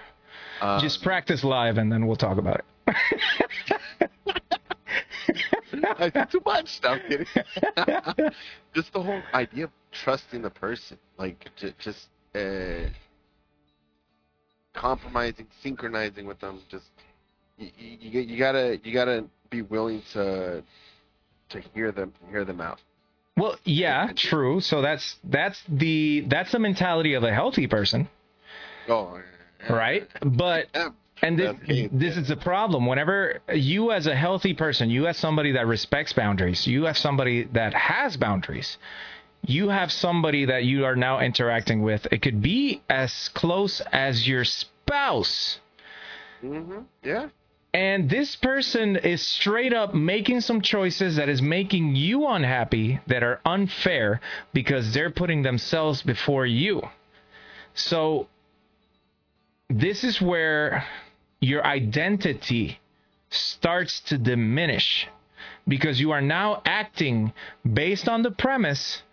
[0.62, 2.66] Um, just practice live and then we'll talk about it.
[6.32, 6.80] Too much.
[6.84, 7.26] No, I'm kidding.
[8.74, 12.90] just the whole idea of trusting the person, like j- just uh,
[14.74, 16.60] compromising, synchronizing with them.
[16.70, 16.90] Just
[17.58, 20.64] you, you, you gotta you gotta be willing to
[21.50, 22.80] to hear them hear them out.
[23.38, 24.62] Well, yeah, true.
[24.62, 28.10] So that's that's the that's the mentality of a healthy person.
[28.88, 29.22] Oh, yeah.
[29.70, 30.08] Right.
[30.22, 30.68] But
[31.22, 31.56] and this,
[31.92, 32.86] this is a problem.
[32.86, 37.44] Whenever you, as a healthy person, you as somebody that respects boundaries, you as somebody
[37.54, 38.78] that has boundaries,
[39.46, 42.08] you have somebody that you are now interacting with.
[42.12, 45.60] It could be as close as your spouse.
[46.44, 46.80] Mm-hmm.
[47.04, 47.30] Yeah.
[47.74, 53.24] And this person is straight up making some choices that is making you unhappy that
[53.24, 54.20] are unfair
[54.54, 56.82] because they're putting themselves before you.
[57.74, 58.28] So,
[59.80, 60.85] this is where
[61.39, 62.80] your identity
[63.30, 65.07] starts to diminish
[65.68, 67.34] because you are now acting
[67.72, 69.03] based on the premise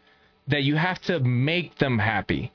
[0.48, 2.52] that you have to make them happy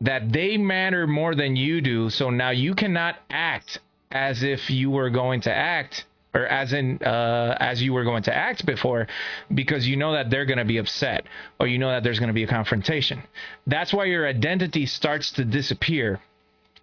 [0.00, 2.08] that they matter more than you do.
[2.10, 3.80] So now you cannot act
[4.10, 8.22] as if you were going to act or as in uh, as you were going
[8.22, 9.08] to act before
[9.52, 11.24] because you know that they're going to be upset
[11.58, 13.22] or you know that there's going to be a confrontation.
[13.66, 16.20] That's why your identity starts to disappear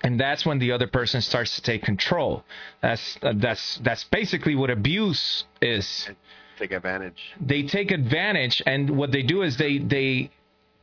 [0.02, 2.44] and that's when the other person starts to take control.
[2.82, 6.10] That's uh, that's that's basically what abuse is.
[6.58, 7.22] Take advantage.
[7.40, 10.32] They take advantage and what they do is they they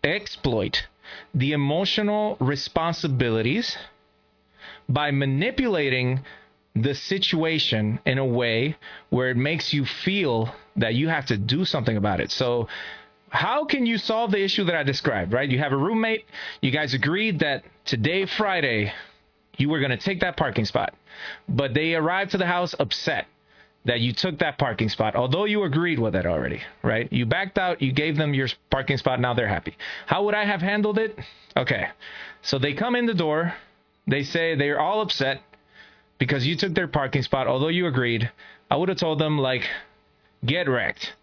[0.03, 0.87] exploit
[1.35, 3.77] the emotional responsibilities
[4.89, 6.21] by manipulating
[6.75, 8.77] the situation in a way
[9.11, 12.31] where it makes you feel that you have to do something about it.
[12.31, 12.69] So,
[13.35, 15.51] how can you solve the issue that I described, right?
[15.51, 16.25] You have a roommate,
[16.61, 18.93] you guys agreed that today, Friday,
[19.59, 20.95] you were going to take that parking spot,
[21.49, 23.27] but they arrived to the house upset
[23.87, 27.13] that you took that parking spot, although you agreed with it already, right?
[27.13, 29.77] You backed out, you gave them your parking spot, now they're happy.
[30.07, 31.19] How would I have handled it?
[31.57, 31.89] Okay.
[32.43, 33.53] So they come in the door,
[34.07, 35.43] they say they're all upset
[36.19, 38.31] because you took their parking spot, although you agreed.
[38.71, 39.69] I would have told them, like,
[40.47, 41.15] get wrecked.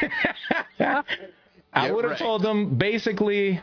[1.72, 3.60] I would have told them basically,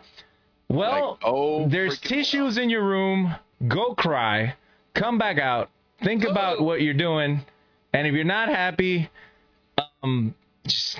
[0.69, 3.35] well, like, oh, there's tissues in your room.
[3.67, 4.55] Go cry.
[4.93, 5.69] Come back out.
[6.03, 7.41] Think about what you're doing.
[7.93, 9.09] And if you're not happy,
[10.03, 10.35] um,
[10.67, 10.99] just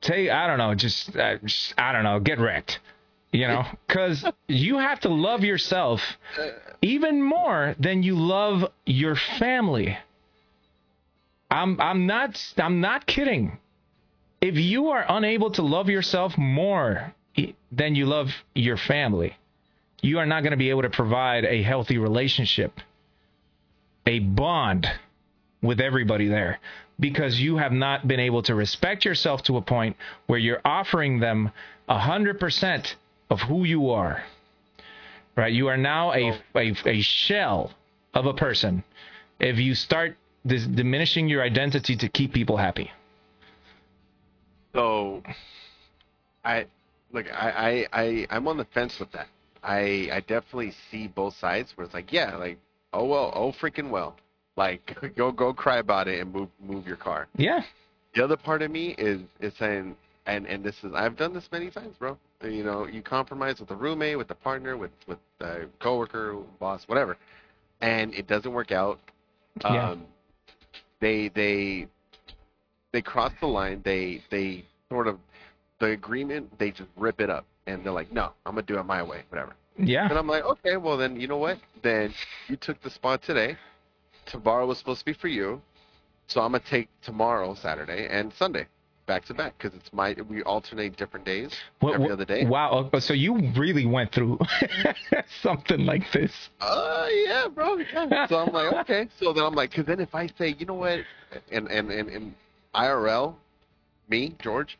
[0.00, 2.80] take, I don't know, just, uh, just I don't know, get wrecked
[3.32, 6.00] you know because you have to love yourself
[6.82, 9.96] even more than you love your family
[11.50, 13.58] i'm i'm not i'm not kidding
[14.40, 17.12] if you are unable to love yourself more
[17.72, 19.36] than you love your family
[20.00, 22.72] you are not going to be able to provide a healthy relationship
[24.06, 24.86] a bond
[25.62, 26.58] with everybody there
[27.00, 29.96] because you have not been able to respect yourself to a point
[30.26, 31.50] where you're offering them
[31.88, 32.94] 100%
[33.30, 34.22] of who you are.
[35.36, 35.52] Right?
[35.52, 37.72] You are now a, a, a shell
[38.14, 38.82] of a person
[39.38, 42.90] if you start this diminishing your identity to keep people happy.
[44.74, 45.22] So,
[46.44, 46.66] I
[47.12, 47.26] look.
[47.32, 49.28] I I, I I'm on the fence with that.
[49.62, 52.58] I I definitely see both sides where it's like, yeah, like
[52.92, 54.16] oh well, oh freaking well,
[54.56, 57.28] like go go cry about it and move move your car.
[57.36, 57.60] Yeah.
[58.14, 59.96] The other part of me is is saying,
[60.26, 62.16] and and this is I've done this many times, bro.
[62.42, 66.82] You know, you compromise with a roommate, with a partner, with with a coworker, boss,
[66.86, 67.16] whatever,
[67.80, 69.00] and it doesn't work out.
[69.62, 69.90] Yeah.
[69.90, 70.04] Um,
[71.00, 71.88] they they
[72.92, 73.80] they cross the line.
[73.84, 75.18] They they sort of
[75.78, 76.58] the agreement.
[76.58, 79.22] They just rip it up, and they're like, "No, I'm gonna do it my way,
[79.28, 80.08] whatever." Yeah.
[80.08, 81.58] And I'm like, "Okay, well then, you know what?
[81.82, 82.12] Then
[82.48, 83.56] you took the spot today.
[84.26, 85.60] Tomorrow was supposed to be for you,
[86.26, 88.66] so I'm gonna take tomorrow, Saturday, and Sunday,
[89.06, 92.44] back to back, because it's my we alternate different days What- every what- other day.
[92.44, 92.90] Wow.
[92.92, 94.38] oh, So you really went through
[95.42, 96.32] something like this.
[96.60, 97.76] Uh, yeah, bro.
[97.76, 98.26] Yeah.
[98.26, 99.08] So I'm like, okay.
[99.20, 101.00] So then I'm like, because then if I say, you know what,
[101.52, 102.34] and and and, and
[102.78, 103.34] IRL,
[104.08, 104.78] me, George,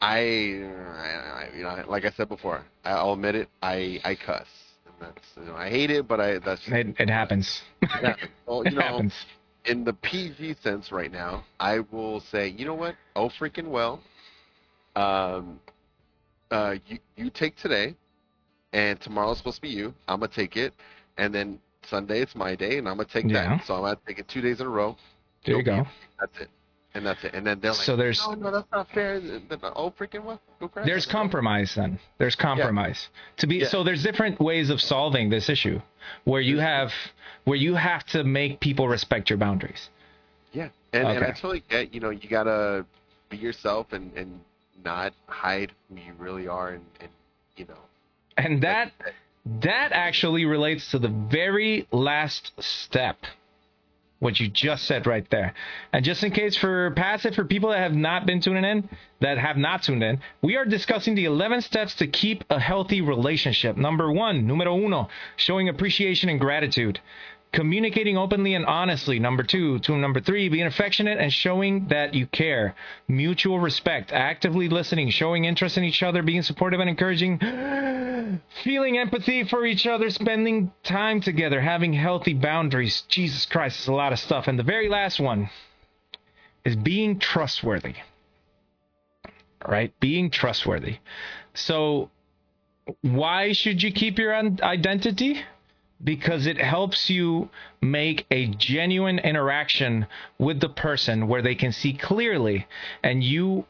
[0.00, 4.46] I, I, you know, like I said before, I'll admit it, I I cuss,
[4.86, 7.62] and that's you know, I hate it, but I that's just, It, it happens.
[7.82, 8.30] it happens.
[8.46, 9.14] Well, It know, happens.
[9.66, 12.94] in the PG sense right now, I will say, you know what?
[13.16, 14.00] Oh, freaking well.
[14.96, 15.60] Um,
[16.50, 17.94] uh, you you take today,
[18.72, 19.92] and tomorrow's supposed to be you.
[20.06, 20.72] I'm gonna take it,
[21.18, 23.56] and then Sunday it's my day, and I'm gonna take Yeah.
[23.56, 23.66] that.
[23.66, 24.96] So I'm gonna take it two days in a row.
[25.44, 25.86] There you go.
[26.20, 26.48] That's it,
[26.94, 27.34] and that's it.
[27.34, 29.20] And then they're like, So there's- no, no, that's not fair.
[29.76, 30.38] Oh, freaking
[30.72, 30.86] crash.
[30.86, 31.98] There's compromise then.
[32.18, 33.08] There's compromise.
[33.38, 33.68] To be Yeah.
[33.68, 35.80] so there's different ways of solving this issue
[36.24, 36.64] where you mm-hmm.
[36.64, 36.92] have
[37.44, 39.88] where you have to make people respect your boundaries.
[40.52, 41.94] Yeah, and, and I totally get.
[41.94, 42.84] You know, you gotta
[43.28, 44.40] be yourself and and
[44.84, 47.10] not hide who you really are, and and
[47.56, 47.78] you know.
[48.36, 48.92] And that
[49.60, 53.18] that actually relates to the very last step.
[54.20, 55.54] What you just said right there.
[55.92, 58.88] And just in case for passive, for people that have not been tuning in,
[59.20, 63.00] that have not tuned in, we are discussing the 11 steps to keep a healthy
[63.00, 63.76] relationship.
[63.76, 66.98] Number one, numero uno, showing appreciation and gratitude.
[67.52, 69.18] Communicating openly and honestly.
[69.18, 69.78] Number two.
[69.80, 72.74] To number three, being affectionate and showing that you care.
[73.08, 74.12] Mutual respect.
[74.12, 75.10] Actively listening.
[75.10, 76.22] Showing interest in each other.
[76.22, 77.38] Being supportive and encouraging.
[78.64, 80.10] Feeling empathy for each other.
[80.10, 81.60] Spending time together.
[81.60, 83.02] Having healthy boundaries.
[83.08, 84.46] Jesus Christ, it's a lot of stuff.
[84.46, 85.48] And the very last one
[86.64, 87.94] is being trustworthy.
[89.64, 89.92] All right?
[90.00, 90.98] Being trustworthy.
[91.54, 92.10] So,
[93.00, 95.42] why should you keep your identity?
[96.02, 97.48] Because it helps you
[97.80, 100.06] make a genuine interaction
[100.38, 102.66] with the person where they can see clearly
[103.02, 103.64] and you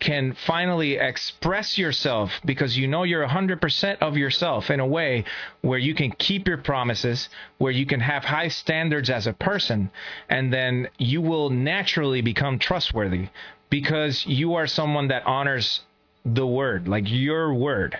[0.00, 5.24] can finally express yourself because you know you're 100% of yourself in a way
[5.62, 7.28] where you can keep your promises,
[7.58, 9.90] where you can have high standards as a person,
[10.28, 13.28] and then you will naturally become trustworthy
[13.70, 15.80] because you are someone that honors
[16.24, 17.98] the word, like your word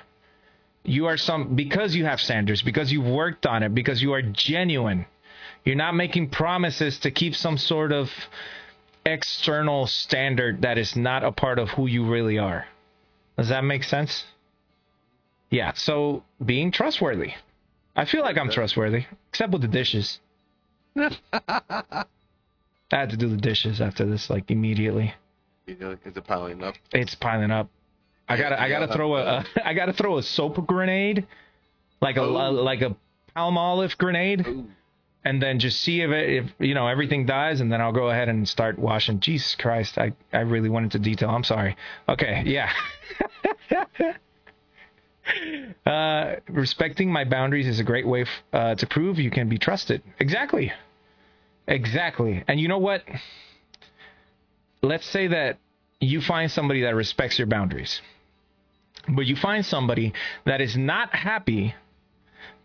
[0.85, 4.23] you are some because you have standards because you've worked on it because you are
[4.23, 5.07] genuine
[5.65, 8.11] you're not making promises to keep some sort of
[9.07, 12.67] external standard that is not a part of who you really are.
[13.37, 14.25] Does that make sense?
[15.51, 17.33] Yeah so being trustworthy.
[17.97, 20.21] I feel like i'm trustworthy except with the dishes.
[20.97, 22.05] I
[22.91, 25.15] had to do the dishes after this like immediately.
[25.67, 26.75] You know, is it piling up?
[26.93, 27.69] it's piling up.
[28.29, 31.27] I gotta, I gotta throw a, I gotta throw a soap grenade,
[32.01, 32.97] like a, like a
[33.37, 34.67] Palmolive grenade, Ooh.
[35.25, 38.11] and then just see if it, if you know everything dies, and then I'll go
[38.11, 39.21] ahead and start washing.
[39.21, 41.31] Jesus Christ, I, I really went into detail.
[41.31, 41.77] I'm sorry.
[42.09, 42.73] Okay, yeah.
[45.87, 49.59] uh, respecting my boundaries is a great way f- uh, to prove you can be
[49.59, 50.03] trusted.
[50.19, 50.73] Exactly,
[51.67, 52.43] exactly.
[52.49, 53.03] And you know what?
[54.83, 55.59] Let's say that
[56.01, 58.01] you find somebody that respects your boundaries
[59.09, 60.13] but you find somebody
[60.45, 61.75] that is not happy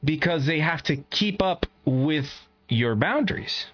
[0.03, 2.27] because they have to keep up with
[2.67, 3.65] your boundaries.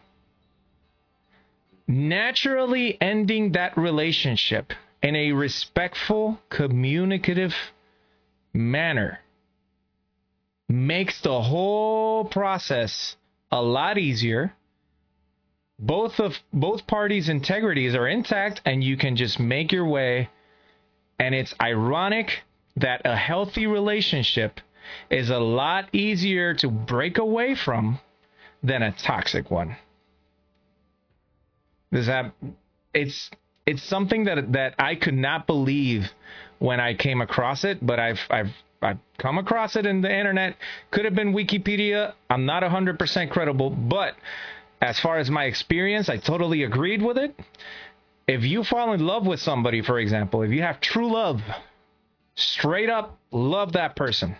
[1.87, 4.73] Naturally ending that relationship
[5.03, 7.53] in a respectful, communicative
[8.53, 9.19] manner
[10.67, 13.15] makes the whole process
[13.51, 14.53] a lot easier.
[15.77, 20.29] Both of both parties' integrities are intact and you can just make your way
[21.19, 22.43] and it's ironic
[22.77, 24.59] that a healthy relationship
[25.09, 27.99] is a lot easier to break away from
[28.63, 29.75] than a toxic one.
[31.91, 32.33] Does that
[32.93, 33.29] it's
[33.65, 36.11] it's something that that I could not believe
[36.59, 40.57] when I came across it, but I've I've I've come across it in the internet.
[40.91, 42.13] Could have been Wikipedia.
[42.29, 44.15] I'm not 100% credible, but
[44.81, 47.39] as far as my experience, I totally agreed with it.
[48.27, 51.41] If you fall in love with somebody, for example, if you have true love,
[52.35, 54.35] straight up love that person,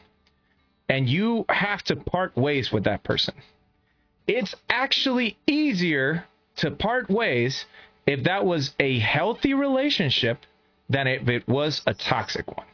[0.87, 3.33] and you have to part ways with that person,
[4.27, 6.25] it's actually easier
[6.57, 7.65] to part ways
[8.05, 10.39] if that was a healthy relationship
[10.89, 12.67] than if it was a toxic one.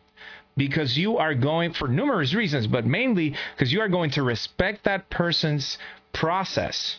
[0.58, 4.84] Because you are going, for numerous reasons, but mainly because you are going to respect
[4.84, 5.78] that person's
[6.12, 6.98] process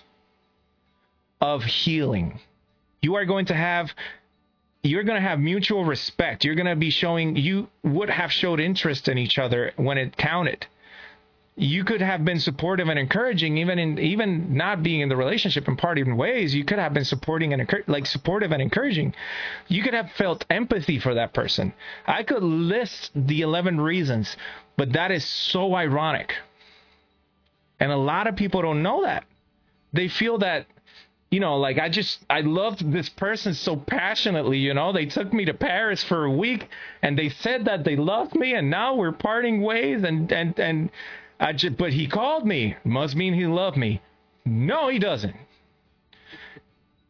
[1.41, 2.41] of healing.
[3.03, 3.93] You are going to have
[4.83, 6.45] you're going to have mutual respect.
[6.45, 10.17] You're going to be showing you would have showed interest in each other when it
[10.17, 10.67] counted.
[11.55, 15.69] You could have been supportive and encouraging even in even not being in the relationship
[15.69, 16.55] in parting ways.
[16.55, 19.15] You could have been supporting and like supportive and encouraging.
[19.69, 21.75] You could have felt empathy for that person.
[22.07, 24.35] I could list the 11 reasons
[24.77, 26.35] but that is so ironic.
[27.79, 29.25] And a lot of people don't know that.
[29.93, 30.67] They feel that
[31.33, 34.93] you know, like I just I loved this person so passionately, you know.
[34.93, 36.69] They took me to Paris for a week
[37.01, 40.91] and they said that they loved me and now we're parting ways and and and
[41.41, 42.77] I just, but he called me.
[42.85, 44.03] Must mean he loved me.
[44.45, 45.35] No, he doesn't.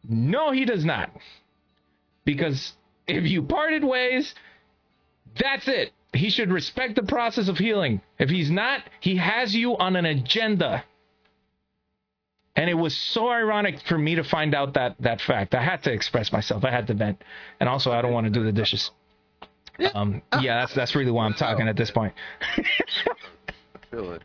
[0.07, 1.11] No, he does not.
[2.23, 2.73] Because
[3.05, 4.33] if you parted ways,
[5.37, 5.91] that's it.
[6.13, 7.99] He should respect the process of healing.
[8.17, 10.85] If he's not, he has you on an agenda.
[12.55, 15.55] And it was so ironic for me to find out that that fact.
[15.55, 16.63] I had to express myself.
[16.63, 17.23] I had to vent.
[17.59, 18.91] And also I don't want to do the dishes.
[19.95, 22.13] Um, yeah, that's that's really why I'm talking at this point.
[23.89, 24.23] feel it.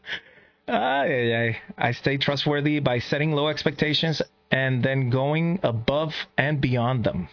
[0.69, 1.57] Ah, yeah, yeah.
[1.79, 7.29] I stay trustworthy by setting low expectations and then going above and beyond them.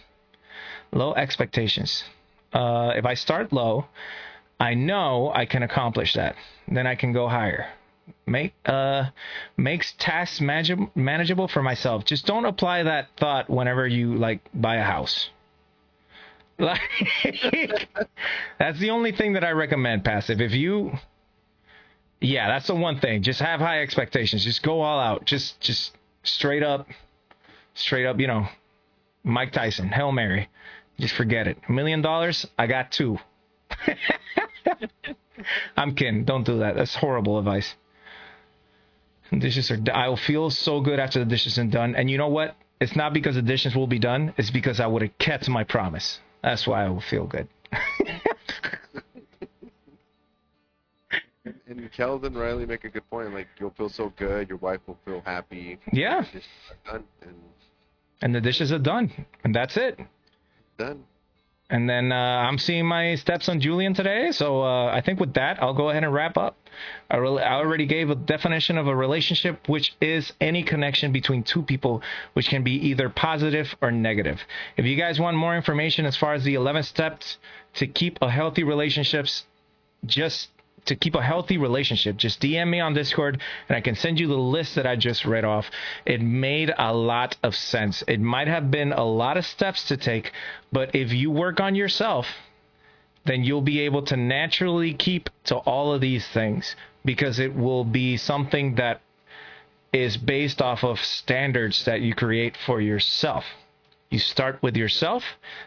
[0.92, 2.04] Low expectations.
[2.52, 3.86] Uh, if I start low,
[4.58, 6.36] I know I can accomplish that.
[6.66, 7.66] Then I can go higher.
[8.26, 9.06] Make uh
[9.56, 12.04] makes tasks manage- manageable for myself.
[12.04, 15.30] Just don't apply that thought whenever you like buy a house.
[16.58, 16.80] Like
[18.58, 20.40] that's the only thing that I recommend passive.
[20.40, 20.92] If you
[22.20, 23.22] yeah, that's the one thing.
[23.22, 24.42] Just have high expectations.
[24.42, 25.26] Just go all out.
[25.26, 25.92] Just just
[26.22, 26.88] straight up,
[27.74, 28.18] straight up.
[28.18, 28.46] You know,
[29.22, 30.48] Mike Tyson, Hail Mary.
[30.98, 31.58] Just forget it.
[31.68, 33.18] A million dollars, I got two.
[35.76, 36.24] I'm kidding.
[36.24, 36.74] Don't do that.
[36.74, 37.74] That's horrible advice.
[39.36, 39.78] Dishes are.
[39.92, 41.94] I'll feel so good after the dishes are done.
[41.94, 42.56] And you know what?
[42.80, 44.34] It's not because the dishes will be done.
[44.36, 46.20] It's because I would have kept my promise.
[46.42, 47.48] That's why I will feel good.
[51.66, 53.32] and Kels and Riley make a good point.
[53.32, 55.78] Like you'll feel so good, your wife will feel happy.
[55.92, 56.24] Yeah.
[56.92, 57.04] and,
[58.22, 59.10] and the dishes are done,
[59.44, 59.98] and that's it.
[60.78, 61.04] Done.
[61.68, 65.60] And then uh, I'm seeing my stepson Julian today, so uh, I think with that
[65.60, 66.56] I'll go ahead and wrap up.
[67.10, 71.42] I, re- I already gave a definition of a relationship, which is any connection between
[71.42, 74.40] two people, which can be either positive or negative.
[74.76, 77.38] If you guys want more information as far as the 11 steps
[77.74, 79.44] to keep a healthy relationships,
[80.04, 80.50] just
[80.86, 84.28] to keep a healthy relationship, just DM me on Discord and I can send you
[84.28, 85.70] the list that I just read off.
[86.04, 88.02] It made a lot of sense.
[88.06, 90.32] It might have been a lot of steps to take,
[90.72, 92.26] but if you work on yourself,
[93.26, 97.84] then you'll be able to naturally keep to all of these things because it will
[97.84, 99.00] be something that
[99.92, 103.44] is based off of standards that you create for yourself.
[104.10, 105.24] You start with yourself,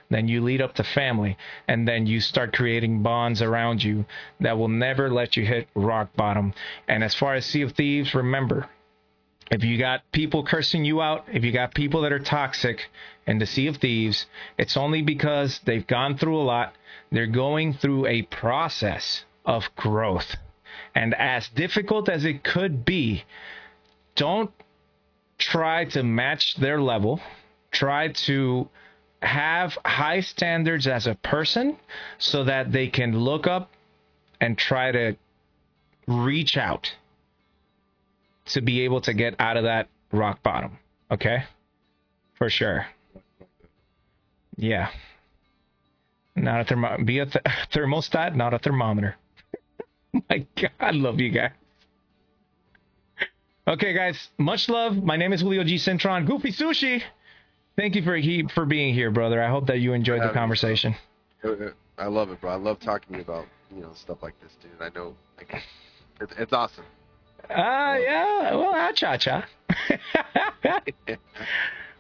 [0.10, 1.38] then you lead up to family,
[1.68, 4.06] and then you start creating bonds around you
[4.40, 6.54] that will never let you hit rock bottom.
[6.88, 8.70] And as far as Sea of Thieves, remember,
[9.52, 12.90] if you got people cursing you out, if you got people that are toxic
[13.30, 14.26] in the Sea of Thieves,
[14.58, 16.74] it's only because they've gone through a lot.
[17.12, 20.36] They're going through a process of growth.
[20.96, 23.24] And as difficult as it could be,
[24.16, 24.52] don't
[25.38, 27.22] try to match their level
[27.72, 28.68] try to
[29.22, 31.78] have high standards as a person
[32.18, 33.72] so that they can look up
[34.40, 35.16] and try to
[36.08, 36.92] reach out
[38.46, 40.80] to be able to get out of that rock bottom.
[41.12, 41.44] Okay?
[42.36, 42.88] For sure.
[44.60, 44.90] Yeah.
[46.36, 49.16] Not a thermo be a th- thermostat, not a thermometer.
[50.30, 51.52] My God, I love you guys.
[53.68, 54.98] Okay, guys, much love.
[54.98, 55.76] My name is Julio G.
[55.76, 57.02] Cintron, Goofy Sushi.
[57.78, 59.42] Thank you for he, for being here, brother.
[59.42, 60.96] I hope that you enjoyed the conversation.
[61.98, 62.52] I love it, bro.
[62.52, 64.72] I love talking about you know stuff like this, dude.
[64.82, 65.54] I know like,
[66.20, 66.86] it's, it's awesome.
[67.50, 68.56] Ah, uh, yeah.
[68.56, 69.46] Well, ah, cha cha.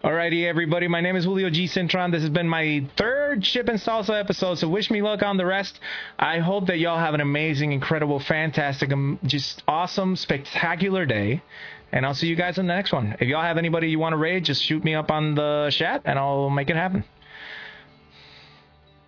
[0.02, 0.88] Alrighty, everybody.
[0.88, 1.66] My name is Julio G.
[1.66, 2.14] Cintron.
[2.14, 5.46] This has been my third Ship and Salsa episode, so wish me luck on the
[5.46, 5.78] rest.
[6.18, 11.44] I hope that y'all have an amazing, incredible, fantastic, um, just awesome, spectacular day.
[11.92, 13.18] And I'll see you guys in the next one.
[13.20, 16.04] If y'all have anybody you want to raid, just shoot me up on the chat
[16.06, 17.04] and I'll make it happen.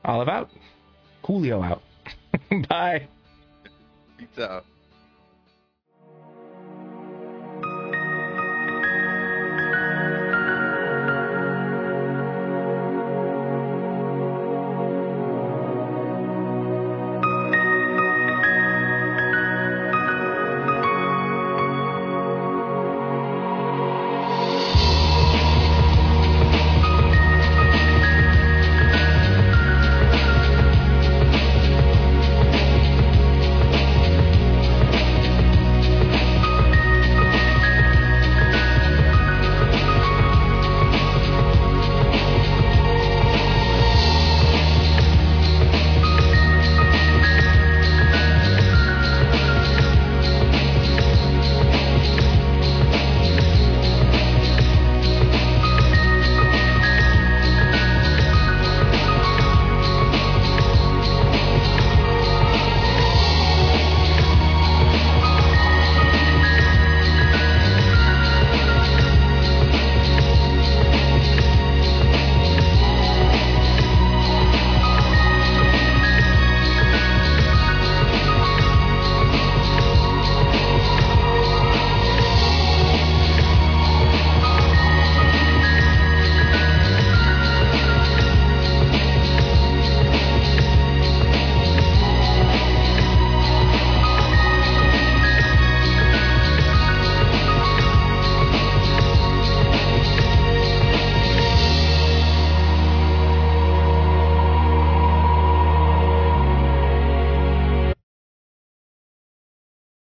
[0.03, 0.49] Olive out.
[1.23, 1.81] Julio out.
[2.67, 3.07] Bye.
[4.17, 4.65] Peace out.